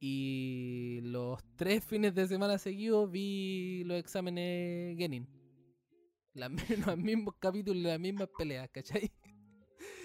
Y 0.00 0.98
los 1.02 1.40
tres 1.54 1.84
fines 1.84 2.12
de 2.16 2.26
semana 2.26 2.58
seguidos 2.58 3.08
vi 3.08 3.84
los 3.84 3.96
exámenes 3.98 4.98
Genin. 4.98 5.28
Los 6.86 6.96
mismos 6.96 7.34
capítulos, 7.38 7.82
las 7.82 8.00
mismas 8.00 8.28
peleas, 8.36 8.68
¿cachai? 8.70 9.12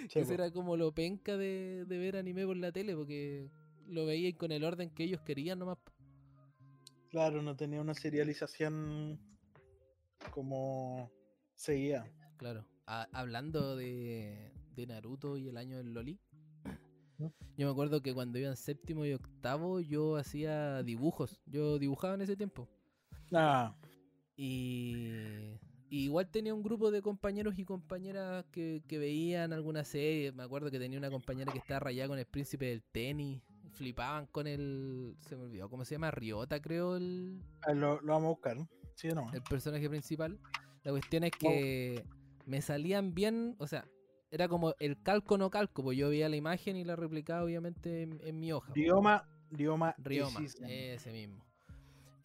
Sí, 0.07 0.19
Eso 0.19 0.33
era 0.33 0.51
como 0.51 0.77
lo 0.77 0.93
penca 0.93 1.37
de, 1.37 1.85
de 1.87 1.97
ver 1.97 2.17
anime 2.17 2.45
por 2.45 2.57
la 2.57 2.71
tele, 2.71 2.95
porque 2.95 3.49
lo 3.87 4.05
veían 4.05 4.33
con 4.33 4.51
el 4.51 4.63
orden 4.63 4.89
que 4.89 5.03
ellos 5.03 5.21
querían 5.21 5.59
nomás. 5.59 5.77
Claro, 7.09 7.41
no 7.41 7.55
tenía 7.55 7.81
una 7.81 7.93
serialización 7.93 9.19
como 10.31 11.11
seguía. 11.55 12.09
Claro. 12.37 12.65
A- 12.85 13.07
hablando 13.11 13.75
de, 13.75 14.51
de 14.75 14.87
Naruto 14.87 15.37
y 15.37 15.49
el 15.49 15.57
año 15.57 15.77
del 15.77 15.93
Loli. 15.93 16.19
¿Mm? 17.17 17.27
Yo 17.57 17.67
me 17.67 17.71
acuerdo 17.71 18.01
que 18.01 18.13
cuando 18.13 18.39
iba 18.39 18.49
en 18.49 18.57
séptimo 18.57 19.05
y 19.05 19.13
octavo 19.13 19.79
yo 19.79 20.17
hacía 20.17 20.83
dibujos. 20.83 21.41
Yo 21.45 21.79
dibujaba 21.79 22.15
en 22.15 22.21
ese 22.21 22.35
tiempo. 22.37 22.69
Ah, 23.33 23.73
Y, 24.35 25.59
y 25.89 26.05
igual 26.05 26.29
tenía 26.29 26.53
un 26.53 26.63
grupo 26.63 26.91
de 26.91 27.01
compañeros 27.01 27.57
y 27.57 27.65
compañeras 27.65 28.45
que, 28.51 28.83
que 28.87 28.97
veían 28.97 29.53
alguna 29.53 29.83
serie. 29.83 30.31
Me 30.31 30.43
acuerdo 30.43 30.69
que 30.69 30.79
tenía 30.79 30.99
una 30.99 31.09
compañera 31.09 31.51
que 31.51 31.59
estaba 31.59 31.79
rayada 31.79 32.09
con 32.09 32.19
el 32.19 32.25
príncipe 32.25 32.65
del 32.65 32.83
tenis. 32.83 33.41
Flipaban 33.73 34.25
con 34.27 34.47
el. 34.47 35.15
Se 35.19 35.35
me 35.35 35.43
olvidó 35.43 35.69
cómo 35.69 35.85
se 35.85 35.95
llama. 35.95 36.11
Ryota, 36.11 36.61
creo, 36.61 36.97
el, 36.97 37.41
ah, 37.61 37.73
lo, 37.73 38.01
lo 38.01 38.13
vamos 38.13 38.25
a 38.25 38.29
buscar. 38.29 38.57
Sí, 38.95 39.09
o 39.09 39.15
no. 39.15 39.31
el 39.33 39.43
personaje 39.43 39.89
principal. 39.89 40.39
La 40.83 40.91
cuestión 40.91 41.23
es 41.23 41.31
que 41.31 42.03
me 42.45 42.61
salían 42.61 43.13
bien. 43.13 43.55
O 43.59 43.67
sea, 43.67 43.85
era 44.31 44.47
como 44.47 44.73
el 44.79 45.01
calco 45.01 45.37
no 45.37 45.49
calco. 45.49 45.83
Pues 45.83 45.97
yo 45.97 46.09
veía 46.09 46.27
la 46.27 46.35
imagen 46.35 46.75
y 46.75 46.83
la 46.83 46.95
replicaba, 46.95 47.43
obviamente, 47.43 48.01
en, 48.01 48.19
en 48.23 48.39
mi 48.39 48.51
hoja. 48.51 48.73
Rioma, 48.73 49.27
Rioma, 49.51 49.95
Rioma, 49.99 50.39
ese 50.43 51.11
mismo. 51.11 51.45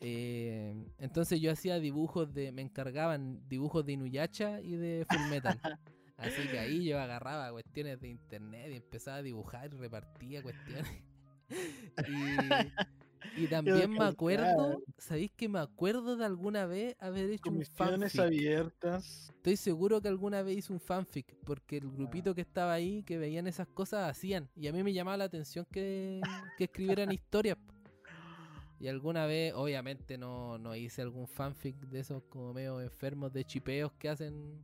Eh, 0.04 0.74
entonces 1.12 1.42
yo 1.42 1.52
hacía 1.52 1.78
dibujos 1.78 2.32
de, 2.32 2.52
me 2.52 2.62
encargaban 2.62 3.46
dibujos 3.46 3.84
de 3.84 3.92
Inuyasha 3.92 4.62
y 4.62 4.76
de 4.76 5.04
Full 5.10 5.28
Metal. 5.28 5.60
Así 6.16 6.48
que 6.50 6.58
ahí 6.58 6.86
yo 6.86 6.98
agarraba 6.98 7.52
cuestiones 7.52 8.00
de 8.00 8.08
internet 8.08 8.70
y 8.72 8.76
empezaba 8.76 9.18
a 9.18 9.22
dibujar 9.22 9.74
y 9.74 9.76
repartía 9.76 10.42
cuestiones. 10.42 11.02
y, 13.36 13.42
y 13.42 13.46
también 13.46 13.90
me 13.90 14.04
acuerdo, 14.04 14.82
¿sabéis 14.96 15.30
que 15.32 15.50
me 15.50 15.58
acuerdo 15.58 16.16
de 16.16 16.24
alguna 16.24 16.64
vez 16.64 16.96
haber 16.98 17.28
hecho 17.28 17.50
un 17.50 17.56
Comisiones 17.56 18.14
fanfic? 18.14 18.20
abiertas. 18.22 19.34
Estoy 19.36 19.56
seguro 19.58 20.00
que 20.00 20.08
alguna 20.08 20.40
vez 20.40 20.56
hice 20.56 20.72
un 20.72 20.80
fanfic, 20.80 21.36
porque 21.44 21.76
el 21.76 21.90
grupito 21.90 22.34
que 22.34 22.40
estaba 22.40 22.72
ahí, 22.72 23.02
que 23.02 23.18
veían 23.18 23.46
esas 23.46 23.68
cosas, 23.68 24.08
hacían. 24.08 24.48
Y 24.56 24.66
a 24.66 24.72
mí 24.72 24.82
me 24.82 24.94
llamaba 24.94 25.18
la 25.18 25.24
atención 25.24 25.66
que, 25.70 26.22
que 26.56 26.64
escribieran 26.64 27.12
historias. 27.12 27.58
Y 28.82 28.88
alguna 28.88 29.26
vez, 29.26 29.54
obviamente 29.54 30.18
no, 30.18 30.58
no 30.58 30.74
hice 30.74 31.02
algún 31.02 31.28
fanfic 31.28 31.76
de 31.88 32.00
esos 32.00 32.22
como 32.24 32.52
medio 32.52 32.80
enfermos 32.80 33.32
de 33.32 33.44
chipeos 33.44 33.92
que 33.92 34.08
hacen 34.08 34.60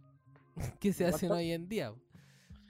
que 0.81 0.93
se 0.93 1.07
hacen 1.07 1.31
hoy 1.33 1.53
en 1.53 1.69
día. 1.69 1.93
po. 1.93 1.99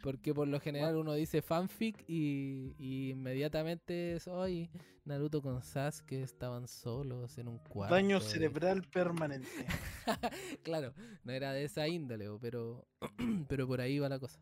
Porque 0.03 0.35
por 0.35 0.47
lo 0.47 0.61
general 0.61 0.97
uno 0.97 1.15
dice 1.15 1.43
fanfic 1.43 2.05
y, 2.09 2.75
y 2.79 3.11
inmediatamente 3.11 4.21
soy 4.21 4.71
Naruto 5.05 5.43
con 5.43 5.63
Sasuke 5.63 6.23
estaban 6.23 6.69
solos 6.69 7.39
en 7.39 7.49
un 7.49 7.59
cuarto. 7.59 7.95
Daño 7.95 8.19
y- 8.19 8.21
cerebral 8.21 8.83
permanente. 8.83 9.49
claro, 10.63 10.95
no 11.25 11.33
era 11.33 11.53
de 11.53 11.65
esa 11.65 11.89
índole, 11.89 12.27
pero, 12.41 12.87
pero 13.49 13.67
por 13.67 13.81
ahí 13.81 13.99
va 13.99 14.09
la 14.09 14.19
cosa. 14.19 14.39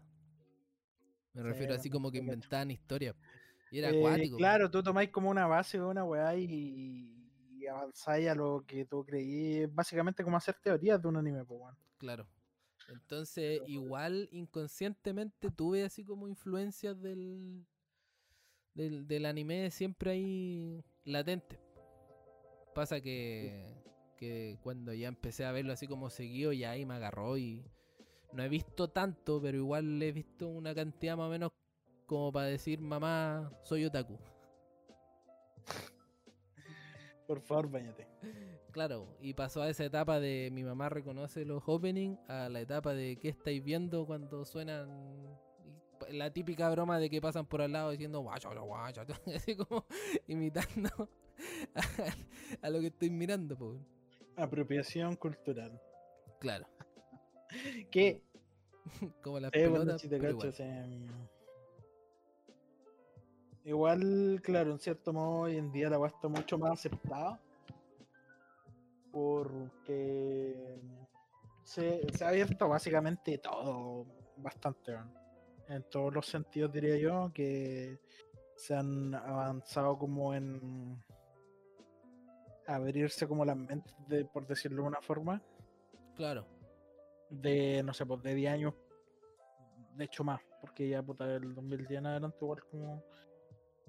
Me 1.35 1.43
Sí, 1.43 1.49
refiero 1.49 1.75
así 1.75 1.91
como 1.91 2.11
que 2.11 2.19
inventaban 2.19 2.71
historias. 2.71 3.15
Y 3.77 3.79
era 3.81 3.91
Eh, 3.91 3.99
acuático. 3.99 4.37
claro, 4.39 4.71
tú 4.71 4.83
tomáis 4.83 5.11
como 5.11 5.31
una 5.31 5.47
base 5.47 5.79
o 5.81 5.91
una 5.91 6.05
weá 6.05 6.35
y, 6.37 6.47
y 7.59 7.67
avanzáis 7.67 8.29
a 8.29 8.35
lo 8.35 8.65
que 8.67 8.85
tú 8.87 9.05
creí. 9.05 9.67
Básicamente 9.67 10.25
como 10.25 10.37
hacer 10.39 10.57
teorías 10.63 11.01
de 11.03 11.09
un 11.09 11.17
anime, 11.17 11.45
pues. 11.45 11.75
Claro. 11.99 12.27
Entonces, 12.89 13.61
igual 13.67 14.29
inconscientemente 14.33 15.51
tuve 15.51 15.85
así 15.85 16.05
como 16.05 16.29
influencias 16.29 17.01
del, 17.03 17.67
del, 18.75 19.07
del 19.09 19.27
anime 19.27 19.71
siempre 19.71 20.13
ahí 20.13 20.85
latente. 21.05 21.59
Pasa 22.75 23.01
que, 23.01 23.83
que 24.17 24.59
cuando 24.63 24.93
ya 24.93 25.09
empecé 25.09 25.45
a 25.45 25.53
verlo 25.53 25.73
así 25.73 25.87
como 25.89 26.11
seguido, 26.11 26.53
ya 26.53 26.73
ahí 26.73 26.85
me 26.85 26.95
agarró 26.95 27.39
y 27.39 27.65
no 28.33 28.43
he 28.43 28.49
visto 28.49 28.89
tanto, 28.91 29.41
pero 29.41 29.57
igual 29.57 30.03
he 30.03 30.13
visto 30.13 30.49
una 30.49 30.75
cantidad 30.75 31.17
más 31.17 31.29
o 31.29 31.31
menos 31.31 31.53
como 32.07 32.33
para 32.33 32.47
decir, 32.47 32.81
mamá, 32.81 33.51
soy 33.63 33.85
otaku. 33.85 34.19
Por 37.27 37.41
favor, 37.41 37.69
bañate. 37.71 38.07
Claro, 38.71 39.17
y 39.21 39.35
pasó 39.35 39.63
a 39.63 39.71
esa 39.71 39.85
etapa 39.85 40.21
de 40.21 40.51
mi 40.53 40.63
mamá 40.63 40.89
reconoce 40.89 41.45
los 41.45 41.63
openings 41.67 42.19
a 42.29 42.49
la 42.49 42.61
etapa 42.61 42.95
de 42.95 43.17
qué 43.17 43.31
estáis 43.31 43.65
viendo 43.65 44.07
cuando 44.07 44.45
suenan. 44.45 44.89
la 46.11 46.31
típica 46.33 46.71
broma 46.71 46.99
de 47.01 47.09
que 47.11 47.21
pasan 47.21 47.47
por 47.47 47.63
al 47.63 47.73
lado 47.73 47.91
diciendo 47.91 48.21
guacho, 48.21 48.51
guacho, 48.65 49.03
así 49.35 49.57
como 49.57 49.85
imitando 50.29 50.91
a, 51.75 52.67
a 52.67 52.71
lo 52.71 52.81
que 52.81 52.89
estoy 52.89 53.11
mirando, 53.11 53.57
pues. 53.57 53.81
Apropiación 54.37 55.17
cultural. 55.17 55.81
Claro. 56.39 56.67
Que, 57.91 58.23
como 59.23 59.41
las 59.41 59.53
eh, 59.55 59.69
bueno, 59.69 59.85
pelotas. 59.85 60.01
si 60.03 60.09
te 60.09 60.19
pero 60.19 60.37
cacho, 60.37 60.49
igual. 60.49 60.53
se- 60.53 61.36
Igual, 63.67 64.41
claro, 64.45 64.71
en 64.71 64.79
cierto 64.79 65.13
modo, 65.13 65.41
hoy 65.41 65.57
en 65.57 65.73
día 65.73 65.91
la 65.91 65.99
weá 65.99 66.09
está 66.09 66.29
mucho 66.29 66.57
más 66.57 66.71
aceptada. 66.75 67.41
Porque 69.11 70.81
se, 71.65 72.07
se 72.13 72.25
ha 72.25 72.29
abierto 72.29 72.69
básicamente 72.69 73.39
todo 73.39 74.07
bastante, 74.37 74.97
en 75.69 75.83
todos 75.91 76.15
los 76.15 76.27
sentidos 76.27 76.73
diría 76.73 76.97
yo, 76.97 77.33
que 77.35 77.99
se 78.55 78.77
han 78.77 79.13
avanzado 79.17 79.99
como 79.99 80.33
en 80.33 81.03
abrirse 82.69 83.27
como 83.27 83.45
las 83.45 83.57
mentes, 83.57 83.93
de, 84.07 84.27
por 84.27 84.47
decirlo 84.47 84.83
de 84.83 84.89
una 84.89 85.01
forma, 85.01 85.43
Claro. 86.15 86.47
de, 87.31 87.83
no 87.83 87.93
sé, 87.93 88.07
pues 88.07 88.23
de 88.23 88.33
10 88.33 88.53
años, 88.53 88.75
de 89.97 90.05
hecho 90.05 90.23
más, 90.23 90.41
porque 90.61 90.89
ya 90.89 91.03
puta 91.03 91.27
del 91.27 91.53
2010 91.53 91.99
en 91.99 92.07
adelante 92.07 92.39
igual 92.41 92.63
como, 92.71 93.03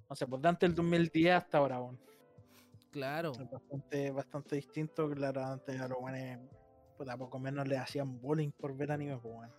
no 0.10 0.16
sé, 0.16 0.26
pues 0.28 0.42
de 0.42 0.48
antes 0.48 0.70
del 0.70 0.76
2010 0.76 1.36
hasta 1.36 1.58
ahora 1.58 1.76
aún. 1.78 2.00
Claro. 2.92 3.32
Es 3.32 3.50
bastante, 3.52 4.12
bastante 4.12 4.56
distinto, 4.56 5.10
claro, 5.10 5.44
antes 5.44 5.80
a 5.80 5.88
los 5.88 6.00
buenos, 6.00 6.40
puta, 6.98 7.18
poco 7.18 7.40
menos 7.40 7.68
le 7.68 7.78
hacían 7.78 8.20
bullying 8.20 8.52
por 8.52 8.76
ver 8.76 8.92
anime, 8.92 9.18
pues 9.18 9.34
bueno. 9.34 9.54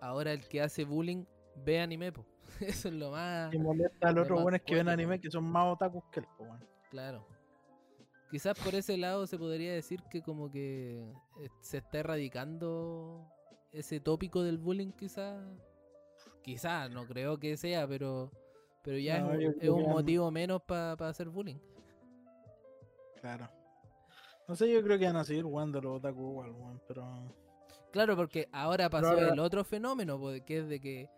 Ahora 0.00 0.32
el 0.32 0.46
que 0.48 0.62
hace 0.62 0.84
bullying 0.84 1.24
ve 1.56 1.80
anime, 1.80 2.12
po. 2.12 2.24
Eso 2.60 2.88
es 2.88 2.94
lo 2.94 3.10
más. 3.10 3.52
Y 3.52 3.58
molesta 3.58 4.08
a 4.08 4.12
los 4.12 4.24
otros 4.24 4.42
buenos 4.42 4.60
que 4.62 4.74
ven 4.74 4.88
anime 4.88 5.20
que 5.20 5.30
son 5.30 5.44
más 5.44 5.72
otakus 5.72 6.04
que 6.10 6.20
él, 6.20 6.26
pues 6.36 6.48
bueno. 6.48 6.66
Claro. 6.90 7.26
Quizás 8.30 8.58
por 8.58 8.74
ese 8.74 8.96
lado 8.96 9.26
se 9.26 9.36
podría 9.36 9.74
decir 9.74 10.02
que 10.10 10.22
como 10.22 10.50
que 10.50 11.00
eh, 11.40 11.48
se 11.60 11.78
está 11.78 11.98
erradicando 11.98 13.26
ese 13.72 14.00
tópico 14.00 14.42
del 14.42 14.58
bullying, 14.58 14.92
quizás. 14.92 15.44
Quizás, 16.42 16.90
no 16.90 17.06
creo 17.06 17.38
que 17.38 17.56
sea, 17.56 17.86
pero 17.86 18.30
pero 18.82 18.98
ya 18.98 19.20
No, 19.20 19.32
es, 19.34 19.68
un, 19.68 19.80
es 19.80 19.88
motivo 19.88 20.30
menos 20.30 20.62
para 20.62 20.92
hacer 21.08 21.28
bullying. 21.28 21.58
Claro. 23.20 23.48
No 24.48 24.56
sé, 24.56 24.70
yo 24.72 24.82
creo 24.82 24.98
que 24.98 25.06
van 25.06 25.16
a 25.16 25.24
seguir 25.24 25.44
jugando 25.44 25.80
los 25.80 25.98
otaku 25.98 26.44
igual, 26.46 26.80
pero. 26.88 27.34
Claro, 27.92 28.16
porque 28.16 28.48
ahora 28.52 28.90
pasó 28.90 29.08
ahora- 29.08 29.32
el 29.32 29.38
otro 29.38 29.64
fenómeno, 29.64 30.20
que 30.44 30.58
es 30.58 30.68
de 30.68 30.80
que 30.80 31.08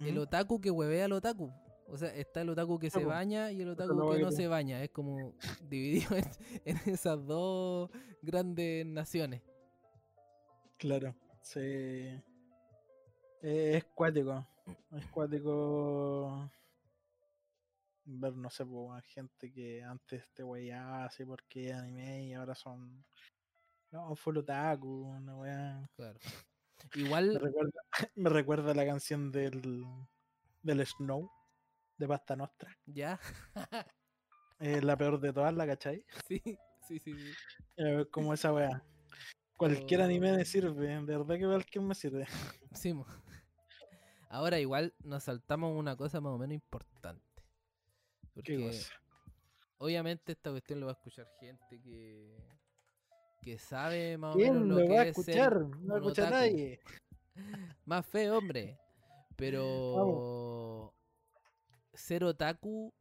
el 0.00 0.14
¿Mm? 0.16 0.18
otaku 0.18 0.60
que 0.60 0.70
huevea 0.70 1.06
al 1.06 1.12
otaku. 1.12 1.50
O 1.86 1.96
sea, 1.96 2.14
está 2.14 2.42
el 2.42 2.50
otaku 2.50 2.78
que 2.78 2.88
se 2.90 3.04
baña 3.04 3.50
y 3.50 3.62
el 3.62 3.70
otaku 3.70 4.12
que 4.12 4.20
no 4.22 4.30
se 4.30 4.46
baña. 4.46 4.82
Es 4.82 4.90
como 4.90 5.34
dividido 5.68 6.16
en, 6.16 6.24
en 6.64 6.76
esas 6.92 7.26
dos 7.26 7.90
grandes 8.22 8.86
naciones. 8.86 9.42
Claro, 10.76 11.14
sí. 11.40 11.60
Eh, 11.60 12.22
es 13.42 13.84
cuático. 13.94 14.46
Es 14.96 15.06
cuático 15.06 16.48
ver, 18.18 18.36
no 18.36 18.50
sé, 18.50 18.64
a 18.64 19.00
gente 19.02 19.52
que 19.52 19.82
antes 19.82 20.28
te 20.32 20.42
weyaba 20.42 21.04
así 21.04 21.24
porque 21.24 21.72
anime 21.72 22.26
y 22.26 22.34
ahora 22.34 22.54
son. 22.54 23.04
No, 23.92 24.14
full 24.16 24.38
otaku, 24.38 24.88
una 24.88 25.36
wea. 25.36 25.88
Claro. 25.94 26.18
Me 26.94 27.02
Igual, 27.02 27.34
recuerda, 27.40 27.80
me 28.16 28.30
recuerda 28.30 28.74
la 28.74 28.86
canción 28.86 29.30
del, 29.30 29.84
del 30.62 30.86
Snow 30.86 31.30
de 31.98 32.08
Pasta 32.08 32.36
Nostra. 32.36 32.76
ya. 32.86 33.18
La 34.58 34.96
peor 34.96 35.18
de 35.20 35.32
todas, 35.32 35.54
¿la 35.54 35.66
cachai? 35.66 36.04
sí, 36.26 36.38
sí, 36.86 36.98
sí, 36.98 37.14
sí. 37.16 37.32
Eh, 37.78 38.04
como 38.10 38.34
esa 38.34 38.52
wea. 38.52 38.82
Cualquier 39.56 40.00
Oh. 40.00 40.04
anime 40.04 40.36
me 40.36 40.44
sirve, 40.44 40.86
de 40.86 41.00
verdad 41.00 41.36
que 41.38 41.46
cualquier 41.46 41.84
me 41.84 41.94
sirve. 41.94 42.26
Sí, 42.74 42.92
mo. 42.92 43.06
Ahora 44.28 44.58
igual 44.60 44.94
nos 45.02 45.24
saltamos 45.24 45.76
una 45.76 45.96
cosa 45.96 46.20
más 46.20 46.32
o 46.32 46.38
menos 46.38 46.54
importante. 46.54 47.24
Obviamente 49.78 50.32
esta 50.32 50.50
cuestión 50.50 50.80
lo 50.80 50.86
va 50.86 50.92
a 50.92 50.94
escuchar 50.94 51.26
gente 51.40 51.80
que 51.80 52.36
que 53.42 53.58
sabe 53.58 54.18
más 54.18 54.34
o 54.34 54.38
menos 54.38 54.56
¿Quién 54.56 54.68
lo 54.68 54.74
lo 54.74 54.86
que 54.86 54.94
va 54.94 55.00
a 55.00 55.04
es 55.06 55.16
ser 55.16 55.28
escuchar? 55.28 55.60
No 55.80 56.00
va 56.00 56.26
a 56.26 56.30
nadie. 56.30 56.80
Más 57.86 58.06
fe, 58.06 58.30
hombre. 58.30 58.78
Pero 59.36 60.94
ser 61.94 62.24
otaku 62.24 62.92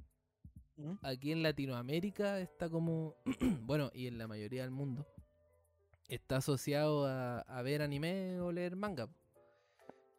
¿Mm? 0.77 0.93
aquí 1.03 1.31
en 1.31 1.43
Latinoamérica 1.43 2.39
está 2.39 2.69
como, 2.69 3.17
bueno, 3.61 3.91
y 3.93 4.07
en 4.07 4.17
la 4.17 4.27
mayoría 4.27 4.61
del 4.61 4.71
mundo, 4.71 5.05
está 6.07 6.37
asociado 6.37 7.05
a, 7.05 7.39
a 7.41 7.61
ver 7.61 7.81
anime 7.81 8.39
o 8.39 8.51
leer 8.51 8.75
manga. 8.77 9.09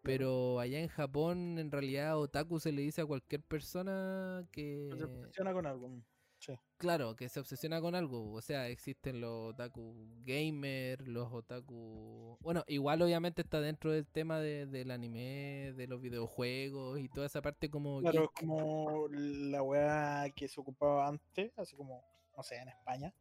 Pero 0.02 0.58
allá 0.60 0.80
en 0.80 0.88
Japón, 0.88 1.58
en 1.58 1.70
realidad, 1.70 2.18
otaku 2.18 2.58
se 2.58 2.72
le 2.72 2.82
dice 2.82 3.02
a 3.02 3.06
cualquier 3.06 3.42
persona 3.42 4.46
que... 4.50 4.88
Se 4.96 5.04
obsesiona 5.04 5.52
con 5.52 5.66
algo. 5.66 6.02
Sí. 6.38 6.54
Claro, 6.78 7.16
que 7.16 7.28
se 7.28 7.38
obsesiona 7.38 7.82
con 7.82 7.94
algo. 7.94 8.32
O 8.32 8.40
sea, 8.40 8.68
existen 8.68 9.20
los 9.20 9.52
otaku 9.52 9.94
gamer, 10.24 11.06
los 11.06 11.30
otaku... 11.30 12.38
Bueno, 12.40 12.64
igual 12.66 13.02
obviamente 13.02 13.42
está 13.42 13.60
dentro 13.60 13.92
del 13.92 14.06
tema 14.06 14.40
de- 14.40 14.64
del 14.64 14.90
anime, 14.90 15.74
de 15.76 15.86
los 15.86 16.00
videojuegos 16.00 16.98
y 16.98 17.10
toda 17.10 17.26
esa 17.26 17.42
parte 17.42 17.68
como... 17.68 18.00
Claro, 18.00 18.24
es 18.24 18.30
como 18.30 19.06
la 19.10 19.62
weá 19.62 20.30
que 20.34 20.48
se 20.48 20.58
ocupaba 20.58 21.08
antes, 21.08 21.52
así 21.58 21.76
como, 21.76 22.02
no 22.34 22.42
sé, 22.42 22.56
en 22.56 22.68
España, 22.68 23.12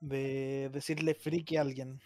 de 0.00 0.70
decirle 0.72 1.14
friki 1.14 1.56
a 1.58 1.60
alguien. 1.60 2.00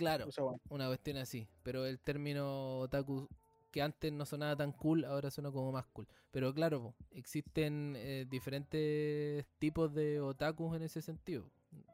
Claro, 0.00 0.26
O 0.28 0.32
sea, 0.32 0.44
bueno, 0.44 0.60
una 0.70 0.86
cuestión 0.86 1.16
así. 1.18 1.46
Pero 1.62 1.86
el 1.86 1.98
término 2.00 2.78
otaku 2.80 3.28
que 3.70 3.82
antes 3.82 4.12
no 4.12 4.24
sonaba 4.26 4.56
tan 4.56 4.72
cool, 4.72 5.04
ahora 5.04 5.30
suena 5.30 5.50
como 5.50 5.70
más 5.72 5.86
cool. 5.92 6.06
Pero 6.32 6.52
claro, 6.54 6.82
po, 6.82 6.94
existen 7.12 7.94
eh, 7.96 8.26
diferentes 8.28 9.46
tipos 9.58 9.92
de 9.94 10.20
otakus 10.20 10.74
en 10.76 10.82
ese 10.82 11.02
sentido. 11.02 11.44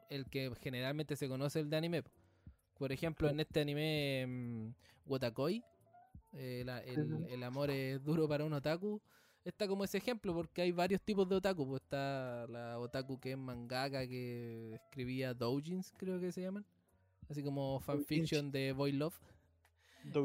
El 0.09 0.25
que 0.25 0.51
generalmente 0.61 1.15
se 1.15 1.27
conoce 1.27 1.59
el 1.59 1.69
de 1.69 1.77
anime. 1.77 2.03
po. 2.03 2.09
Por 2.79 2.91
ejemplo, 2.91 3.29
en 3.29 3.39
este 3.39 3.61
anime 3.61 4.25
mm, 4.27 4.69
Wotakoi, 5.05 5.63
eh, 6.33 6.63
la- 6.65 6.81
el, 6.83 7.13
Ujú. 7.13 7.25
el 7.29 7.43
amor 7.43 7.69
es 7.71 8.03
duro 8.03 8.27
para 8.27 8.45
un 8.45 8.53
otaku. 8.53 9.01
Está 9.43 9.67
como 9.67 9.83
ese 9.83 9.97
ejemplo 9.97 10.33
porque 10.33 10.61
hay 10.61 10.71
varios 10.71 11.01
tipos 11.01 11.27
de 11.29 11.35
otaku. 11.35 11.65
pues 11.67 11.81
está 11.83 12.45
la 12.47 12.79
otaku 12.79 13.19
que 13.19 13.31
es 13.31 13.37
mangaka 13.37 14.07
que 14.07 14.75
escribía 14.75 15.33
doujins, 15.33 15.93
creo 15.97 16.19
que 16.19 16.31
se 16.31 16.41
llaman. 16.41 16.65
Así 17.29 17.43
como 17.43 17.79
fanfiction 17.79 18.51
de 18.51 18.71
Boy 18.73 18.93
Love. 18.93 19.19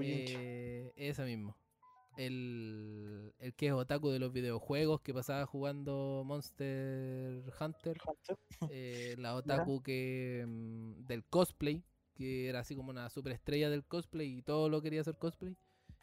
Eh, 0.03 0.92
esa 0.96 1.24
mismo. 1.24 1.57
El, 2.16 3.32
el 3.38 3.55
que 3.55 3.68
es 3.68 3.72
otaku 3.72 4.11
de 4.11 4.18
los 4.18 4.32
videojuegos 4.32 5.00
que 5.00 5.14
pasaba 5.14 5.46
jugando 5.46 6.22
Monster 6.26 7.42
Hunter. 7.59 7.98
Hunter. 8.07 8.38
eh, 8.70 9.14
la 9.18 9.34
otaku 9.34 9.82
que 9.82 10.44
mm, 10.46 11.07
del 11.07 11.24
cosplay, 11.24 11.82
que 12.14 12.48
era 12.48 12.61
así 12.61 12.76
como 12.76 12.90
una 12.90 13.09
superestrella 13.09 13.70
del 13.70 13.84
cosplay 13.84 14.38
y 14.38 14.42
todo 14.42 14.68
lo 14.68 14.82
quería 14.82 15.00
hacer 15.00 15.16
cosplay. 15.16 15.57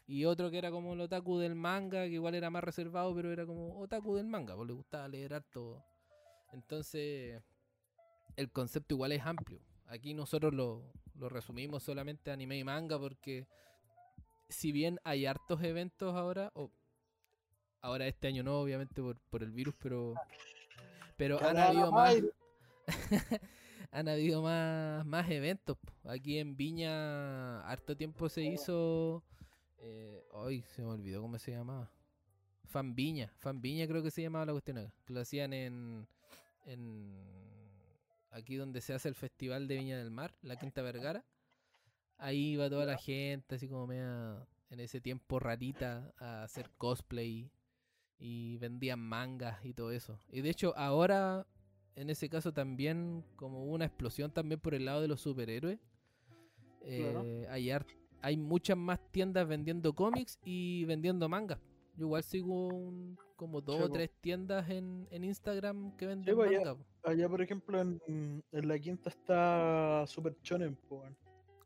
Y 0.06 0.24
otro 0.24 0.50
que 0.50 0.58
era 0.58 0.72
como 0.72 0.94
el 0.94 1.00
otaku 1.00 1.38
del 1.38 1.54
manga, 1.54 2.04
que 2.04 2.14
igual 2.14 2.34
era 2.34 2.50
más 2.50 2.64
reservado, 2.64 3.14
pero 3.14 3.32
era 3.32 3.46
como 3.46 3.78
otaku 3.78 4.16
del 4.16 4.26
manga, 4.26 4.56
porque 4.56 4.72
le 4.72 4.76
gustaba 4.76 5.06
leer 5.06 5.34
harto. 5.34 5.84
Entonces, 6.52 7.40
el 8.34 8.50
concepto 8.50 8.96
igual 8.96 9.12
es 9.12 9.24
amplio. 9.24 9.60
Aquí 9.90 10.14
nosotros 10.14 10.54
lo, 10.54 10.84
lo 11.16 11.28
resumimos 11.28 11.82
solamente 11.82 12.30
a 12.30 12.34
anime 12.34 12.56
y 12.56 12.64
manga, 12.64 12.96
porque 12.96 13.48
si 14.48 14.70
bien 14.70 15.00
hay 15.02 15.26
hartos 15.26 15.62
eventos 15.64 16.14
ahora, 16.14 16.52
o 16.54 16.70
ahora 17.80 18.06
este 18.06 18.28
año 18.28 18.44
no, 18.44 18.60
obviamente 18.60 19.02
por, 19.02 19.18
por 19.30 19.42
el 19.42 19.50
virus, 19.50 19.74
pero, 19.82 20.14
pero 21.16 21.44
han 21.44 21.58
habido 21.58 21.90
más, 21.90 22.16
han 23.90 24.08
habido 24.08 24.42
más, 24.42 25.04
más 25.06 25.28
eventos. 25.28 25.76
Aquí 26.04 26.38
en 26.38 26.56
Viña, 26.56 27.60
harto 27.68 27.96
tiempo 27.96 28.28
se 28.28 28.42
hizo. 28.42 29.24
Eh, 29.78 30.22
ay, 30.34 30.62
se 30.62 30.82
me 30.82 30.88
olvidó 30.88 31.20
cómo 31.20 31.36
se 31.38 31.50
llamaba. 31.50 31.90
Fan 32.66 32.94
Viña, 32.94 33.32
Fan 33.38 33.60
Viña 33.60 33.88
creo 33.88 34.04
que 34.04 34.12
se 34.12 34.22
llamaba 34.22 34.46
la 34.46 34.52
cuestión 34.52 34.78
acá. 34.78 34.92
Que 35.04 35.12
lo 35.12 35.20
hacían 35.20 35.52
en, 35.52 36.06
en. 36.66 37.49
Aquí 38.30 38.56
donde 38.56 38.80
se 38.80 38.94
hace 38.94 39.08
el 39.08 39.14
festival 39.14 39.66
de 39.68 39.76
Viña 39.76 39.98
del 39.98 40.10
Mar, 40.10 40.34
la 40.42 40.56
Quinta 40.56 40.82
Vergara. 40.82 41.24
Ahí 42.18 42.52
iba 42.52 42.68
toda 42.70 42.84
la 42.86 42.96
gente, 42.98 43.54
así 43.56 43.68
como 43.68 43.86
media. 43.86 44.46
En 44.70 44.78
ese 44.78 45.00
tiempo 45.00 45.38
rarita, 45.40 46.12
a 46.18 46.44
hacer 46.44 46.70
cosplay. 46.78 47.50
Y 48.18 48.58
vendían 48.58 49.00
mangas 49.00 49.64
y 49.64 49.72
todo 49.72 49.92
eso. 49.92 50.18
Y 50.30 50.42
de 50.42 50.50
hecho, 50.50 50.76
ahora 50.76 51.46
en 51.96 52.10
ese 52.10 52.28
caso 52.28 52.52
también 52.52 53.24
como 53.36 53.64
hubo 53.64 53.72
una 53.72 53.86
explosión 53.86 54.30
también 54.30 54.60
por 54.60 54.74
el 54.74 54.84
lado 54.84 55.00
de 55.00 55.08
los 55.08 55.20
superhéroes. 55.22 55.78
Claro. 56.84 57.22
eh, 57.24 57.46
hay, 57.50 57.70
har- 57.70 57.86
hay 58.22 58.36
muchas 58.36 58.76
más 58.76 59.00
tiendas 59.10 59.48
vendiendo 59.48 59.94
cómics 59.94 60.38
y 60.44 60.84
vendiendo 60.84 61.28
manga. 61.28 61.58
Yo 61.96 62.06
igual 62.06 62.22
sigo 62.22 62.68
un- 62.68 63.18
como 63.36 63.60
dos 63.60 63.80
o 63.80 63.90
tres 63.90 64.10
tiendas 64.20 64.68
en, 64.70 65.06
en 65.10 65.24
Instagram 65.24 65.96
que 65.96 66.06
venden 66.06 66.36
ya. 66.36 66.58
manga. 66.60 66.76
Allá, 67.04 67.28
por 67.28 67.40
ejemplo, 67.42 67.80
en, 67.80 68.42
en 68.52 68.68
la 68.68 68.78
quinta 68.78 69.08
está 69.08 70.04
Super 70.06 70.36
Shonen, 70.42 70.76
po, 70.76 70.96
weón. 71.00 71.16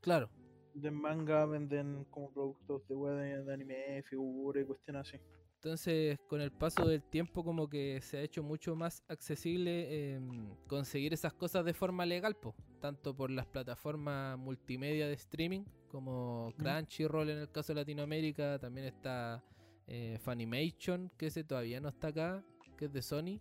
Claro, 0.00 0.28
De 0.74 0.90
manga 0.90 1.46
venden 1.46 2.04
como 2.10 2.30
productos 2.30 2.86
de 2.88 2.94
web 2.94 3.14
de, 3.16 3.42
de 3.44 3.52
anime, 3.54 4.02
figuras 4.04 4.62
y 4.62 4.66
cuestiones 4.66 5.08
así. 5.08 5.18
entonces 5.56 6.18
con 6.28 6.40
el 6.40 6.52
paso 6.52 6.86
del 6.86 7.02
tiempo 7.02 7.42
como 7.42 7.68
que 7.68 8.00
se 8.02 8.18
ha 8.18 8.20
hecho 8.22 8.42
mucho 8.42 8.76
más 8.76 9.02
accesible 9.08 10.14
em, 10.14 10.54
conseguir 10.68 11.12
esas 11.14 11.32
cosas 11.32 11.64
de 11.64 11.72
forma 11.74 12.04
legal, 12.06 12.34
po, 12.36 12.54
tanto 12.80 13.14
por 13.16 13.30
las 13.30 13.46
plataformas 13.46 14.38
multimedia 14.38 15.08
de 15.08 15.14
streaming 15.14 15.64
como 15.88 16.52
Crunchyroll 16.58 17.30
en 17.30 17.38
el 17.38 17.50
caso 17.50 17.72
de 17.72 17.80
Latinoamérica, 17.80 18.58
también 18.58 18.86
está 18.88 19.42
eh, 19.86 20.18
Funimation, 20.22 21.10
que 21.16 21.26
ese 21.26 21.44
todavía 21.44 21.80
no 21.80 21.88
está 21.88 22.08
acá, 22.08 22.44
que 22.76 22.86
es 22.86 22.92
de 22.92 23.02
Sony. 23.02 23.40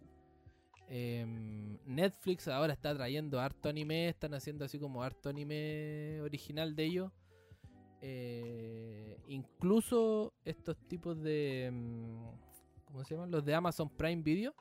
Em, 0.90 1.78
Netflix 1.86 2.48
ahora 2.48 2.74
está 2.74 2.94
trayendo 2.94 3.40
harto 3.40 3.70
anime, 3.70 4.10
están 4.10 4.34
haciendo 4.34 4.66
así 4.66 4.80
como 4.80 5.02
harto 5.02 5.30
anime 5.30 6.20
original 6.22 6.76
de 6.76 6.84
ellos. 6.84 7.12
Eh, 8.02 9.18
incluso 9.28 10.34
estos 10.44 10.78
tipos 10.88 11.22
de. 11.22 11.70
mm, 11.72 12.28
¿Cómo 12.86 13.04
se 13.06 13.16
llaman? 13.16 13.32
Los 13.32 13.46
de 13.46 13.56
Amazon 13.56 13.90
Prime 13.90 14.22
Video. 14.22 14.54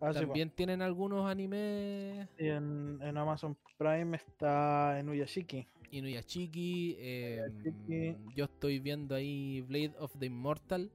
Ah, 0.00 0.12
sí, 0.12 0.20
también 0.20 0.50
tienen 0.50 0.82
algunos 0.82 1.30
animes. 1.30 2.28
En, 2.38 2.98
en 3.00 3.16
Amazon 3.16 3.56
Prime 3.78 4.16
está 4.16 4.98
Inuyashiki. 5.00 5.66
Inuyashiki. 5.90 6.96
eh, 6.98 7.40
Inuyashiki. 7.48 8.34
yo 8.36 8.44
estoy 8.44 8.78
viendo 8.78 9.14
ahí 9.14 9.60
Blade 9.62 9.94
of 9.98 10.14
the 10.18 10.26
Immortal. 10.26 10.90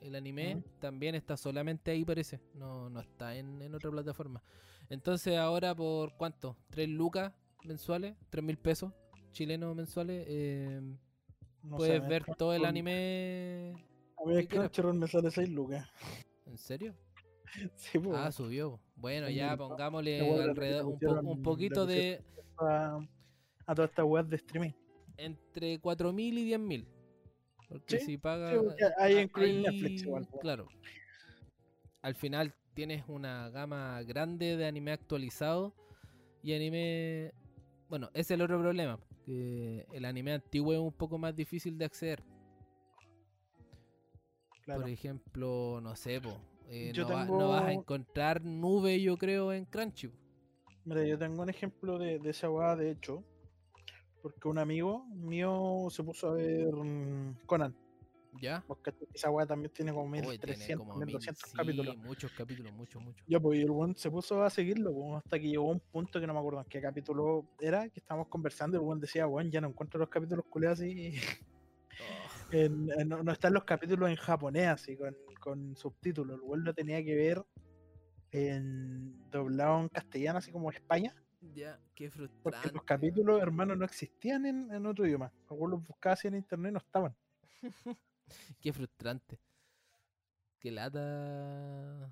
El 0.00 0.14
anime 0.14 0.62
también 0.78 1.14
está 1.14 1.36
solamente 1.36 1.90
ahí, 1.90 2.04
parece. 2.04 2.40
No, 2.54 2.88
no 2.90 3.00
está 3.00 3.34
en, 3.36 3.60
en 3.62 3.74
otra 3.74 3.90
plataforma. 3.90 4.42
Entonces, 4.88 5.36
ahora 5.36 5.74
por 5.74 6.16
cuánto? 6.16 6.56
¿3 6.70 6.88
lucas 6.88 7.32
mensuales? 7.64 8.14
¿3 8.30 8.42
mil 8.42 8.56
pesos 8.58 8.92
chilenos 9.32 9.74
mensuales? 9.74 10.24
eh, 10.28 10.80
No 11.62 11.76
puedes 11.76 12.00
sé, 12.02 12.08
ver 12.08 12.24
todo 12.38 12.54
el 12.54 12.64
anime. 12.64 13.72
A 14.18 14.24
quieras. 14.24 14.46
Crunchyroll 14.70 14.94
me 14.98 15.08
sale 15.08 15.30
6 15.30 15.48
lucas. 15.48 15.88
¿En 16.46 16.56
serio? 16.58 16.94
Sí, 17.76 17.98
po, 17.98 18.14
Ah, 18.14 18.30
subió. 18.32 18.80
Bueno, 18.96 19.28
Sí, 19.28 19.34
ya 19.36 19.56
pongámosle 19.56 20.20
alrededor 20.42 20.84
un, 20.86 20.98
po- 20.98 21.20
un 21.20 21.42
poquito 21.42 21.86
de 21.86 22.22
a 23.66 23.74
todas 23.74 23.90
estas 23.90 24.04
webs 24.06 24.30
de 24.30 24.36
streaming. 24.36 24.70
entre 25.18 25.80
4.000 25.80 26.20
y 26.38 26.50
10.000. 26.52 26.86
Porque 27.68 27.98
Sí, 27.98 28.04
si 28.06 28.18
pagas... 28.18 28.54
Sí, 28.78 28.84
ahí 28.98 29.18
incluye 29.18 29.60
Netflix 29.60 30.02
igual. 30.02 30.28
Claro. 30.40 30.68
Al 32.02 32.14
final 32.14 32.54
tienes 32.74 33.04
una 33.08 33.48
gama 33.50 34.02
grande 34.02 34.56
de 34.56 34.66
anime 34.66 34.92
actualizado 34.92 35.74
y 36.42 36.52
anime... 36.52 37.32
Bueno, 37.88 38.08
ese 38.14 38.20
es 38.20 38.30
el 38.32 38.42
otro 38.42 38.60
problema. 38.60 39.00
Que 39.24 39.84
el 39.92 40.04
anime 40.04 40.34
antiguo 40.34 40.72
es 40.74 40.78
un 40.78 40.92
poco 40.92 41.18
más 41.18 41.34
difícil 41.34 41.76
de 41.78 41.86
acceder. 41.86 42.22
Claro. 44.62 44.82
Por 44.82 44.90
ejemplo, 44.90 45.80
no 45.82 45.94
sé, 45.96 46.20
po, 46.20 46.40
eh, 46.68 46.92
no, 46.96 47.08
va- 47.08 47.24
no 47.24 47.48
vas 47.50 47.64
a 47.64 47.72
encontrar 47.72 48.42
nube, 48.44 49.00
yo 49.00 49.16
creo, 49.16 49.52
en 49.52 49.64
Crunchy. 49.64 50.10
Mira, 50.84 51.04
yo 51.04 51.16
tengo 51.18 51.42
un 51.42 51.48
ejemplo 51.50 51.98
de, 51.98 52.18
de 52.18 52.30
esa 52.30 52.50
weá, 52.50 52.74
de 52.76 52.90
hecho, 52.90 53.22
porque 54.22 54.48
un 54.48 54.58
amigo 54.58 55.04
mío 55.06 55.86
se 55.90 56.02
puso 56.02 56.28
a 56.30 56.34
ver 56.34 56.72
mm, 56.72 57.38
Conan. 57.46 57.74
¿Ya? 58.42 58.62
Vos 58.68 58.78
cachai 58.82 59.06
que 59.06 59.16
esa 59.16 59.30
weá 59.30 59.46
también 59.46 59.72
tiene 59.72 59.92
como 59.92 60.04
Uy, 60.10 60.10
tiene 60.10 60.28
1300, 60.30 60.86
como 60.86 60.98
mil- 60.98 61.06
1200 61.06 61.50
sí, 61.50 61.56
capítulos. 61.56 61.96
muchos 61.96 62.32
capítulos, 62.32 62.72
muchos, 62.74 63.02
muchos. 63.02 63.24
Ya, 63.26 63.40
pues 63.40 63.58
y 63.58 63.62
el 63.62 63.70
weón 63.70 63.96
se 63.96 64.10
puso 64.10 64.42
a 64.42 64.50
seguirlo, 64.50 64.92
pues, 64.92 65.22
hasta 65.24 65.38
que 65.38 65.48
llegó 65.48 65.68
a 65.70 65.72
un 65.72 65.80
punto 65.80 66.20
que 66.20 66.26
no 66.26 66.34
me 66.34 66.40
acuerdo 66.40 66.60
en 66.60 66.66
qué 66.68 66.80
capítulo 66.82 67.46
era, 67.58 67.88
que 67.88 68.00
estábamos 68.00 68.28
conversando 68.28 68.76
y 68.76 68.80
el 68.80 68.86
weón 68.86 69.00
decía, 69.00 69.26
weón, 69.26 69.50
ya 69.50 69.60
no 69.62 69.68
encuentro 69.68 69.98
los 69.98 70.10
capítulos 70.10 70.44
culiados 70.50 70.80
así. 70.80 71.14
Oh, 71.98 72.28
en- 72.52 72.88
en- 72.98 73.08
no, 73.08 73.22
no 73.22 73.32
están 73.32 73.54
los 73.54 73.64
capítulos 73.64 74.10
en 74.10 74.16
japonés, 74.16 74.66
así, 74.68 74.96
con, 74.98 75.16
con 75.40 75.76
subtítulos. 75.76 76.36
El 76.36 76.42
weón 76.42 76.62
lo 76.64 76.74
tenía 76.74 77.02
que 77.02 77.14
ver 77.14 77.42
en 78.32 79.30
doblado 79.30 79.80
en 79.80 79.88
castellano, 79.88 80.38
así 80.40 80.52
como 80.52 80.70
España. 80.70 81.14
Ya, 81.54 81.78
qué 81.94 82.08
Porque 82.10 82.10
frustrante. 82.10 82.72
los 82.72 82.82
capítulos, 82.84 83.40
hermano, 83.42 83.74
no 83.76 83.84
existían 83.84 84.46
en, 84.46 84.70
en 84.72 84.86
otro 84.86 85.06
idioma. 85.06 85.32
Weón 85.50 85.70
los 85.72 85.86
buscaba 85.86 86.14
así 86.14 86.28
en 86.28 86.34
internet 86.36 86.70
y 86.70 86.72
no 86.74 86.78
estaban. 86.78 87.16
Qué 88.60 88.72
frustrante. 88.72 89.38
Qué 90.58 90.70
lata. 90.70 92.10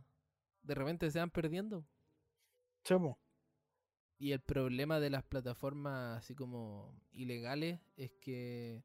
De 0.62 0.74
repente 0.74 1.11
se 1.11 1.18
van 1.18 1.30
perdiendo. 1.30 1.85
Chamo. 2.85 3.18
Y 4.18 4.32
el 4.32 4.41
problema 4.41 5.01
de 5.01 5.11
las 5.11 5.24
plataformas 5.24 6.18
así 6.18 6.35
como 6.35 6.95
ilegales 7.12 7.80
es 7.97 8.12
que... 8.20 8.85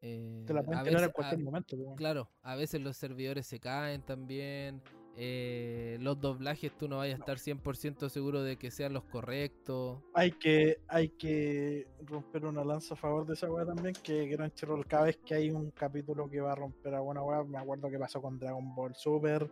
eh, 0.00 0.44
Te 0.46 0.52
la 0.52 0.60
a 0.60 0.64
pueden 0.64 0.82
tirar 0.84 1.04
en 1.04 1.10
cualquier 1.12 1.40
a- 1.40 1.44
momento. 1.44 1.76
Claro, 1.96 2.28
a 2.42 2.56
veces 2.56 2.80
los 2.80 2.96
servidores 2.96 3.46
se 3.46 3.60
caen 3.60 4.02
también. 4.02 4.82
Eh, 5.18 5.96
los 6.00 6.20
doblajes 6.20 6.76
tú 6.76 6.88
no 6.88 6.98
vayas 6.98 7.16
a 7.16 7.20
estar 7.20 7.38
100% 7.38 8.10
seguro 8.10 8.42
de 8.42 8.58
que 8.58 8.70
sean 8.70 8.92
los 8.92 9.04
correctos. 9.04 10.02
Hay 10.12 10.32
que, 10.32 10.78
hay 10.88 11.08
que 11.08 11.86
romper 12.04 12.44
una 12.44 12.62
lanza 12.62 12.94
a 12.94 12.96
favor 12.98 13.26
de 13.26 13.32
esa 13.32 13.50
weá 13.50 13.64
también, 13.64 13.94
que 14.02 14.36
Crunchyroll 14.36 14.86
cada 14.86 15.04
vez 15.04 15.16
que 15.24 15.34
hay 15.34 15.50
un 15.50 15.70
capítulo 15.70 16.28
que 16.28 16.40
va 16.40 16.52
a 16.52 16.54
romper 16.54 16.94
a 16.94 17.00
buena 17.00 17.22
weá, 17.22 17.42
me 17.44 17.56
acuerdo 17.56 17.88
que 17.88 17.98
pasó 17.98 18.20
con 18.20 18.38
Dragon 18.38 18.74
Ball 18.74 18.94
Super, 18.94 19.50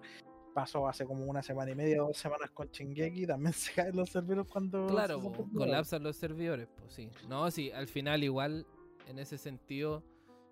pasó 0.53 0.87
hace 0.87 1.07
como 1.07 1.25
una 1.25 1.43
semana 1.43 1.71
y 1.71 1.75
media, 1.75 1.99
dos 1.99 2.19
semanas 2.19 2.51
con 2.51 2.69
Shingeki, 2.69 3.27
también 3.27 3.53
se 3.55 3.73
caen 3.73 3.97
los 3.97 4.11
servidores 4.11 4.47
cuando 4.53 4.87
Claro, 4.87 5.21
se 5.21 5.31
po, 5.31 5.49
colapsan 5.51 6.03
los 6.03 6.17
servidores, 6.17 6.69
pues 6.79 6.93
sí. 6.93 7.11
No, 7.27 7.51
sí, 7.51 7.71
al 7.73 7.89
final 7.89 8.23
igual, 8.23 8.67
en 9.09 9.19
ese 9.19 9.39
sentido, 9.39 10.03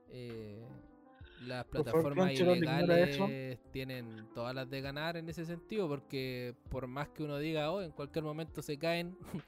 eh, 0.09 0.67
las 1.47 1.67
favor, 1.67 1.85
plataformas 1.85 2.33
ilegales 2.33 3.61
tienen 3.71 4.29
todas 4.35 4.55
las 4.55 4.69
de 4.71 4.81
ganar 4.81 5.17
en 5.17 5.29
ese 5.29 5.45
sentido, 5.45 5.89
porque 5.89 6.55
por 6.71 6.87
más 6.87 7.09
que 7.11 7.23
uno 7.23 7.39
diga, 7.39 7.71
oh, 7.71 7.83
en 7.83 7.93
cualquier 7.93 8.25
momento 8.25 8.63
se 8.63 8.79
caen, 8.79 9.17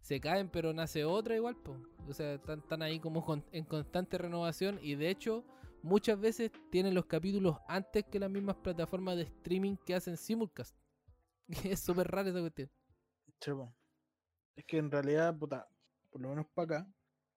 se 0.00 0.20
caen, 0.20 0.48
pero 0.48 0.72
nace 0.72 1.04
otra 1.04 1.36
igual, 1.36 1.56
pues. 1.56 1.78
O 2.08 2.12
sea, 2.12 2.34
están, 2.34 2.60
están 2.60 2.82
ahí 2.82 2.98
como 2.98 3.24
con- 3.24 3.44
en 3.52 3.64
constante 3.64 4.18
renovación 4.18 4.78
y 4.82 4.94
de 4.94 5.10
hecho 5.10 5.44
muchas 5.82 6.18
veces 6.20 6.50
tienen 6.70 6.94
los 6.94 7.06
capítulos 7.06 7.56
antes 7.68 8.04
que 8.04 8.18
las 8.18 8.30
mismas 8.30 8.56
plataformas 8.56 9.16
de 9.16 9.22
streaming 9.22 9.76
que 9.86 9.94
hacen 9.94 10.16
simulcast. 10.16 10.76
es 11.64 11.80
súper 11.80 12.08
raro 12.08 12.28
esa 12.28 12.40
cuestión. 12.40 12.70
Es 14.56 14.64
que 14.66 14.78
en 14.78 14.90
realidad, 14.90 15.36
puta, 15.38 15.66
por 16.10 16.20
lo 16.20 16.28
menos 16.30 16.46
para 16.54 16.78
acá, 16.80 16.92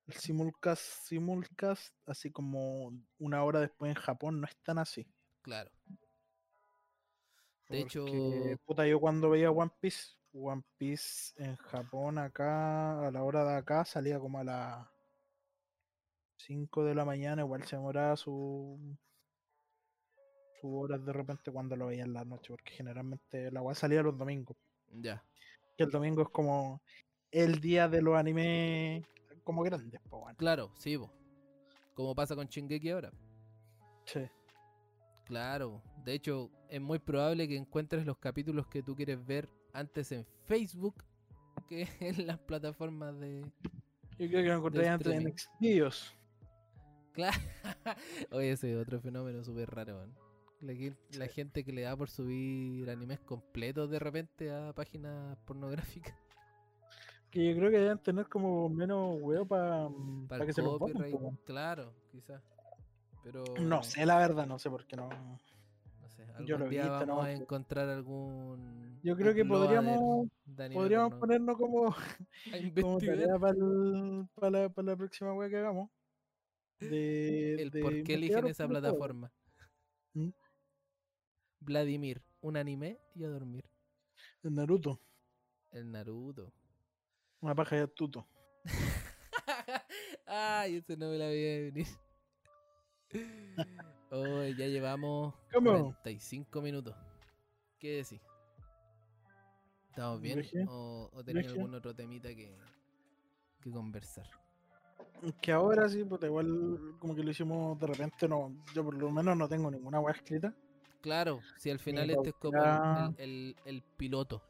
el 0.07 0.13
simulcast, 0.15 0.81
simulcast, 1.07 1.93
así 2.07 2.31
como 2.31 2.91
una 3.19 3.43
hora 3.43 3.59
después 3.61 3.89
en 3.89 4.01
Japón, 4.01 4.41
no 4.41 4.47
es 4.47 4.55
tan 4.63 4.77
así. 4.77 5.07
Claro. 5.41 5.71
De 7.69 7.79
hecho- 7.79 8.05
Porque, 8.05 8.57
puta, 8.65 8.85
yo 8.87 8.99
cuando 8.99 9.29
veía 9.29 9.49
One 9.51 9.71
Piece, 9.79 10.13
One 10.33 10.63
Piece 10.77 11.33
en 11.37 11.55
Japón 11.55 12.17
acá, 12.17 13.07
a 13.07 13.11
la 13.11 13.23
hora 13.23 13.43
de 13.45 13.55
acá, 13.55 13.85
salía 13.85 14.19
como 14.19 14.39
a 14.39 14.43
las 14.43 14.87
5 16.37 16.83
de 16.83 16.95
la 16.95 17.05
mañana, 17.05 17.41
igual 17.43 17.63
se 17.65 17.75
demoraba 17.77 18.15
su 18.17 18.77
sus 20.59 20.71
horas 20.73 21.03
de 21.05 21.11
repente 21.11 21.51
cuando 21.51 21.75
lo 21.75 21.87
veía 21.87 22.03
en 22.03 22.13
la 22.13 22.23
noche, 22.23 22.47
porque 22.49 22.71
generalmente 22.71 23.51
la 23.51 23.61
weá 23.61 23.75
salía 23.75 24.01
los 24.01 24.17
domingos. 24.17 24.55
Ya. 24.87 25.21
Que 25.77 25.83
el 25.83 25.91
domingo 25.91 26.21
es 26.21 26.29
como 26.29 26.81
el 27.31 27.59
día 27.59 27.89
de 27.89 28.01
los 28.01 28.15
animes 28.15 29.05
como 29.43 29.63
grandes, 29.63 30.01
po, 30.09 30.19
weón. 30.19 30.35
Claro, 30.35 30.71
sí, 30.75 30.97
po. 30.97 31.11
Como 31.93 32.15
pasa 32.15 32.35
con 32.35 32.47
Shingeki 32.47 32.89
ahora. 32.89 33.11
Sí. 34.05 34.21
Claro. 35.25 35.81
De 36.03 36.13
hecho, 36.13 36.49
es 36.69 36.81
muy 36.81 36.99
probable 36.99 37.47
que 37.47 37.55
encuentres 37.55 38.05
los 38.05 38.17
capítulos 38.17 38.67
que 38.67 38.83
tú 38.83 38.95
quieres 38.95 39.23
ver 39.25 39.49
antes 39.73 40.11
en 40.11 40.25
Facebook 40.45 41.03
que 41.69 41.87
en 41.99 42.27
las 42.27 42.39
plataformas 42.39 43.17
de. 43.19 43.41
Yo 44.19 44.27
creo 44.27 44.29
que 44.29 44.43
lo 44.43 44.53
encontré 44.55 44.87
antes 44.89 45.13
en. 45.13 45.33
Xvideos. 45.37 46.13
Claro. 47.13 47.37
Oye, 48.31 48.51
ese 48.51 48.71
es 48.73 48.77
otro 48.81 48.99
fenómeno 48.99 49.43
súper 49.43 49.69
raro. 49.69 50.07
La, 50.61 50.73
gen- 50.73 50.97
la 51.17 51.27
gente 51.27 51.63
que 51.63 51.71
le 51.73 51.81
da 51.81 51.95
por 51.95 52.09
subir 52.09 52.89
animes 52.89 53.19
completos 53.19 53.89
de 53.91 53.99
repente 53.99 54.51
a 54.51 54.73
páginas 54.73 55.37
pornográficas. 55.45 56.15
Que 57.33 57.49
yo 57.49 57.55
creo 57.57 57.71
que 57.71 57.77
deben 57.79 57.97
tener 57.97 58.27
como 58.27 58.69
menos 58.69 59.19
huevo 59.19 59.47
para 59.47 59.89
Para 60.27 60.45
que 60.45 60.51
el 60.51 60.53
se 60.55 60.61
los 60.61 60.77
boten, 60.77 60.93
copyright. 60.93 61.15
po, 61.15 61.19
weón. 61.23 61.39
Claro, 61.45 61.91
quizás. 62.11 62.43
Pero. 63.23 63.43
No 63.59 63.81
sé, 63.81 64.05
la 64.05 64.17
verdad, 64.19 64.45
no 64.45 64.59
sé 64.59 64.69
por 64.69 64.85
qué 64.85 64.95
no. 64.95 65.09
No 65.09 66.09
sé, 66.09 66.23
algún 66.25 66.45
Yo 66.45 66.57
lo 66.59 66.69
día 66.69 66.81
visto, 66.83 66.93
vamos 66.99 67.07
¿no? 67.07 67.21
a 67.23 67.31
encontrar 67.31 67.89
algún. 67.89 68.99
Yo 69.01 69.15
creo 69.17 69.33
que 69.33 69.43
podríamos- 69.45 70.27
Podríamos 70.73 71.15
ponernos 71.15 71.57
como, 71.57 71.87
a 71.91 71.95
como 72.81 72.99
tarea 72.99 73.39
para, 73.39 73.55
la, 74.51 74.69
para 74.69 74.83
la 74.91 74.95
próxima 74.95 75.33
wea 75.33 75.49
que 75.49 75.57
hagamos. 75.57 75.89
de. 76.79 77.55
El 77.63 77.71
de 77.71 77.81
por 77.81 78.03
qué 78.03 78.13
eligen 78.13 78.45
esa 78.45 78.67
plataforma. 78.67 79.31
¿Mm? 80.13 80.29
Vladimir, 81.61 82.21
un 82.41 82.57
anime 82.57 82.99
y 83.15 83.23
a 83.23 83.29
dormir. 83.29 83.65
El 84.43 84.53
Naruto, 84.53 84.99
El 85.71 85.91
Naruto. 85.91 86.51
Una 87.43 87.53
paja 87.55 87.75
de 87.75 87.87
tuto. 87.87 88.25
Ay, 90.25 90.77
eso 90.77 90.95
no 90.97 91.09
me 91.09 91.17
la 91.17 91.27
veía 91.27 91.71
venir. 91.71 91.87
Hoy 94.11 94.55
ya 94.55 94.67
llevamos 94.67 95.33
¿Cómo? 95.51 95.71
45 95.71 96.61
minutos. 96.61 96.95
¿Qué 97.79 97.97
decís? 97.97 98.21
¿Estamos 99.89 100.21
bien? 100.21 100.41
¿O, 100.67 101.09
o 101.13 101.23
tenés 101.23 101.47
algún 101.47 101.75
otro 101.75 101.93
temita 101.93 102.29
que, 102.29 102.57
que 103.61 103.71
conversar? 103.71 104.25
Que 105.41 105.51
ahora 105.51 105.87
sí, 105.89 106.03
puta, 106.03 106.25
igual 106.27 106.95
como 106.99 107.13
que 107.15 107.23
lo 107.23 107.31
hicimos 107.31 107.77
de 107.79 107.87
repente, 107.87 108.27
no. 108.27 108.55
Yo 108.73 108.83
por 108.83 108.95
lo 108.95 109.11
menos 109.11 109.37
no 109.37 109.47
tengo 109.47 109.69
ninguna 109.69 109.99
weá 109.99 110.15
escrita. 110.15 110.53
Claro, 111.01 111.41
si 111.57 111.69
al 111.69 111.79
final 111.79 112.09
este 112.09 112.29
es 112.29 112.35
como 112.35 113.13
el- 113.17 113.55
el 113.65 113.83
piloto. 113.97 114.41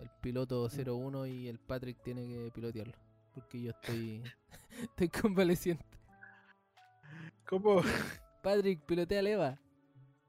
El 0.00 0.10
piloto 0.20 0.68
01 0.68 1.26
y 1.26 1.48
el 1.48 1.58
Patrick 1.58 2.02
tiene 2.02 2.26
que 2.26 2.50
pilotearlo. 2.52 2.94
Porque 3.34 3.60
yo 3.62 3.70
estoy, 3.70 4.22
estoy 4.82 5.08
convaleciente. 5.08 5.84
¿Cómo? 7.46 7.82
Patrick, 8.42 8.84
pilotea 8.84 9.20
Eva. 9.20 9.58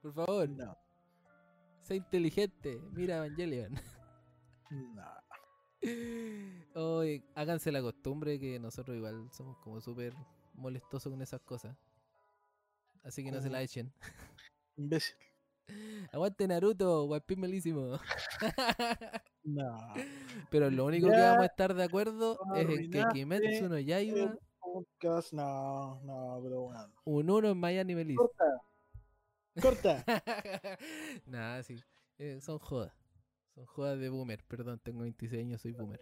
Por 0.01 0.13
favor, 0.13 0.49
No, 0.49 0.77
sé 1.83 1.95
inteligente. 1.95 2.79
Mira 2.91 3.17
Evangelion. 3.17 3.73
no. 4.69 5.03
Oye, 6.73 7.23
háganse 7.35 7.71
la 7.71 7.81
costumbre 7.81 8.39
que 8.39 8.59
nosotros 8.59 8.97
igual 8.97 9.29
somos 9.31 9.57
como 9.59 9.81
súper 9.81 10.13
molestosos 10.53 11.11
con 11.11 11.21
esas 11.21 11.41
cosas. 11.41 11.75
Así 13.03 13.23
que 13.23 13.31
no 13.31 13.39
se 13.41 13.49
la 13.49 13.57
Como- 13.57 13.63
echen. 13.65 13.93
Imbécil. 14.77 15.15
Aguante 16.11 16.47
Naruto, 16.47 17.05
guapín 17.05 17.39
malísimo. 17.39 17.99
No. 19.47 19.77
Pero 20.49 20.71
lo 20.71 20.85
único 20.85 21.07
que 21.07 21.19
vamos 21.19 21.43
a 21.43 21.45
estar 21.45 21.75
de 21.75 21.83
acuerdo 21.83 22.39
es 22.55 22.67
en 22.67 22.89
que 22.89 23.03
Kimetsu 23.13 23.69
no 23.69 23.77
Yaiba, 23.77 24.35
podcast, 24.59 25.33
no, 25.33 26.01
no, 26.01 26.39
pero 26.41 26.61
bueno. 26.61 26.91
un 27.05 27.29
uno 27.29 27.49
en 27.51 27.57
Miami 27.59 27.93
Melis. 27.93 28.17
Corta. 28.17 28.61
Corta. 29.61 30.03
Nada, 31.27 31.61
sí. 31.61 31.79
eh, 32.17 32.39
son 32.41 32.57
jodas. 32.57 32.91
Son 33.53 33.65
jodas 33.67 33.99
de 33.99 34.09
boomer. 34.09 34.43
Perdón, 34.47 34.79
tengo 34.83 35.01
26 35.01 35.39
años, 35.43 35.61
soy 35.61 35.73
boomer. 35.73 36.01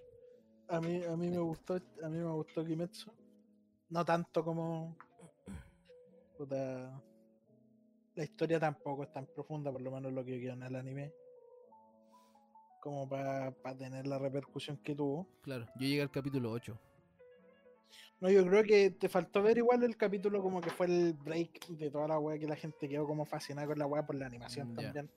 A 0.69 0.79
mí, 0.79 1.03
a 1.03 1.17
mí 1.17 1.29
me 1.29 1.39
gustó, 1.39 1.75
a 2.01 2.07
mí 2.07 2.17
me 2.17 2.31
gustó 2.31 2.63
Kimetsu. 2.63 3.11
No 3.89 4.05
tanto 4.05 4.43
como. 4.43 4.95
Puta. 6.37 7.03
La 8.15 8.23
historia 8.23 8.59
tampoco 8.59 9.03
es 9.03 9.11
tan 9.11 9.25
profunda, 9.25 9.71
por 9.71 9.81
lo 9.81 9.91
menos 9.91 10.13
lo 10.13 10.23
que 10.23 10.39
yo 10.39 10.53
en 10.53 10.63
el 10.63 10.75
anime. 10.75 11.13
Como 12.81 13.07
para 13.07 13.53
tener 13.77 14.05
la 14.07 14.19
repercusión 14.19 14.77
que 14.77 14.93
tuvo. 14.93 15.27
Claro, 15.41 15.65
yo 15.75 15.87
llegué 15.87 16.01
al 16.01 16.11
capítulo 16.11 16.51
8. 16.51 16.77
No, 18.23 18.29
yo 18.29 18.45
creo 18.45 18.63
que 18.63 18.91
te 18.91 19.09
faltó 19.09 19.43
ver 19.43 19.57
igual 19.57 19.83
el 19.83 19.97
capítulo 19.97 20.41
como 20.41 20.61
que 20.61 20.69
fue 20.69 20.85
el 20.85 21.13
break 21.13 21.67
de 21.67 21.91
toda 21.91 22.07
la 22.07 22.19
weá 22.19 22.39
que 22.39 22.47
la 22.47 22.55
gente 22.55 22.87
quedó 22.87 23.05
como 23.05 23.25
fascinada 23.25 23.67
con 23.67 23.77
la 23.77 23.85
weá 23.85 24.05
por 24.05 24.15
la 24.15 24.25
animación 24.25 24.73
también. 24.73 25.09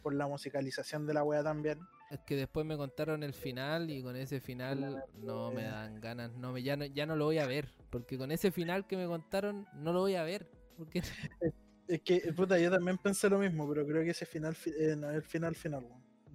Por 0.00 0.14
la 0.14 0.28
musicalización 0.28 1.04
de 1.04 1.14
la 1.14 1.24
weá 1.24 1.42
también. 1.42 1.80
Es 2.10 2.20
que 2.20 2.36
después 2.36 2.64
me 2.64 2.76
contaron 2.76 3.24
el 3.24 3.34
final 3.34 3.90
y 3.90 4.00
con 4.02 4.14
ese 4.14 4.40
final 4.40 5.02
no 5.18 5.50
me 5.50 5.64
dan 5.64 6.00
ganas, 6.00 6.32
no 6.34 6.52
me 6.52 6.62
ya 6.62 6.76
no, 6.76 6.84
ya 6.84 7.04
no 7.04 7.16
lo 7.16 7.24
voy 7.24 7.38
a 7.38 7.46
ver, 7.46 7.68
porque 7.90 8.16
con 8.16 8.30
ese 8.30 8.52
final 8.52 8.86
que 8.86 8.96
me 8.96 9.06
contaron 9.06 9.66
no 9.74 9.92
lo 9.92 10.00
voy 10.00 10.14
a 10.14 10.22
ver, 10.22 10.48
porque 10.76 11.02
Es 11.88 12.00
que, 12.02 12.32
puta, 12.34 12.58
yo 12.58 12.70
también 12.70 12.96
pensé 12.98 13.28
lo 13.28 13.38
mismo, 13.38 13.68
pero 13.68 13.86
creo 13.86 14.02
que 14.02 14.10
ese 14.10 14.24
final 14.26 14.54
fi- 14.54 14.72
eh, 14.78 14.94
no 14.96 15.10
es 15.10 15.16
el 15.16 15.22
final 15.22 15.54
final. 15.54 15.86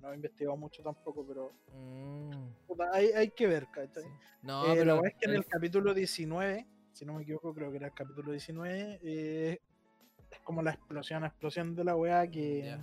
No 0.01 0.11
he 0.11 0.15
investigado 0.15 0.55
mucho 0.57 0.83
tampoco, 0.83 1.25
pero 1.25 1.51
Mm, 1.73 2.49
puta, 2.67 2.89
hay, 2.93 3.07
hay 3.07 3.31
que 3.31 3.47
ver, 3.47 3.67
¿cachai? 3.71 4.03
sí. 4.03 4.09
No, 4.43 4.65
Eh, 4.65 4.69
la 4.69 4.75
pero 4.75 4.99
weá 5.01 5.09
es 5.09 5.15
que 5.15 5.29
en 5.29 5.35
el- 5.35 5.45
capítulo 5.45 5.93
19, 5.93 6.67
si 6.93 7.05
no 7.05 7.13
me 7.13 7.23
equivoco, 7.23 7.53
creo 7.53 7.71
que 7.71 7.77
era 7.77 7.87
el 7.87 7.93
capítulo 7.93 8.31
19, 8.31 8.99
eh, 9.01 9.59
es 10.31 10.39
como 10.41 10.61
la 10.61 10.71
explosión, 10.71 11.23
explosión 11.25 11.75
de 11.75 11.83
la 11.83 11.95
weá 11.95 12.29
que, 12.29 12.77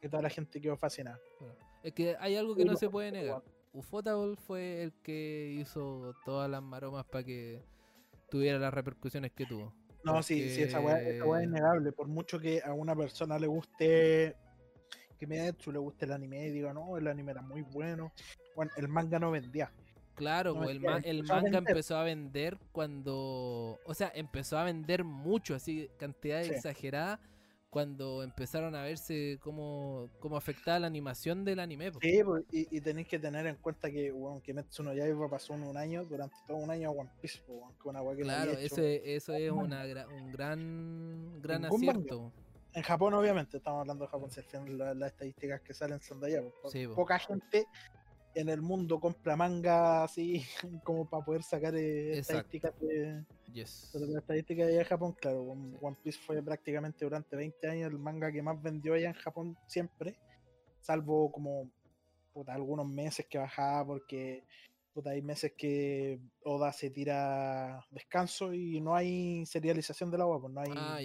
que 0.00 0.08
toda 0.08 0.22
la 0.22 0.30
gente 0.30 0.60
quedó 0.60 0.76
fascinada. 0.76 1.18
bueno, 1.38 1.54
es 1.82 1.92
que 1.92 2.16
hay 2.18 2.34
algo 2.36 2.56
que 2.56 2.64
no 2.64 2.70
Pero- 2.70 2.78
se 2.78 2.90
puede 2.90 3.12
negar. 3.12 3.42
Ufotable 3.72 4.36
fue 4.36 4.82
el 4.82 4.92
que 5.02 5.54
hizo 5.60 6.14
todas 6.24 6.50
las 6.50 6.62
maromas 6.62 7.04
para 7.04 7.22
que 7.24 7.62
tuviera 8.30 8.58
las 8.58 8.72
repercusiones 8.72 9.32
que 9.32 9.44
tuvo. 9.46 9.72
No, 10.06 10.22
sí, 10.22 10.48
sí, 10.50 10.62
esa 10.62 10.80
weá, 10.80 10.98
esa 10.98 11.24
weá 11.24 11.40
es 11.42 11.48
innegable. 11.48 11.90
Por 11.92 12.06
mucho 12.06 12.38
que 12.38 12.62
a 12.64 12.72
una 12.72 12.94
persona 12.94 13.38
le 13.38 13.48
guste 13.48 14.36
que 15.18 15.26
Kimetsu, 15.26 15.72
le 15.72 15.78
guste 15.78 16.04
el 16.04 16.12
anime 16.12 16.46
y 16.46 16.50
diga, 16.50 16.72
no, 16.72 16.96
el 16.96 17.08
anime 17.08 17.32
era 17.32 17.42
muy 17.42 17.62
bueno. 17.62 18.12
Bueno, 18.54 18.70
el 18.76 18.86
manga 18.88 19.18
no 19.18 19.30
vendía. 19.32 19.70
Claro, 20.14 20.54
No, 20.54 20.60
pues 20.60 20.70
es 20.70 20.76
el, 20.76 20.80
ma- 20.82 20.98
el 20.98 21.20
a 21.20 21.22
manga 21.24 21.58
empezó 21.58 21.96
a 21.96 22.04
vender 22.04 22.56
cuando. 22.72 23.78
O 23.84 23.94
sea, 23.94 24.12
empezó 24.14 24.58
a 24.58 24.64
vender 24.64 25.02
mucho, 25.04 25.54
así, 25.54 25.90
cantidad 25.98 26.42
Sí. 26.42 26.52
exagerada, 26.52 27.18
cuando 27.70 28.22
empezaron 28.22 28.74
a 28.74 28.82
verse 28.84 29.38
cómo, 29.42 30.08
cómo 30.20 30.36
afectaba 30.36 30.78
la 30.78 30.86
animación 30.86 31.44
del 31.44 31.60
anime. 31.60 31.92
po. 31.92 31.98
Sí, 32.00 32.20
pues, 32.24 32.44
y, 32.52 32.76
y 32.76 32.80
tenéis 32.80 33.08
que 33.08 33.18
tener 33.18 33.46
en 33.46 33.56
cuenta 33.56 33.90
que 33.90 34.10
bueno, 34.12 34.40
Kimetsu 34.40 34.82
no 34.82 34.94
Yaiba 34.94 35.28
pasó 35.28 35.52
un 35.54 35.76
año, 35.76 36.04
durante 36.04 36.36
todo 36.46 36.56
un 36.58 36.70
año 36.70 36.88
a 36.88 36.92
One 36.92 37.10
Piece, 37.20 37.40
que 37.40 37.52
que 38.16 38.22
Claro, 38.22 38.52
ese, 38.52 39.14
eso 39.14 39.34
es 39.34 39.50
una, 39.50 39.84
un 40.08 40.32
gran, 40.32 41.40
gran 41.42 41.62
manga. 41.62 41.74
acierto. 41.74 42.32
En 42.72 42.82
Japón, 42.82 43.14
obviamente, 43.14 43.56
estamos 43.56 43.80
hablando 43.80 44.04
de 44.04 44.10
Japón, 44.10 44.30
si 44.30 44.40
al 44.40 44.46
final 44.46 44.78
la- 44.78 44.94
las 44.94 45.12
estadísticas 45.12 45.60
que 45.62 45.72
salen 45.74 46.00
son 46.00 46.20
de 46.20 46.26
allá. 46.26 46.42
po- 46.62 46.70
Sí, 46.70 46.86
po. 46.86 46.94
poca 46.94 47.18
gente 47.18 47.66
en 48.36 48.50
el 48.50 48.60
mundo 48.60 49.00
compra 49.00 49.34
manga 49.34 50.04
así 50.04 50.44
como 50.84 51.08
para 51.08 51.24
poder 51.24 51.42
sacar 51.42 51.74
eh, 51.74 52.18
estadísticas 52.18 52.78
de, 52.80 53.24
Yes. 53.52 53.90
De 53.92 54.62
allá 54.64 54.66
de 54.66 54.84
Japón, 54.84 55.14
claro, 55.18 55.42
One 55.42 55.78
One 55.80 55.96
Piece 56.02 56.18
fue 56.18 56.42
prácticamente 56.42 57.04
durante 57.06 57.34
20 57.36 57.68
años 57.68 57.90
el 57.90 57.98
manga 57.98 58.30
que 58.30 58.42
más 58.42 58.60
vendió 58.62 58.92
allá 58.92 59.08
en 59.08 59.14
Japón 59.14 59.56
siempre, 59.66 60.14
salvo 60.82 61.32
como 61.32 61.70
puta, 62.34 62.52
algunos 62.52 62.86
meses 62.86 63.24
que 63.26 63.38
bajaba 63.38 63.86
porque 63.86 64.44
puta, 64.92 65.10
hay 65.10 65.22
meses 65.22 65.52
que 65.56 66.20
Oda 66.44 66.70
se 66.72 66.90
tira 66.90 67.82
descanso 67.90 68.52
y 68.52 68.80
no 68.82 68.94
hay 68.94 69.46
serialización 69.46 70.10
del 70.10 70.20
agua, 70.20 70.40
pues 70.40 70.52
no 70.52 70.60
hay 70.60 70.70
Ah. 70.76 70.98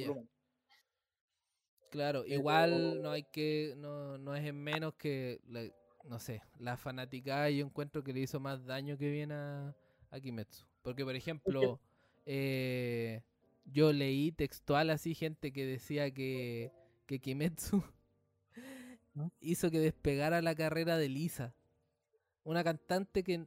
Claro, 1.90 2.24
Pero- 2.24 2.34
igual 2.34 3.02
no 3.02 3.12
hay 3.12 3.24
que, 3.24 3.74
no, 3.78 4.18
no 4.18 4.36
es 4.36 4.46
en 4.46 4.58
menos 4.62 4.94
que, 4.96 5.40
la- 5.48 5.70
no 6.06 6.20
sé, 6.20 6.42
la 6.60 6.78
fanaticada 6.78 7.50
yo 7.50 7.66
encuentro 7.66 8.04
que 8.04 8.14
le 8.14 8.22
hizo 8.22 8.40
más 8.40 8.66
daño 8.66 8.98
que 8.98 9.10
bien 9.10 9.32
a, 9.32 9.76
a 10.10 10.20
Kimetsu. 10.20 10.66
Porque, 10.82 11.04
por 11.06 11.16
ejemplo, 11.16 11.80
eh, 12.26 13.22
yo 13.66 13.94
leí 13.94 14.32
textual 14.32 14.90
así 14.90 15.14
gente 15.14 15.52
que 15.52 15.66
decía 15.66 16.12
que, 16.12 16.72
que 17.06 17.20
Kimetsu 17.20 17.84
hizo 19.40 19.72
que 19.72 19.80
despegara 19.80 20.42
la 20.42 20.56
carrera 20.56 20.98
de 20.98 21.10
Lisa. 21.10 21.54
Una 22.44 22.64
cantante 22.64 23.24
que 23.24 23.46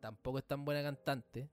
tampoco 0.00 0.38
es 0.38 0.44
tan 0.44 0.64
buena 0.64 0.82
cantante, 0.82 1.48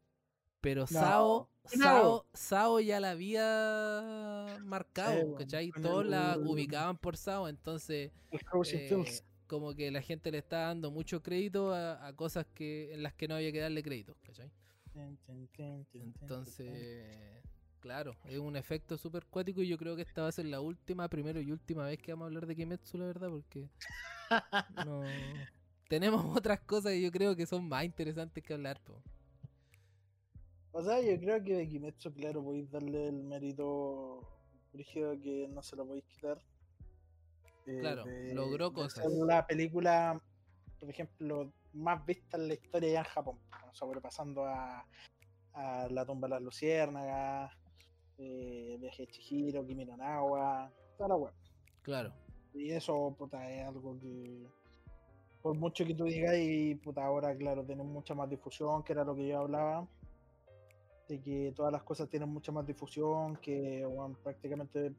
pero 0.59 0.87
Sao, 0.87 1.49
no. 1.75 1.83
Sao, 1.83 2.25
Sao 2.33 2.79
ya 2.79 2.99
la 2.99 3.11
había 3.11 4.57
marcado, 4.63 5.35
¿cachai? 5.35 5.71
Todos 5.71 6.05
la 6.05 6.35
ubicaban 6.39 6.97
por 6.97 7.15
Sao, 7.15 7.47
entonces 7.47 8.11
eh. 8.31 9.23
Como 9.47 9.73
que 9.75 9.91
la 9.91 10.01
gente 10.01 10.31
le 10.31 10.39
está 10.39 10.67
dando 10.67 10.91
mucho 10.91 11.21
crédito 11.21 11.73
a, 11.73 12.05
a 12.07 12.15
cosas 12.15 12.45
que 12.53 12.93
en 12.93 13.03
las 13.03 13.13
que 13.13 13.27
no 13.27 13.35
había 13.35 13.51
que 13.51 13.59
darle 13.59 13.83
crédito, 13.83 14.15
¿cachai? 14.23 14.51
Entonces, 15.93 17.43
claro, 17.79 18.15
es 18.25 18.37
un 18.37 18.55
efecto 18.55 18.97
súper 18.97 19.25
cuático 19.25 19.61
y 19.61 19.67
yo 19.67 19.77
creo 19.77 19.95
que 19.95 20.03
esta 20.03 20.21
va 20.21 20.27
a 20.27 20.31
ser 20.31 20.45
la 20.45 20.61
última, 20.61 21.07
primero 21.09 21.41
y 21.41 21.51
última 21.51 21.85
vez 21.85 21.99
que 21.99 22.11
vamos 22.11 22.25
a 22.25 22.27
hablar 22.27 22.45
de 22.45 22.55
Kimetsu, 22.55 22.97
la 22.97 23.05
verdad, 23.05 23.29
porque 23.29 23.69
no... 24.85 25.03
tenemos 25.89 26.37
otras 26.37 26.59
cosas 26.61 26.91
que 26.93 27.01
yo 27.01 27.11
creo 27.11 27.35
que 27.35 27.45
son 27.45 27.67
más 27.67 27.85
interesantes 27.85 28.43
que 28.43 28.53
hablar. 28.53 28.79
po. 28.81 29.01
O 30.71 30.83
sea, 30.83 31.01
yo 31.01 31.19
creo 31.19 31.43
que 31.43 31.55
de 31.55 31.67
Kimetsu, 31.67 32.13
claro, 32.13 32.43
podéis 32.43 32.69
darle 32.69 33.07
el 33.07 33.23
mérito 33.23 34.27
rígido 34.73 35.19
que 35.19 35.47
no 35.49 35.61
se 35.61 35.75
lo 35.75 35.85
podéis 35.85 36.05
quitar. 36.05 36.41
Eh, 37.65 37.79
Claro, 37.79 38.03
logró 38.33 38.69
de 38.69 38.75
cosas. 38.75 39.03
ser 39.03 39.11
la 39.25 39.45
película, 39.47 40.21
por 40.79 40.89
ejemplo, 40.89 41.53
más 41.73 42.05
vista 42.05 42.37
en 42.37 42.47
la 42.49 42.53
historia 42.55 42.91
ya 42.93 42.99
en 42.99 43.05
Japón, 43.05 43.39
sobrepasando 43.71 44.45
a, 44.45 44.85
a 45.53 45.87
La 45.89 46.05
tumba 46.05 46.27
de 46.27 46.33
las 46.35 46.41
luciérnagas, 46.43 47.51
eh, 48.17 48.77
Viaje 48.79 49.05
de 49.05 49.11
Chihiro, 49.11 49.65
Kimi 49.65 49.85
no 49.85 49.97
Nawa, 49.97 50.71
toda 50.97 51.09
la 51.09 51.15
web. 51.15 51.33
Claro, 51.81 52.13
Y 52.53 52.71
eso, 52.71 53.15
puta, 53.17 53.49
es 53.51 53.65
algo 53.67 53.97
que. 53.99 54.45
Por 55.41 55.55
mucho 55.57 55.83
que 55.85 55.93
tú 55.95 56.05
digas, 56.05 56.35
y 56.37 56.75
puta, 56.75 57.03
ahora, 57.03 57.35
claro, 57.35 57.65
tienen 57.65 57.85
mucha 57.87 58.13
más 58.15 58.29
difusión, 58.29 58.81
que 58.83 58.93
era 58.93 59.03
lo 59.03 59.15
que 59.15 59.27
yo 59.27 59.39
hablaba. 59.39 59.87
de 61.09 61.19
que 61.21 61.51
todas 61.53 61.71
las 61.71 61.83
cosas 61.83 62.07
tienen 62.09 62.29
mucha 62.29 62.51
más 62.53 62.65
difusión, 62.65 63.35
que 63.37 63.85
prácticamente 64.23 64.93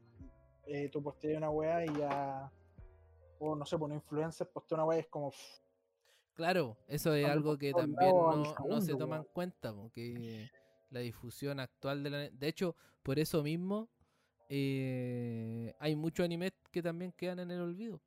eh, 0.65 0.89
tú 0.89 1.01
posteas 1.01 1.37
una 1.37 1.49
weá 1.49 1.85
y 1.85 1.93
ya, 1.97 2.51
o 3.39 3.55
no 3.55 3.65
sé, 3.65 3.77
por 3.77 3.91
influencer 3.91 4.49
postea 4.49 4.77
una 4.77 4.85
weá 4.85 4.97
y 4.97 5.01
es 5.01 5.07
como, 5.07 5.31
pff, 5.31 5.65
Claro, 6.35 6.77
eso 6.87 7.13
es 7.13 7.25
algo 7.25 7.57
que 7.57 7.71
también 7.71 8.13
no, 8.13 8.55
no 8.67 8.81
se 8.81 8.95
toma 8.95 9.17
en 9.17 9.23
cuenta, 9.23 9.73
porque 9.73 10.51
la 10.89 10.99
difusión 10.99 11.61
actual 11.61 12.03
de 12.03 12.09
la... 12.09 12.17
De 12.29 12.47
hecho, 12.47 12.75
por 13.03 13.19
eso 13.19 13.41
mismo, 13.41 13.87
eh, 14.49 15.73
hay 15.79 15.95
muchos 15.95 16.25
animes 16.25 16.51
que 16.71 16.83
también 16.83 17.13
quedan 17.13 17.39
en 17.39 17.51
el 17.51 17.61
olvido. 17.61 18.01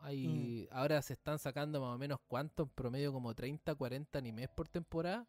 Hay, 0.00 0.68
Ahora 0.70 1.00
se 1.00 1.14
están 1.14 1.38
sacando 1.38 1.80
más 1.80 1.94
o 1.94 1.98
menos 1.98 2.20
cuántos, 2.28 2.66
en 2.66 2.74
promedio 2.74 3.14
como 3.14 3.34
30, 3.34 3.74
40 3.74 4.18
animes 4.18 4.48
por 4.50 4.68
temporada. 4.68 5.26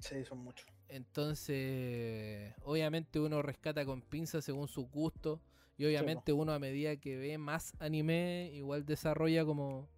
sí, 0.00 0.24
son 0.24 0.38
muchos. 0.38 0.66
Entonces, 0.88 2.54
obviamente 2.62 3.18
uno 3.20 3.42
rescata 3.42 3.84
con 3.84 4.02
pinzas 4.02 4.44
según 4.44 4.68
su 4.68 4.86
gusto. 4.88 5.40
Y 5.76 5.86
obviamente 5.86 6.32
uno 6.32 6.52
a 6.52 6.58
medida 6.58 6.96
que 6.96 7.16
ve 7.16 7.36
más 7.36 7.72
anime, 7.80 8.50
igual 8.54 8.86
desarrolla 8.86 9.44
como, 9.44 9.88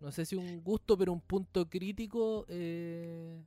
no 0.00 0.12
sé 0.12 0.24
si 0.24 0.34
un 0.34 0.62
gusto, 0.64 0.96
pero 0.96 1.12
un 1.12 1.20
punto 1.20 1.68
crítico 1.68 2.46
eh, 2.48 3.38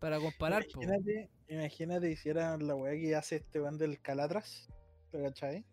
para 0.00 0.20
comparar. 0.20 0.66
po. 0.66 0.82
Imagínate, 0.82 1.30
imagínate 1.48 2.10
hicieran 2.10 2.66
la 2.66 2.74
weá 2.74 2.92
que 3.00 3.16
hace 3.16 3.36
este 3.36 3.60
weón 3.60 3.78
del 3.78 4.00
Calatras, 4.00 4.68
¿lo 5.12 5.22
cachai? 5.22 5.64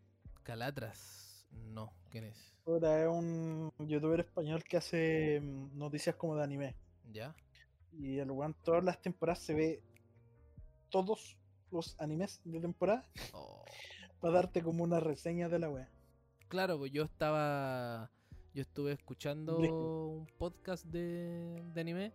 Calatras, 0.43 1.45
no, 1.51 1.91
¿quién 2.09 2.25
es? 2.25 2.55
Puta, 2.63 3.01
es 3.01 3.07
un 3.09 3.73
youtuber 3.79 4.21
español 4.21 4.63
que 4.63 4.77
hace 4.77 5.41
mm, 5.41 5.77
noticias 5.77 6.15
como 6.15 6.37
de 6.37 6.43
anime. 6.43 6.75
¿Ya? 7.11 7.35
Y 7.91 8.19
el 8.19 8.31
weón 8.31 8.55
todas 8.63 8.83
las 8.83 9.01
temporadas 9.01 9.39
se 9.39 9.53
ve 9.53 9.81
todos 10.89 11.37
los 11.71 11.99
animes 11.99 12.41
de 12.43 12.59
temporada 12.59 13.07
Oh. 13.33 13.63
para 14.19 14.33
darte 14.35 14.61
como 14.61 14.83
una 14.83 14.99
reseña 14.99 15.49
de 15.49 15.59
la 15.59 15.69
wea. 15.69 15.89
Claro, 16.47 16.77
pues 16.77 16.91
yo 16.91 17.03
estaba. 17.03 18.11
Yo 18.53 18.61
estuve 18.61 18.93
escuchando 18.93 19.57
un 19.57 20.27
podcast 20.37 20.85
de, 20.85 21.61
de 21.73 21.81
anime. 21.81 22.13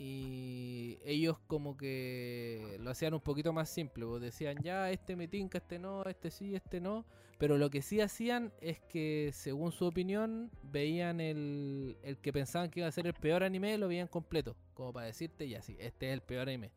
Y 0.00 0.98
ellos 1.04 1.38
como 1.48 1.76
que 1.76 2.76
lo 2.80 2.90
hacían 2.90 3.14
un 3.14 3.20
poquito 3.20 3.52
más 3.52 3.68
simple. 3.68 4.06
Pues 4.06 4.22
decían, 4.22 4.56
ya, 4.62 4.90
este 4.92 5.16
me 5.16 5.26
tinca, 5.26 5.58
este 5.58 5.78
no, 5.78 6.04
este 6.04 6.30
sí, 6.30 6.54
este 6.54 6.80
no. 6.80 7.04
Pero 7.38 7.58
lo 7.58 7.68
que 7.70 7.82
sí 7.82 8.00
hacían 8.00 8.52
es 8.60 8.80
que, 8.80 9.30
según 9.32 9.72
su 9.72 9.86
opinión, 9.86 10.50
veían 10.62 11.20
el, 11.20 11.96
el 12.02 12.18
que 12.18 12.32
pensaban 12.32 12.70
que 12.70 12.80
iba 12.80 12.88
a 12.88 12.92
ser 12.92 13.06
el 13.06 13.14
peor 13.14 13.42
anime, 13.42 13.76
lo 13.78 13.88
veían 13.88 14.08
completo. 14.08 14.56
Como 14.74 14.92
para 14.92 15.06
decirte, 15.06 15.48
ya 15.48 15.62
sí, 15.62 15.76
este 15.80 16.08
es 16.08 16.14
el 16.14 16.20
peor 16.20 16.48
anime. 16.48 16.70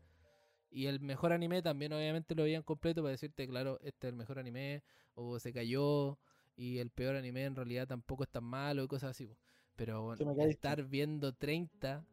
Y 0.74 0.86
el 0.86 1.00
mejor 1.00 1.32
anime 1.32 1.60
también 1.60 1.92
obviamente 1.92 2.34
lo 2.34 2.44
veían 2.44 2.62
completo 2.62 3.02
para 3.02 3.10
decirte, 3.12 3.46
claro, 3.46 3.78
este 3.82 4.06
es 4.06 4.12
el 4.12 4.16
mejor 4.16 4.38
anime, 4.38 4.82
o 5.14 5.38
se 5.38 5.52
cayó, 5.52 6.18
y 6.56 6.78
el 6.78 6.88
peor 6.90 7.14
anime 7.14 7.44
en 7.44 7.54
realidad 7.54 7.86
tampoco 7.86 8.22
es 8.24 8.30
tan 8.30 8.44
malo 8.44 8.82
y 8.82 8.88
cosas 8.88 9.10
así. 9.10 9.26
po. 9.26 9.36
Pero 9.76 10.02
bueno, 10.02 10.32
estar 10.44 10.82
viendo 10.84 11.34
30, 11.34 12.04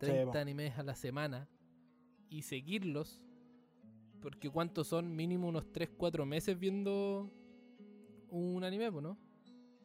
Sí, 0.00 0.06
30 0.06 0.32
po. 0.32 0.38
animes 0.38 0.78
a 0.78 0.82
la 0.82 0.94
semana 0.94 1.48
y 2.28 2.42
seguirlos, 2.42 3.22
porque 4.20 4.50
¿cuántos 4.50 4.88
son? 4.88 5.16
Mínimo 5.16 5.48
unos 5.48 5.72
3, 5.72 5.88
4 5.96 6.26
meses 6.26 6.58
viendo 6.58 7.32
un 8.28 8.62
anime, 8.62 8.92
po, 8.92 9.00
¿no? 9.00 9.16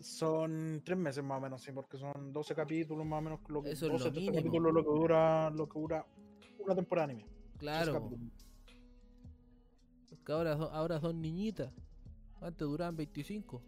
Son 0.01 0.82
tres 0.84 0.97
meses 0.97 1.24
más 1.24 1.38
o 1.38 1.41
menos, 1.41 1.61
sí, 1.61 1.72
porque 1.72 1.97
son 1.97 2.34
12 2.34 2.53
capítulos 2.53 3.05
más 3.05 3.20
o 3.20 3.22
menos. 3.22 3.39
Lo 3.47 3.64
que, 3.64 3.72
Eso 3.72 3.86
es 3.86 3.91
lo 3.93 3.97
12, 3.99 4.11
13 4.11 4.32
mínimo. 4.32 4.43
capítulos 4.43 4.74
lo 4.74 4.84
que 4.84 4.99
dura, 4.99 5.49
lo 5.49 5.70
que 5.70 5.80
dura 5.80 6.05
una 6.59 6.76
temporada 6.76 7.07
de 7.07 7.14
anime. 7.14 7.33
12 7.64 7.91
Claro, 7.91 8.09
porque 10.09 10.32
ahora, 10.32 10.57
son- 10.57 10.70
ahora 10.74 10.99
son 10.99 11.22
niñitas. 11.22 11.72
Antes 12.41 12.68
duraban 12.68 12.95
25. 12.95 13.61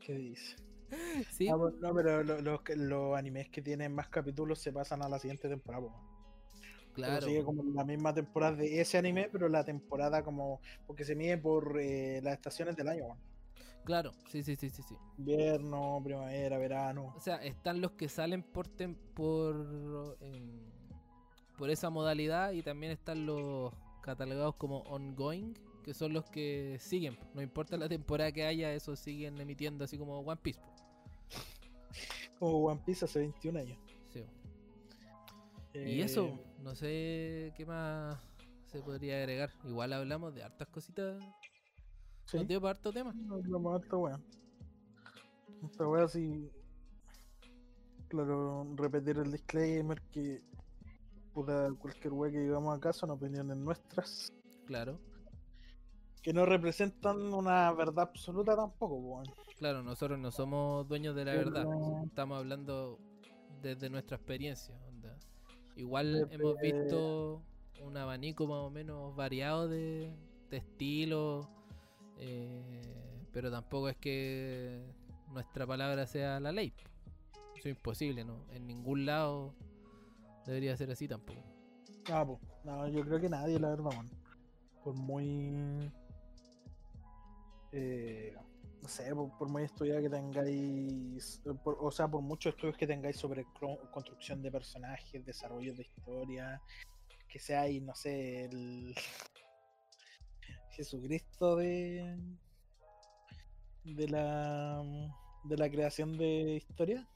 ¿Qué 0.00 0.14
dice? 0.14 0.56
Sí, 1.30 1.48
Ah, 1.48 1.54
bueno, 1.54 1.76
no, 1.80 1.94
pero 1.94 2.22
lo- 2.24 2.40
los, 2.40 2.60
los 2.76 3.16
animes 3.16 3.48
que 3.48 3.62
tienen 3.62 3.94
más 3.94 4.08
capítulos 4.08 4.58
se 4.58 4.72
pasan 4.72 5.02
a 5.02 5.08
la 5.08 5.18
siguiente 5.18 5.48
temporada. 5.48 5.84
po. 5.84 5.92
Pero 5.92 6.92
claro. 6.94 7.26
sigue 7.26 7.40
po. 7.40 7.46
como 7.46 7.62
la 7.62 7.84
misma 7.84 8.12
temporada 8.12 8.56
de 8.56 8.80
ese 8.80 8.98
anime, 8.98 9.28
pero 9.30 9.48
la 9.48 9.64
temporada 9.64 10.24
como. 10.24 10.60
Porque 10.86 11.04
se 11.04 11.14
mide 11.14 11.38
por 11.38 11.78
eh, 11.80 12.20
las 12.22 12.34
estaciones 12.34 12.74
del 12.76 12.88
año, 12.88 13.04
weón. 13.04 13.18
Claro, 13.84 14.12
sí, 14.28 14.42
sí, 14.42 14.56
sí, 14.56 14.68
sí, 14.68 14.82
sí. 14.82 14.94
Invierno, 15.18 16.00
primavera, 16.04 16.58
verano. 16.58 17.14
O 17.16 17.20
sea, 17.20 17.36
están 17.36 17.80
los 17.80 17.92
que 17.92 18.08
salen 18.08 18.42
por 18.42 18.66
tem- 18.68 18.96
por 19.14 20.18
em, 20.20 20.60
por 21.60 21.68
esa 21.68 21.90
modalidad 21.90 22.52
y 22.52 22.62
también 22.62 22.90
están 22.90 23.26
los 23.26 23.70
catalogados 24.00 24.54
como 24.56 24.78
ongoing, 24.84 25.52
que 25.84 25.92
son 25.92 26.14
los 26.14 26.24
que 26.24 26.78
siguen. 26.80 27.18
No 27.34 27.42
importa 27.42 27.76
la 27.76 27.86
temporada 27.86 28.32
que 28.32 28.46
haya, 28.46 28.72
esos 28.72 28.98
siguen 28.98 29.38
emitiendo 29.38 29.84
así 29.84 29.98
como 29.98 30.20
One 30.20 30.40
Piece. 30.42 30.58
Como 32.38 32.64
One 32.64 32.80
Piece 32.86 33.04
hace 33.04 33.18
21 33.18 33.58
años. 33.60 33.78
Sí. 34.08 34.24
Y 35.74 36.00
eso, 36.00 36.28
Eh, 36.28 36.44
no 36.62 36.74
sé 36.74 37.52
qué 37.58 37.66
más 37.66 38.18
se 38.64 38.80
podría 38.80 39.18
agregar. 39.18 39.50
Igual 39.64 39.92
hablamos 39.92 40.34
de 40.34 40.42
hartas 40.42 40.66
cositas. 40.68 41.22
sí, 42.24 42.38
Nos 42.38 42.48
dio 42.48 42.58
para 42.58 42.70
harto 42.70 42.90
tema. 42.90 43.14
lo 43.44 43.60
más 43.60 43.82
alto, 43.82 43.98
weón. 43.98 44.24
Esta 45.62 45.86
wea 45.86 46.08
sí. 46.08 46.50
Claro, 48.08 48.66
repetir 48.76 49.18
el 49.18 49.30
disclaimer 49.30 50.00
que. 50.10 50.40
Puta, 51.32 51.70
cualquier 51.78 52.12
wea 52.12 52.30
que 52.32 52.40
digamos 52.40 52.76
acá 52.76 52.92
son 52.92 53.10
opiniones 53.10 53.56
nuestras. 53.56 54.32
Claro. 54.66 54.98
Que 56.22 56.32
no 56.32 56.44
representan 56.44 57.32
una 57.32 57.72
verdad 57.72 58.08
absoluta 58.10 58.54
tampoco, 58.56 58.96
weón. 58.96 59.26
Claro, 59.58 59.82
nosotros 59.82 60.18
no 60.18 60.30
somos 60.30 60.86
dueños 60.88 61.14
de 61.14 61.24
la 61.24 61.32
Pero- 61.32 61.50
verdad. 61.50 62.04
Estamos 62.04 62.38
hablando 62.38 62.98
desde 63.62 63.88
nuestra 63.90 64.16
experiencia. 64.16 64.74
onda. 64.88 65.16
Igual 65.76 66.28
hemos 66.30 66.58
visto 66.60 67.42
un 67.82 67.96
abanico 67.96 68.46
más 68.46 68.58
o 68.58 68.70
menos 68.70 69.14
variado 69.16 69.68
de, 69.68 70.12
de 70.50 70.56
estilos. 70.56 71.46
eh, 72.18 72.82
pero 73.32 73.50
tampoco 73.50 73.88
es 73.88 73.96
que 73.96 74.84
nuestra 75.32 75.66
palabra 75.66 76.06
sea 76.06 76.38
la 76.40 76.50
ley. 76.52 76.74
Eso 77.56 77.68
es 77.68 77.76
imposible, 77.76 78.24
¿no? 78.24 78.44
En 78.50 78.66
ningún 78.66 79.06
lado 79.06 79.54
debería 80.46 80.76
ser 80.76 80.90
así 80.90 81.08
tampoco. 81.08 81.42
Ah, 82.10 82.24
pues. 82.26 82.38
No, 82.64 82.88
yo 82.88 83.04
creo 83.04 83.20
que 83.20 83.28
nadie, 83.28 83.58
la 83.58 83.70
verdad, 83.70 83.86
weón. 83.86 84.10
Por 84.82 84.94
muy. 84.94 85.92
Eh, 87.72 88.34
no 88.82 88.88
sé, 88.88 89.14
por, 89.14 89.48
muy 89.48 89.64
estudiado 89.64 90.00
que 90.00 90.10
tengáis. 90.10 91.42
o 91.64 91.90
sea, 91.90 92.08
por 92.08 92.22
muchos 92.22 92.54
estudios 92.54 92.76
que 92.76 92.86
tengáis 92.86 93.16
sobre 93.16 93.46
construcción 93.90 94.42
de 94.42 94.50
personajes, 94.50 95.24
desarrollo 95.24 95.74
de 95.74 95.82
historia. 95.82 96.60
Que 97.28 97.38
seáis, 97.38 97.82
no 97.82 97.94
sé, 97.94 98.46
el. 98.46 98.94
Jesucristo 100.70 101.56
de. 101.56 102.18
de 103.84 104.08
la. 104.08 104.82
de 105.44 105.56
la 105.56 105.70
creación 105.70 106.16
de 106.16 106.56
historia. 106.56 107.06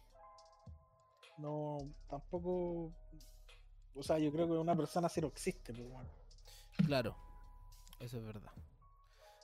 No, 1.39 1.79
tampoco. 2.09 2.93
O 3.95 4.03
sea, 4.03 4.19
yo 4.19 4.33
creo 4.33 4.47
que 4.47 4.53
una 4.53 4.77
persona 4.77 5.07
así 5.07 5.21
no 5.21 5.29
existe, 5.29 5.73
pues, 5.73 5.87
weón. 5.89 6.07
Claro, 6.87 7.17
eso 8.01 8.19
es 8.19 8.25
verdad. 8.25 8.51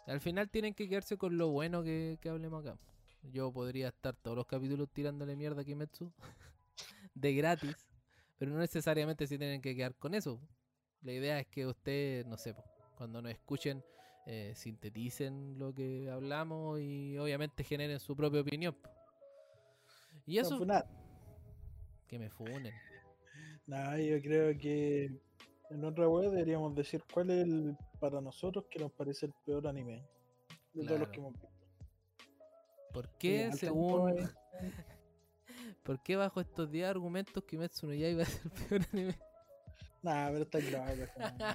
Al 0.06 0.20
final 0.20 0.50
tienen 0.50 0.74
que 0.74 0.88
quedarse 0.88 1.16
con 1.16 1.38
lo 1.38 1.48
bueno 1.48 1.82
que, 1.82 2.18
que 2.20 2.28
hablemos 2.28 2.66
acá. 2.66 2.78
Yo 3.22 3.52
podría 3.52 3.88
estar 3.88 4.16
todos 4.16 4.36
los 4.36 4.46
capítulos 4.46 4.88
tirándole 4.92 5.36
mierda 5.36 5.62
a 5.62 5.64
Kimetsu 5.64 6.10
de 7.14 7.34
gratis, 7.34 7.76
pero 8.38 8.50
no 8.50 8.58
necesariamente 8.58 9.26
se 9.26 9.38
tienen 9.38 9.60
que 9.60 9.76
quedar 9.76 9.94
con 9.94 10.14
eso. 10.14 10.40
La 11.02 11.12
idea 11.12 11.38
es 11.38 11.46
que 11.46 11.66
ustedes, 11.66 12.26
no 12.26 12.36
sé, 12.36 12.54
cuando 12.96 13.22
nos 13.22 13.32
escuchen, 13.32 13.84
eh, 14.26 14.52
sinteticen 14.54 15.58
lo 15.58 15.72
que 15.72 16.10
hablamos 16.10 16.80
y 16.80 17.16
obviamente 17.18 17.64
generen 17.64 18.00
su 18.00 18.16
propia 18.16 18.40
opinión. 18.40 18.76
Y 20.26 20.38
eso, 20.38 20.58
que 22.06 22.18
me 22.18 22.28
funen. 22.28 22.74
Nada, 23.70 24.00
yo 24.00 24.20
creo 24.20 24.58
que 24.58 25.12
en 25.70 25.84
otra 25.84 26.08
web 26.08 26.32
deberíamos 26.32 26.74
decir 26.74 27.04
cuál 27.14 27.30
es 27.30 27.44
el, 27.44 27.76
para 28.00 28.20
nosotros 28.20 28.64
que 28.68 28.80
nos 28.80 28.90
parece 28.90 29.26
el 29.26 29.32
peor 29.46 29.68
anime 29.68 30.04
de 30.74 30.84
todos 30.84 30.98
los 30.98 31.08
que 31.10 31.18
hemos 31.20 31.34
visto. 31.34 31.48
¿Por 32.92 33.08
qué, 33.16 33.52
según, 33.52 34.28
¿por 35.84 36.02
qué 36.02 36.16
bajo 36.16 36.40
estos 36.40 36.68
10 36.68 36.88
argumentos 36.88 37.44
Kimetsu 37.44 37.86
no 37.86 37.94
Yaiba 37.94 38.24
es 38.24 38.44
el 38.44 38.50
peor 38.50 38.80
anime? 38.92 39.14
Nada, 40.02 40.30
pero 40.32 40.42
está 40.42 40.58
claro. 40.58 41.06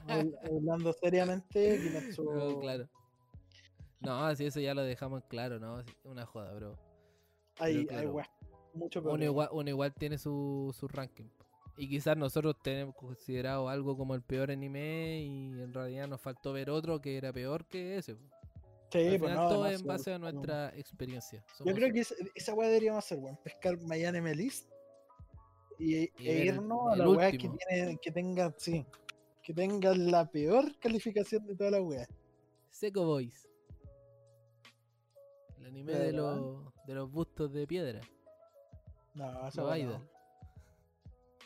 pues, 0.07 0.34
Hablando 0.45 0.93
seriamente, 0.93 1.82
Kimetsu. 1.84 2.24
No, 2.24 2.59
claro. 2.61 2.88
No, 3.99 4.34
si 4.38 4.45
eso 4.45 4.61
ya 4.61 4.74
lo 4.74 4.84
dejamos 4.84 5.22
en 5.22 5.28
claro, 5.28 5.59
¿no? 5.59 5.84
Una 6.05 6.26
joda, 6.26 6.53
bro. 6.53 6.80
Hay, 7.59 7.76
hay 7.76 7.86
claro. 7.88 8.13
weas 8.13 8.30
mucho 8.74 8.99
Uno 9.01 9.09
peores. 9.09 9.26
igual, 9.26 9.49
uno 9.51 9.70
igual 9.70 9.93
tiene 9.93 10.18
su, 10.18 10.74
su 10.74 10.88
ranking. 10.88 11.28
Y 11.78 11.90
quizás 11.90 12.16
nosotros 12.16 12.56
tenemos 12.64 12.96
considerado 12.96 13.68
algo 13.68 13.98
como 13.98 14.16
el 14.16 14.22
peor 14.22 14.50
anime 14.50 15.20
y 15.22 15.62
en 15.62 15.74
realidad 15.74 16.08
nos 16.08 16.22
faltó 16.22 16.54
ver 16.54 16.70
otro 16.70 17.02
que 17.02 17.18
era 17.18 17.34
peor 17.34 17.66
que 17.66 17.98
ese. 17.98 18.16
Sí, 18.92 19.08
Al 19.08 19.20
pues 19.20 19.36
no, 19.36 19.50
todo 19.50 19.70
en 19.70 19.86
base 19.86 20.14
a 20.14 20.20
nuestra 20.20 20.70
experiencia. 20.78 21.44
Yo 21.66 21.74
creo 21.74 21.92
que 21.92 22.00
esa, 22.00 22.16
esa 22.34 22.54
weá 22.54 22.70
deberíamos 22.70 23.04
hacer, 23.04 23.18
weón. 23.18 23.38
Pescar 23.44 23.78
Mayan 23.82 24.24
List 24.38 24.70
y, 25.78 25.96
e 25.96 26.14
el- 26.20 26.48
irnos 26.48 26.94
a 26.94 26.96
la 26.96 27.10
weá 27.10 27.32
que, 27.32 27.40
tiene, 27.40 27.98
que 28.02 28.12
tenga, 28.12 28.54
sí, 28.58 28.86
que 29.44 29.54
tenga 29.54 29.94
la 29.96 30.26
peor 30.32 30.78
calificación 30.80 31.46
de 31.46 31.56
toda 31.56 31.72
la 31.72 31.82
weá. 31.82 32.08
Seco 32.70 33.06
Boys. 33.06 33.50
El 35.58 35.66
anime 35.66 35.94
¿De 35.94 36.14
los, 36.14 36.74
de 36.86 36.94
los 36.94 37.12
bustos 37.12 37.52
de 37.52 37.68
piedra. 37.68 38.00
No, 39.14 39.48
esa 39.48 39.62
no. 39.62 40.14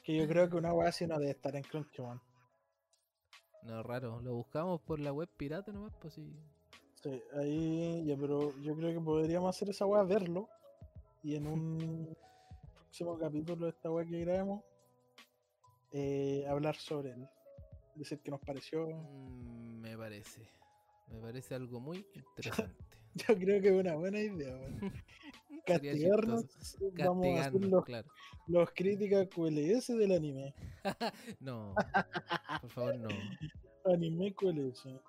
Que 0.09 0.17
yo 0.17 0.27
creo 0.27 0.49
que 0.49 0.55
una 0.57 0.73
weá 0.73 0.89
así 0.89 1.05
no 1.05 1.19
debe 1.19 1.29
estar 1.29 1.55
en 1.55 1.61
Crunchyroll. 1.61 2.19
No, 3.61 3.83
raro. 3.83 4.19
Lo 4.21 4.33
buscamos 4.33 4.81
por 4.81 4.99
la 4.99 5.13
web 5.13 5.29
pirata 5.37 5.71
nomás, 5.71 5.93
pues 6.01 6.15
sí. 6.15 6.35
Sí, 6.95 7.21
ahí, 7.35 8.03
ya, 8.07 8.17
pero 8.17 8.59
yo 8.59 8.75
creo 8.75 8.91
que 8.91 9.05
podríamos 9.05 9.55
hacer 9.55 9.69
esa 9.69 9.85
weá, 9.85 10.01
verlo. 10.01 10.49
Y 11.21 11.35
en 11.35 11.45
un 11.45 12.17
próximo 12.73 13.19
capítulo 13.19 13.67
de 13.67 13.71
esta 13.71 13.91
weá 13.91 14.03
que 14.03 14.19
grabemos, 14.21 14.63
eh, 15.91 16.43
hablar 16.49 16.75
sobre 16.75 17.11
él. 17.11 17.29
Decir 17.93 18.19
qué 18.23 18.31
nos 18.31 18.39
pareció. 18.39 18.87
Mm, 18.87 19.79
me 19.79 19.95
parece. 19.95 20.49
Me 21.09 21.19
parece 21.19 21.53
algo 21.53 21.79
muy 21.79 22.03
interesante. 22.15 22.83
Yo 23.13 23.35
creo 23.35 23.61
que 23.61 23.67
es 23.67 23.75
una 23.75 23.93
buena 23.93 24.19
idea, 24.19 24.55
weón. 24.55 24.91
Castigarnos, 25.65 26.45
vamos 26.97 27.39
a 27.39 27.45
hacer 27.45 27.65
los, 27.65 27.85
claro. 27.85 28.09
los 28.47 28.69
críticas 28.71 29.27
QLS 29.27 29.87
del 29.87 30.11
anime. 30.11 30.53
No, 31.39 31.75
por 32.61 32.69
favor, 32.69 32.97
no. 32.97 33.09
Anime 33.85 34.33
QLS. 34.33 34.85
No. 34.85 35.01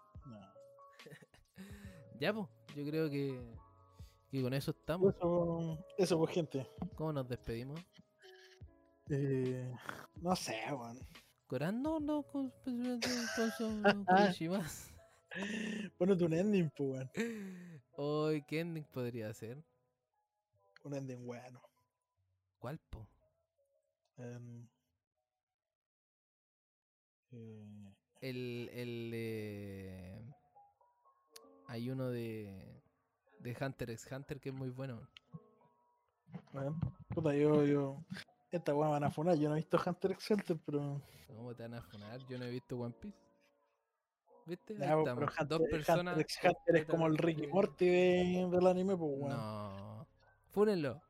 Ya, 2.18 2.32
pues, 2.32 2.48
yo 2.74 2.84
creo 2.84 3.10
que, 3.10 3.40
que 4.30 4.42
con 4.42 4.54
eso 4.54 4.70
estamos. 4.70 5.14
Eso, 5.14 5.78
eso 5.98 6.18
pues, 6.18 6.34
gente. 6.34 6.66
¿Cómo 6.94 7.12
nos 7.12 7.28
despedimos? 7.28 7.80
Eh, 9.10 9.72
no 10.20 10.36
sé, 10.36 10.56
weón. 10.70 10.98
Corando 11.46 11.98
no 11.98 12.22
con 12.22 12.52
Kurishimas. 14.06 14.92
Ponete 15.98 16.24
un 16.24 16.32
ending, 16.32 16.70
pues, 16.76 16.90
weón. 16.90 17.10
Hoy, 17.92 18.42
¿qué 18.46 18.60
ending 18.60 18.84
podría 18.84 19.32
ser? 19.34 19.62
Un 20.84 20.94
ending 20.94 21.24
bueno. 21.26 21.60
¿Cuál, 22.58 22.78
po? 22.90 23.06
Em, 24.18 24.66
eh, 27.32 27.94
El, 28.20 28.68
el 28.72 29.10
eh, 29.14 30.24
hay 31.68 31.90
uno 31.90 32.08
de 32.08 32.82
de 33.38 33.56
Hunter 33.58 33.90
x 33.90 34.08
Hunter 34.12 34.38
que 34.40 34.50
es 34.50 34.54
muy 34.54 34.68
bueno. 34.70 35.08
bueno, 36.52 36.78
puta, 37.08 37.34
yo, 37.34 37.64
yo. 37.64 38.04
Esta 38.50 38.74
weá 38.74 38.88
me 38.88 38.92
van 38.92 39.04
a 39.04 39.10
funar. 39.10 39.36
Yo 39.38 39.48
no 39.48 39.54
he 39.54 39.58
visto 39.60 39.80
Hunter 39.84 40.12
x 40.12 40.30
Hunter, 40.32 40.58
pero. 40.66 41.00
¿Cómo 41.28 41.54
te 41.54 41.62
van 41.62 41.74
a 41.74 41.82
funar? 41.82 42.20
Yo 42.28 42.36
no 42.38 42.44
he 42.44 42.50
visto 42.50 42.76
One 42.76 42.94
Piece. 43.00 43.16
¿Viste? 44.44 44.74
Ya, 44.76 44.88
pero. 44.96 45.12
Hunter, 45.26 45.46
Dos 45.48 45.60
personas. 45.70 46.14
Hunter 46.14 46.20
x 46.22 46.38
Hunter 46.42 46.76
es 46.76 46.84
como 46.86 47.06
el 47.06 47.16
Ricky 47.16 47.46
Morty 47.46 47.86
de- 47.86 48.48
del 48.50 48.66
anime, 48.66 48.96
pues, 48.96 49.10
weón. 49.16 49.36
No. 49.36 49.89
Fúnenlo. 50.52 51.00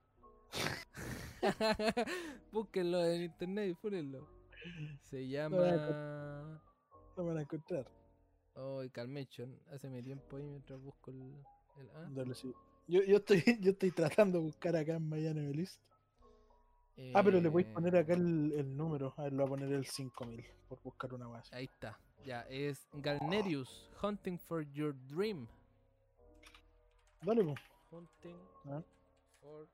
Búsquenlo 2.53 3.05
en 3.05 3.23
internet 3.23 3.71
y 3.71 3.75
fúnenlo. 3.75 4.29
Se 5.05 5.27
llama. 5.27 6.61
Lo 7.17 7.25
van 7.25 7.39
a 7.39 7.43
encontrar. 7.43 7.87
Oh, 8.55 8.83
Calmation. 8.93 9.59
Haceme 9.73 10.03
tiempo 10.03 10.37
ahí 10.37 10.45
mientras 10.45 10.81
busco 10.81 11.11
el. 11.11 11.35
el 11.79 11.91
ah. 11.95 12.09
Dale, 12.11 12.35
sí. 12.35 12.53
Yo, 12.87 13.03
yo, 13.03 13.17
estoy, 13.19 13.43
yo 13.61 13.71
estoy 13.71 13.91
tratando 13.93 14.39
de 14.39 14.45
buscar 14.45 14.77
acá 14.77 14.97
en 14.97 15.09
Miami 15.09 15.53
List. 15.55 15.81
Ah, 17.15 17.23
pero 17.25 17.41
le 17.41 17.49
voy 17.49 17.65
a 17.65 17.73
poner 17.73 17.97
acá 17.97 18.13
el, 18.13 18.53
el 18.53 18.77
número. 18.77 19.15
A 19.17 19.23
ver, 19.23 19.33
le 19.33 19.39
voy 19.39 19.47
a 19.47 19.49
poner 19.49 19.73
el 19.73 19.87
5000 19.87 20.45
por 20.69 20.83
buscar 20.83 21.15
una 21.15 21.29
base. 21.29 21.55
Ahí 21.57 21.65
está. 21.65 21.99
Ya, 22.25 22.43
es 22.51 22.87
Galnerius. 22.93 23.89
Hunting 24.03 24.39
for 24.39 24.71
your 24.73 24.95
dream. 25.07 25.49
Dale, 27.23 27.43
pues. 27.43 27.59
Hunting 27.91 28.37
Ah. 28.67 28.83
For 29.41 29.69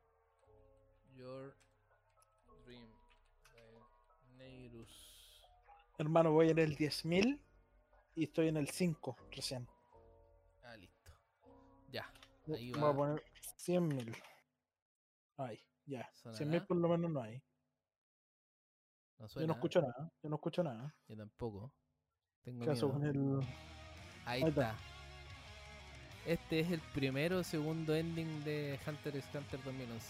your 1.14 1.54
dream. 2.64 2.88
Galnerius. 4.38 5.42
Hermano, 5.98 6.32
voy 6.32 6.50
en 6.50 6.58
el 6.58 6.76
10000 6.76 7.40
y 8.14 8.24
estoy 8.24 8.48
en 8.48 8.56
el 8.58 8.68
5 8.68 9.16
recién. 9.30 9.68
Ah, 10.62 10.76
listo. 10.76 11.10
Ya. 11.90 12.10
Voy 12.46 12.56
Ahí 12.58 12.72
voy 12.72 12.80
va. 12.82 12.90
a 12.90 12.94
poner 12.96 13.24
100.000. 13.58 14.16
Ahí, 15.38 15.58
ya. 15.86 16.10
¿Sonará? 16.14 16.38
100.000 16.44 16.66
por 16.66 16.76
lo 16.76 16.88
menos 16.88 17.10
no 17.10 17.22
hay. 17.22 17.42
No 19.18 19.24
Yo 19.26 19.28
suena. 19.28 19.46
no 19.48 19.52
escucho 19.54 19.80
nada. 19.80 20.12
Yo 20.22 20.28
no 20.28 20.36
escucho 20.36 20.62
nada. 20.62 20.94
Yo 21.08 21.16
tampoco. 21.16 21.72
Tengo 22.42 22.64
¿Qué 22.64 22.70
hago 22.70 22.92
miedo. 22.92 22.92
con 22.92 23.04
el.? 23.04 23.40
Ahí 24.26 24.42
Ahí 24.42 24.48
está. 24.48 24.70
está. 24.72 24.95
Este 26.26 26.60
es 26.60 26.70
el 26.72 26.80
primero 26.92 27.38
o 27.38 27.44
segundo 27.44 27.94
ending 27.94 28.42
de 28.44 28.78
Hunter 28.86 29.16
x 29.16 29.28
Hunter 29.34 29.60
2011. 29.64 30.06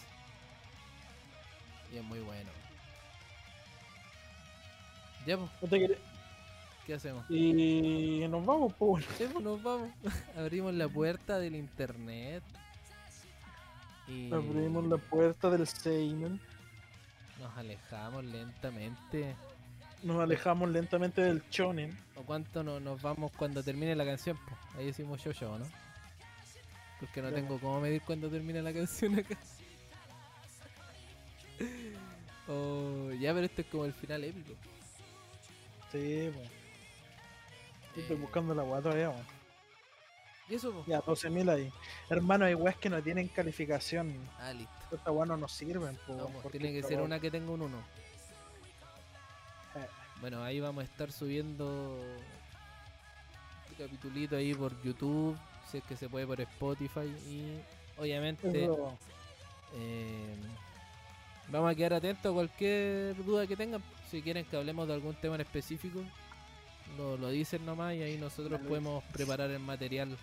Y 1.93 1.97
es 1.97 2.03
muy 2.03 2.19
bueno. 2.19 2.49
Ya, 5.25 5.37
pues, 5.37 5.81
¿qué 6.85 6.93
hacemos? 6.93 7.25
Y 7.29 8.25
nos 8.29 8.45
vamos, 8.45 8.73
pues. 8.79 9.05
Sí, 9.17 9.25
pues, 9.31 9.43
nos 9.43 9.61
vamos. 9.61 9.89
Abrimos 10.37 10.73
la 10.73 10.87
puerta 10.87 11.37
del 11.37 11.55
internet. 11.55 12.43
Y 14.07 14.33
Abrimos 14.33 14.85
la 14.85 14.97
puerta 14.97 15.49
del 15.49 15.67
Seinen. 15.67 16.39
nos 17.39 17.55
alejamos 17.57 18.23
lentamente. 18.23 19.35
Nos 20.03 20.19
alejamos 20.21 20.69
lentamente 20.69 21.21
del 21.21 21.47
Chonen. 21.49 21.97
¿O 22.15 22.21
cuánto 22.21 22.63
no- 22.63 22.79
nos 22.79 23.01
vamos 23.01 23.31
cuando 23.37 23.61
termine 23.63 23.95
la 23.95 24.05
canción? 24.05 24.37
po? 24.37 24.57
Ahí 24.77 24.85
decimos 24.85 25.21
yo 25.23 25.31
yo, 25.31 25.57
¿no? 25.59 25.65
Porque 26.99 27.21
no 27.21 27.31
tengo 27.31 27.59
cómo 27.59 27.79
medir 27.79 28.01
cuando 28.01 28.29
termina 28.29 28.61
la 28.61 28.73
canción 28.73 29.19
acá. 29.19 29.37
Oh, 32.47 33.11
ya, 33.19 33.33
pero 33.33 33.45
esto 33.45 33.61
es 33.61 33.67
como 33.67 33.85
el 33.85 33.93
final 33.93 34.23
épico. 34.23 34.53
Sí, 35.91 36.31
pues. 36.33 36.49
Estoy 37.97 38.15
Eh, 38.15 38.19
buscando 38.19 38.53
la 38.55 38.63
guata 38.63 38.83
todavía, 38.83 39.09
weón. 39.09 39.25
¿Y 40.49 40.55
eso? 40.55 40.71
po? 40.71 40.83
Ya, 40.87 41.01
12.000 41.01 41.49
ahí. 41.49 41.71
Hermano, 42.09 42.45
hay 42.45 42.53
weas 42.53 42.77
que 42.77 42.89
no 42.89 43.01
tienen 43.03 43.27
calificación. 43.27 44.15
Ah, 44.39 44.53
listo. 44.53 44.71
Estas 44.95 45.13
weas 45.13 45.27
no 45.27 45.35
nos 45.35 45.51
sirven, 45.51 45.97
po, 46.07 46.13
No, 46.15 46.27
pues, 46.29 46.51
tiene 46.51 46.71
que 46.71 46.83
ser 46.83 47.01
una 47.01 47.19
que 47.19 47.29
tenga 47.29 47.51
un 47.51 47.63
1. 47.63 47.77
Eh. 49.75 49.87
Bueno, 50.21 50.43
ahí 50.43 50.59
vamos 50.59 50.83
a 50.83 50.85
estar 50.85 51.11
subiendo 51.11 51.99
este 53.69 53.83
capitulito 53.83 54.37
ahí 54.37 54.53
por 54.53 54.81
YouTube, 54.83 55.37
si 55.71 55.77
es 55.79 55.83
que 55.83 55.95
se 55.95 56.09
puede 56.09 56.25
por 56.25 56.39
Spotify 56.41 57.13
y 57.29 57.59
obviamente 57.99 58.69
eh, 59.75 60.35
vamos 61.49 61.71
a 61.71 61.75
quedar 61.75 61.95
atentos 61.95 62.31
a 62.31 62.33
cualquier 62.33 63.15
duda 63.25 63.47
que 63.47 63.55
tengan. 63.55 63.81
Si 64.09 64.21
quieren 64.21 64.45
que 64.45 64.55
hablemos 64.55 64.87
de 64.87 64.93
algún 64.93 65.15
tema 65.15 65.35
en 65.35 65.41
específico, 65.41 66.01
lo, 66.97 67.17
lo 67.17 67.29
dicen 67.29 67.65
nomás 67.65 67.95
y 67.95 68.01
ahí 68.01 68.17
nosotros 68.17 68.59
podemos 68.61 69.03
preparar 69.05 69.49
el 69.51 69.59
material. 69.59 70.17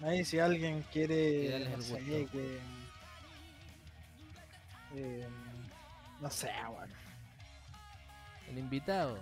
Ahí 0.00 0.24
si 0.24 0.38
alguien 0.38 0.84
quiere, 0.92 1.68
no 1.76 1.82
sé, 1.82 1.98
que... 2.30 2.58
eh, 4.94 5.26
no 6.20 6.30
sé, 6.30 6.50
weón. 6.70 6.90
El 8.48 8.58
invitado. 8.58 9.18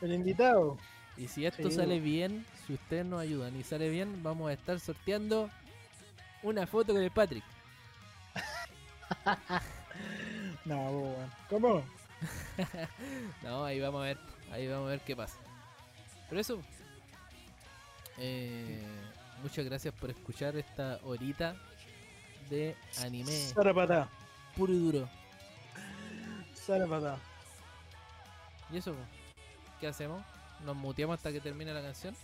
El 0.00 0.12
invitado. 0.14 0.78
Y 1.16 1.28
si 1.28 1.46
esto 1.46 1.70
Sí, 1.70 1.76
sale 1.76 1.98
bien, 2.00 2.44
si 2.66 2.74
ustedes 2.74 3.06
nos 3.06 3.20
ayudan 3.20 3.56
y 3.58 3.62
sale 3.62 3.88
bien, 3.88 4.22
vamos 4.22 4.50
a 4.50 4.52
estar 4.52 4.78
sorteando 4.80 5.48
una 6.42 6.66
foto 6.66 6.92
con 6.92 7.02
el 7.02 7.10
Patrick. 7.10 7.44
No, 10.64 10.90
weón. 10.90 11.30
¿Cómo? 11.48 11.84
No, 13.42 13.64
ahí 13.64 13.78
vamos 13.80 14.00
a 14.02 14.04
ver, 14.04 14.18
ahí 14.52 14.66
vamos 14.68 14.86
a 14.88 14.90
ver 14.90 15.00
qué 15.00 15.14
pasa. 15.16 15.36
Pero 16.28 16.40
eso, 16.40 16.60
eh, 18.18 18.82
muchas 19.42 19.64
gracias 19.64 19.94
por 19.94 20.10
escuchar 20.10 20.56
esta 20.56 20.98
horita 21.04 21.54
de 22.50 22.76
anime 23.00 23.30
Zarapatá. 23.32 24.08
puro 24.56 24.72
y 24.72 24.78
duro. 24.78 25.08
Zarapatá. 26.54 27.18
¿Y 28.72 28.78
eso? 28.78 28.94
¿Qué 29.80 29.86
hacemos? 29.86 30.22
¿Nos 30.64 30.76
muteamos 30.76 31.14
hasta 31.14 31.32
que 31.32 31.40
termine 31.40 31.72
la 31.72 31.82
canción? 31.82 32.14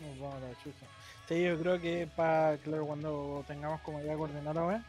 Nos 0.00 0.18
vamos 0.18 0.36
a 0.36 0.40
la 0.48 0.54
chucha. 0.62 0.86
Sí, 1.28 1.42
yo 1.42 1.58
creo 1.58 1.80
que 1.80 2.06
para, 2.14 2.58
claro, 2.58 2.86
cuando 2.86 3.44
tengamos 3.46 3.80
como 3.80 4.00
ya 4.02 4.14
coordinar 4.16 4.54
la 4.54 4.64
weá, 4.66 4.84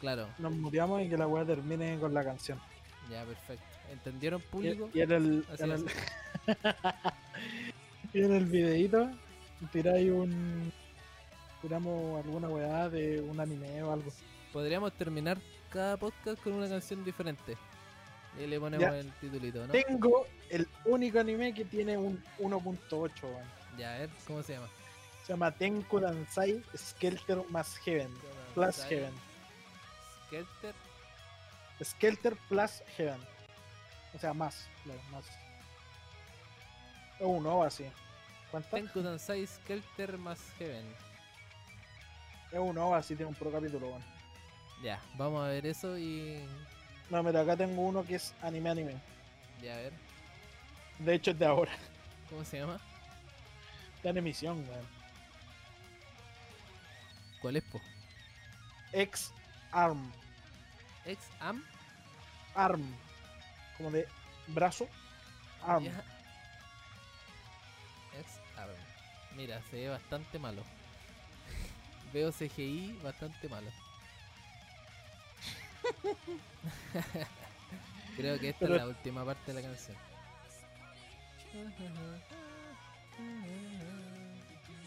Claro, 0.00 0.28
nos 0.38 0.52
muteamos 0.52 1.00
y 1.02 1.08
que 1.08 1.16
la 1.16 1.28
weá 1.28 1.44
termine 1.44 1.98
con 2.00 2.12
la 2.12 2.24
canción. 2.24 2.60
ya 3.10 3.24
perfecto. 3.24 3.64
¿Entendieron 3.90 4.40
público? 4.40 4.90
y 4.92 5.00
en 5.00 5.12
el, 5.12 5.46
en 5.58 5.70
el, 5.70 5.86
y 8.12 8.22
en 8.22 8.32
el 8.32 8.46
videito 8.46 9.10
tiráis 9.72 10.10
un. 10.10 10.72
Tiramos 11.60 12.24
alguna 12.24 12.48
weá 12.48 12.88
de 12.88 13.20
un 13.20 13.38
anime 13.38 13.82
o 13.84 13.92
algo. 13.92 14.10
Podríamos 14.52 14.92
terminar 14.94 15.38
cada 15.70 15.96
podcast 15.96 16.42
con 16.42 16.54
una 16.54 16.68
canción 16.68 17.04
diferente. 17.04 17.56
Y 18.38 18.46
le 18.46 18.58
ponemos 18.58 18.90
Ya. 18.90 18.98
el 18.98 19.12
titulito, 19.14 19.66
¿no? 19.66 19.72
Tengo 19.72 20.26
el 20.48 20.66
único 20.86 21.20
anime 21.20 21.52
que 21.52 21.64
tiene 21.64 21.96
un 21.98 22.22
1.8, 22.38 23.22
weón. 23.24 23.44
Ya, 23.76 23.94
a 23.94 23.98
ver, 23.98 24.10
¿cómo 24.26 24.42
se 24.42 24.54
llama? 24.54 24.68
Se 25.26 25.32
llama 25.32 25.50
Tenku 25.52 26.00
Dansai 26.00 26.62
Skelter 26.76 27.42
más 27.50 27.76
Heaven. 27.78 28.12
Plus 28.54 28.84
Heaven. 28.84 29.12
Skelter. 30.26 30.74
Skelter 31.84 32.36
plus 32.48 32.82
Heaven. 32.96 33.20
O 34.14 34.18
sea, 34.18 34.34
más. 34.34 34.66
Claro, 34.84 35.00
más. 35.10 35.24
O 37.20 37.28
un 37.28 37.46
OVA, 37.46 37.70
sí. 37.70 37.84
¿Cuánto? 38.50 38.68
Tenku 38.70 39.00
Dansai 39.00 39.46
Skelter 39.46 40.18
más 40.18 40.40
Heaven. 40.58 40.84
Es 42.50 42.58
un 42.58 42.76
OVA, 42.76 43.02
sí, 43.02 43.14
tiene 43.14 43.30
un 43.30 43.34
pro 43.34 43.50
capítulo, 43.50 43.88
weón. 43.88 44.04
Ya, 44.82 45.00
vamos 45.16 45.44
a 45.44 45.48
ver 45.48 45.66
eso 45.66 45.96
y. 45.96 46.44
No, 47.12 47.22
mira, 47.22 47.42
acá 47.42 47.58
tengo 47.58 47.82
uno 47.82 48.06
que 48.06 48.14
es 48.14 48.32
anime 48.40 48.70
anime. 48.70 48.94
Ya, 49.62 49.74
a 49.74 49.76
ver, 49.76 49.92
De 50.98 51.14
hecho, 51.14 51.32
es 51.32 51.38
de 51.38 51.44
ahora. 51.44 51.72
¿cómo 52.30 52.42
se 52.42 52.58
llama? 52.58 52.80
Está 53.96 54.08
en 54.08 54.16
emisión, 54.16 54.66
weón. 54.66 54.86
¿Cuál 57.42 57.56
es, 57.56 57.64
po? 57.64 57.82
Ex 58.92 59.30
Arm. 59.72 60.10
Ex 61.04 61.20
Am. 61.40 61.62
Arm. 62.54 62.82
Como 63.76 63.90
de 63.90 64.08
brazo. 64.46 64.88
Arm. 65.66 65.84
Ya. 65.84 66.04
Ex 68.18 68.40
Arm. 68.56 68.72
Mira, 69.36 69.60
se 69.70 69.76
ve 69.76 69.88
bastante 69.90 70.38
malo. 70.38 70.62
Veo 72.14 72.32
CGI 72.32 72.98
bastante 73.02 73.50
malo. 73.50 73.70
Creo 78.16 78.38
que 78.38 78.48
esta 78.50 78.60
Pero- 78.60 78.74
es 78.76 78.80
la 78.82 78.88
última 78.88 79.24
parte 79.24 79.52
de 79.52 79.60
la 79.62 79.68
canción. 79.68 79.96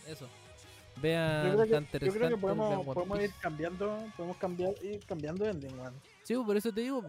Eso. 0.07 0.27
Yo 0.27 1.01
Vean 1.01 1.51
creo 1.53 1.65
que, 1.67 1.73
Hunter 1.75 2.01
yo 2.01 2.07
x 2.07 2.17
creo 2.17 2.29
que 2.29 2.35
Hunter, 2.45 2.85
podemos, 2.85 3.21
ir 3.21 3.33
cambiando, 3.41 3.97
podemos 4.15 4.37
cambiar, 4.37 4.73
ir 4.83 5.05
cambiando 5.05 5.43
de 5.43 5.51
ending, 5.51 5.77
weón. 5.79 5.93
Sí, 6.23 6.35
por 6.35 6.55
eso 6.55 6.71
te 6.71 6.81
digo. 6.81 7.03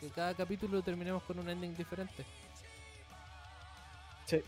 Que 0.00 0.08
cada 0.08 0.34
capítulo 0.34 0.80
terminemos 0.82 1.22
con 1.24 1.38
un 1.38 1.48
ending 1.48 1.74
diferente. 1.76 2.24
Sí, 4.26 4.40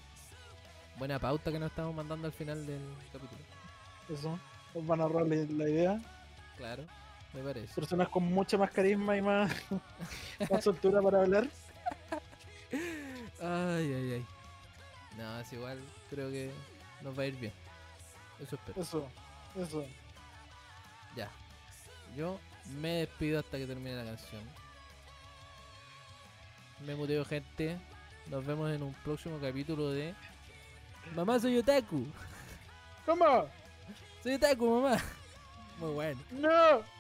Buena 0.99 1.19
pauta 1.19 1.53
que 1.53 1.59
nos 1.59 1.69
estamos 1.71 1.95
mandando 1.95 2.27
al 2.27 2.33
final 2.33 2.67
del 2.67 2.81
capítulo. 3.13 3.41
eso. 4.09 4.39
Nos 4.75 4.87
van 4.87 5.01
a 5.03 5.09
la, 5.09 5.23
la 5.25 5.69
idea. 5.69 6.01
Claro, 6.57 6.85
me 7.33 7.43
parece. 7.43 7.75
Personas 7.75 8.09
con 8.09 8.25
mucha 8.25 8.57
más 8.59 8.71
carisma 8.71 9.17
y 9.17 9.23
más, 9.23 9.53
más 10.51 10.65
soltura 10.65 11.01
para 11.03 11.23
hablar. 11.23 11.49
Ay, 13.41 13.93
ay, 13.93 14.13
ay. 14.13 14.27
No, 15.17 15.41
es 15.41 15.53
igual, 15.53 15.81
creo 16.11 16.31
que 16.31 16.51
nos 17.03 17.19
va 17.19 17.23
a 17.23 17.27
ir 17.27 17.37
bien. 17.37 17.53
Eso 18.41 18.57
espero. 18.57 18.81
Eso, 18.81 19.09
eso. 19.57 19.87
Ya. 21.15 21.31
Yo 22.17 22.39
me 22.81 23.01
despido 23.01 23.39
hasta 23.41 23.59
que 23.59 23.67
termine 23.67 23.97
la 23.97 24.05
canción. 24.05 24.43
Me 26.87 26.95
muteo, 26.95 27.25
gente. 27.25 27.79
Nos 28.27 28.45
vemos 28.45 28.71
en 28.73 28.83
un 28.83 28.93
próximo 28.93 29.39
capítulo 29.41 29.91
de 29.91 30.15
Mamá, 31.15 31.39
soy 31.39 31.59
otaku. 31.59 32.07
¿Cómo? 33.05 33.47
Soy 34.23 34.35
otaku, 34.35 34.81
mamá. 34.81 34.99
Muy 35.79 35.93
bueno. 35.93 36.21
¡No! 36.33 36.96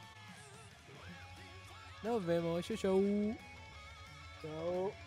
Nos 2.06 2.24
vemos. 2.24 2.64
Chau, 2.64 2.76
chau. 2.76 3.02
Chao. 4.40 5.05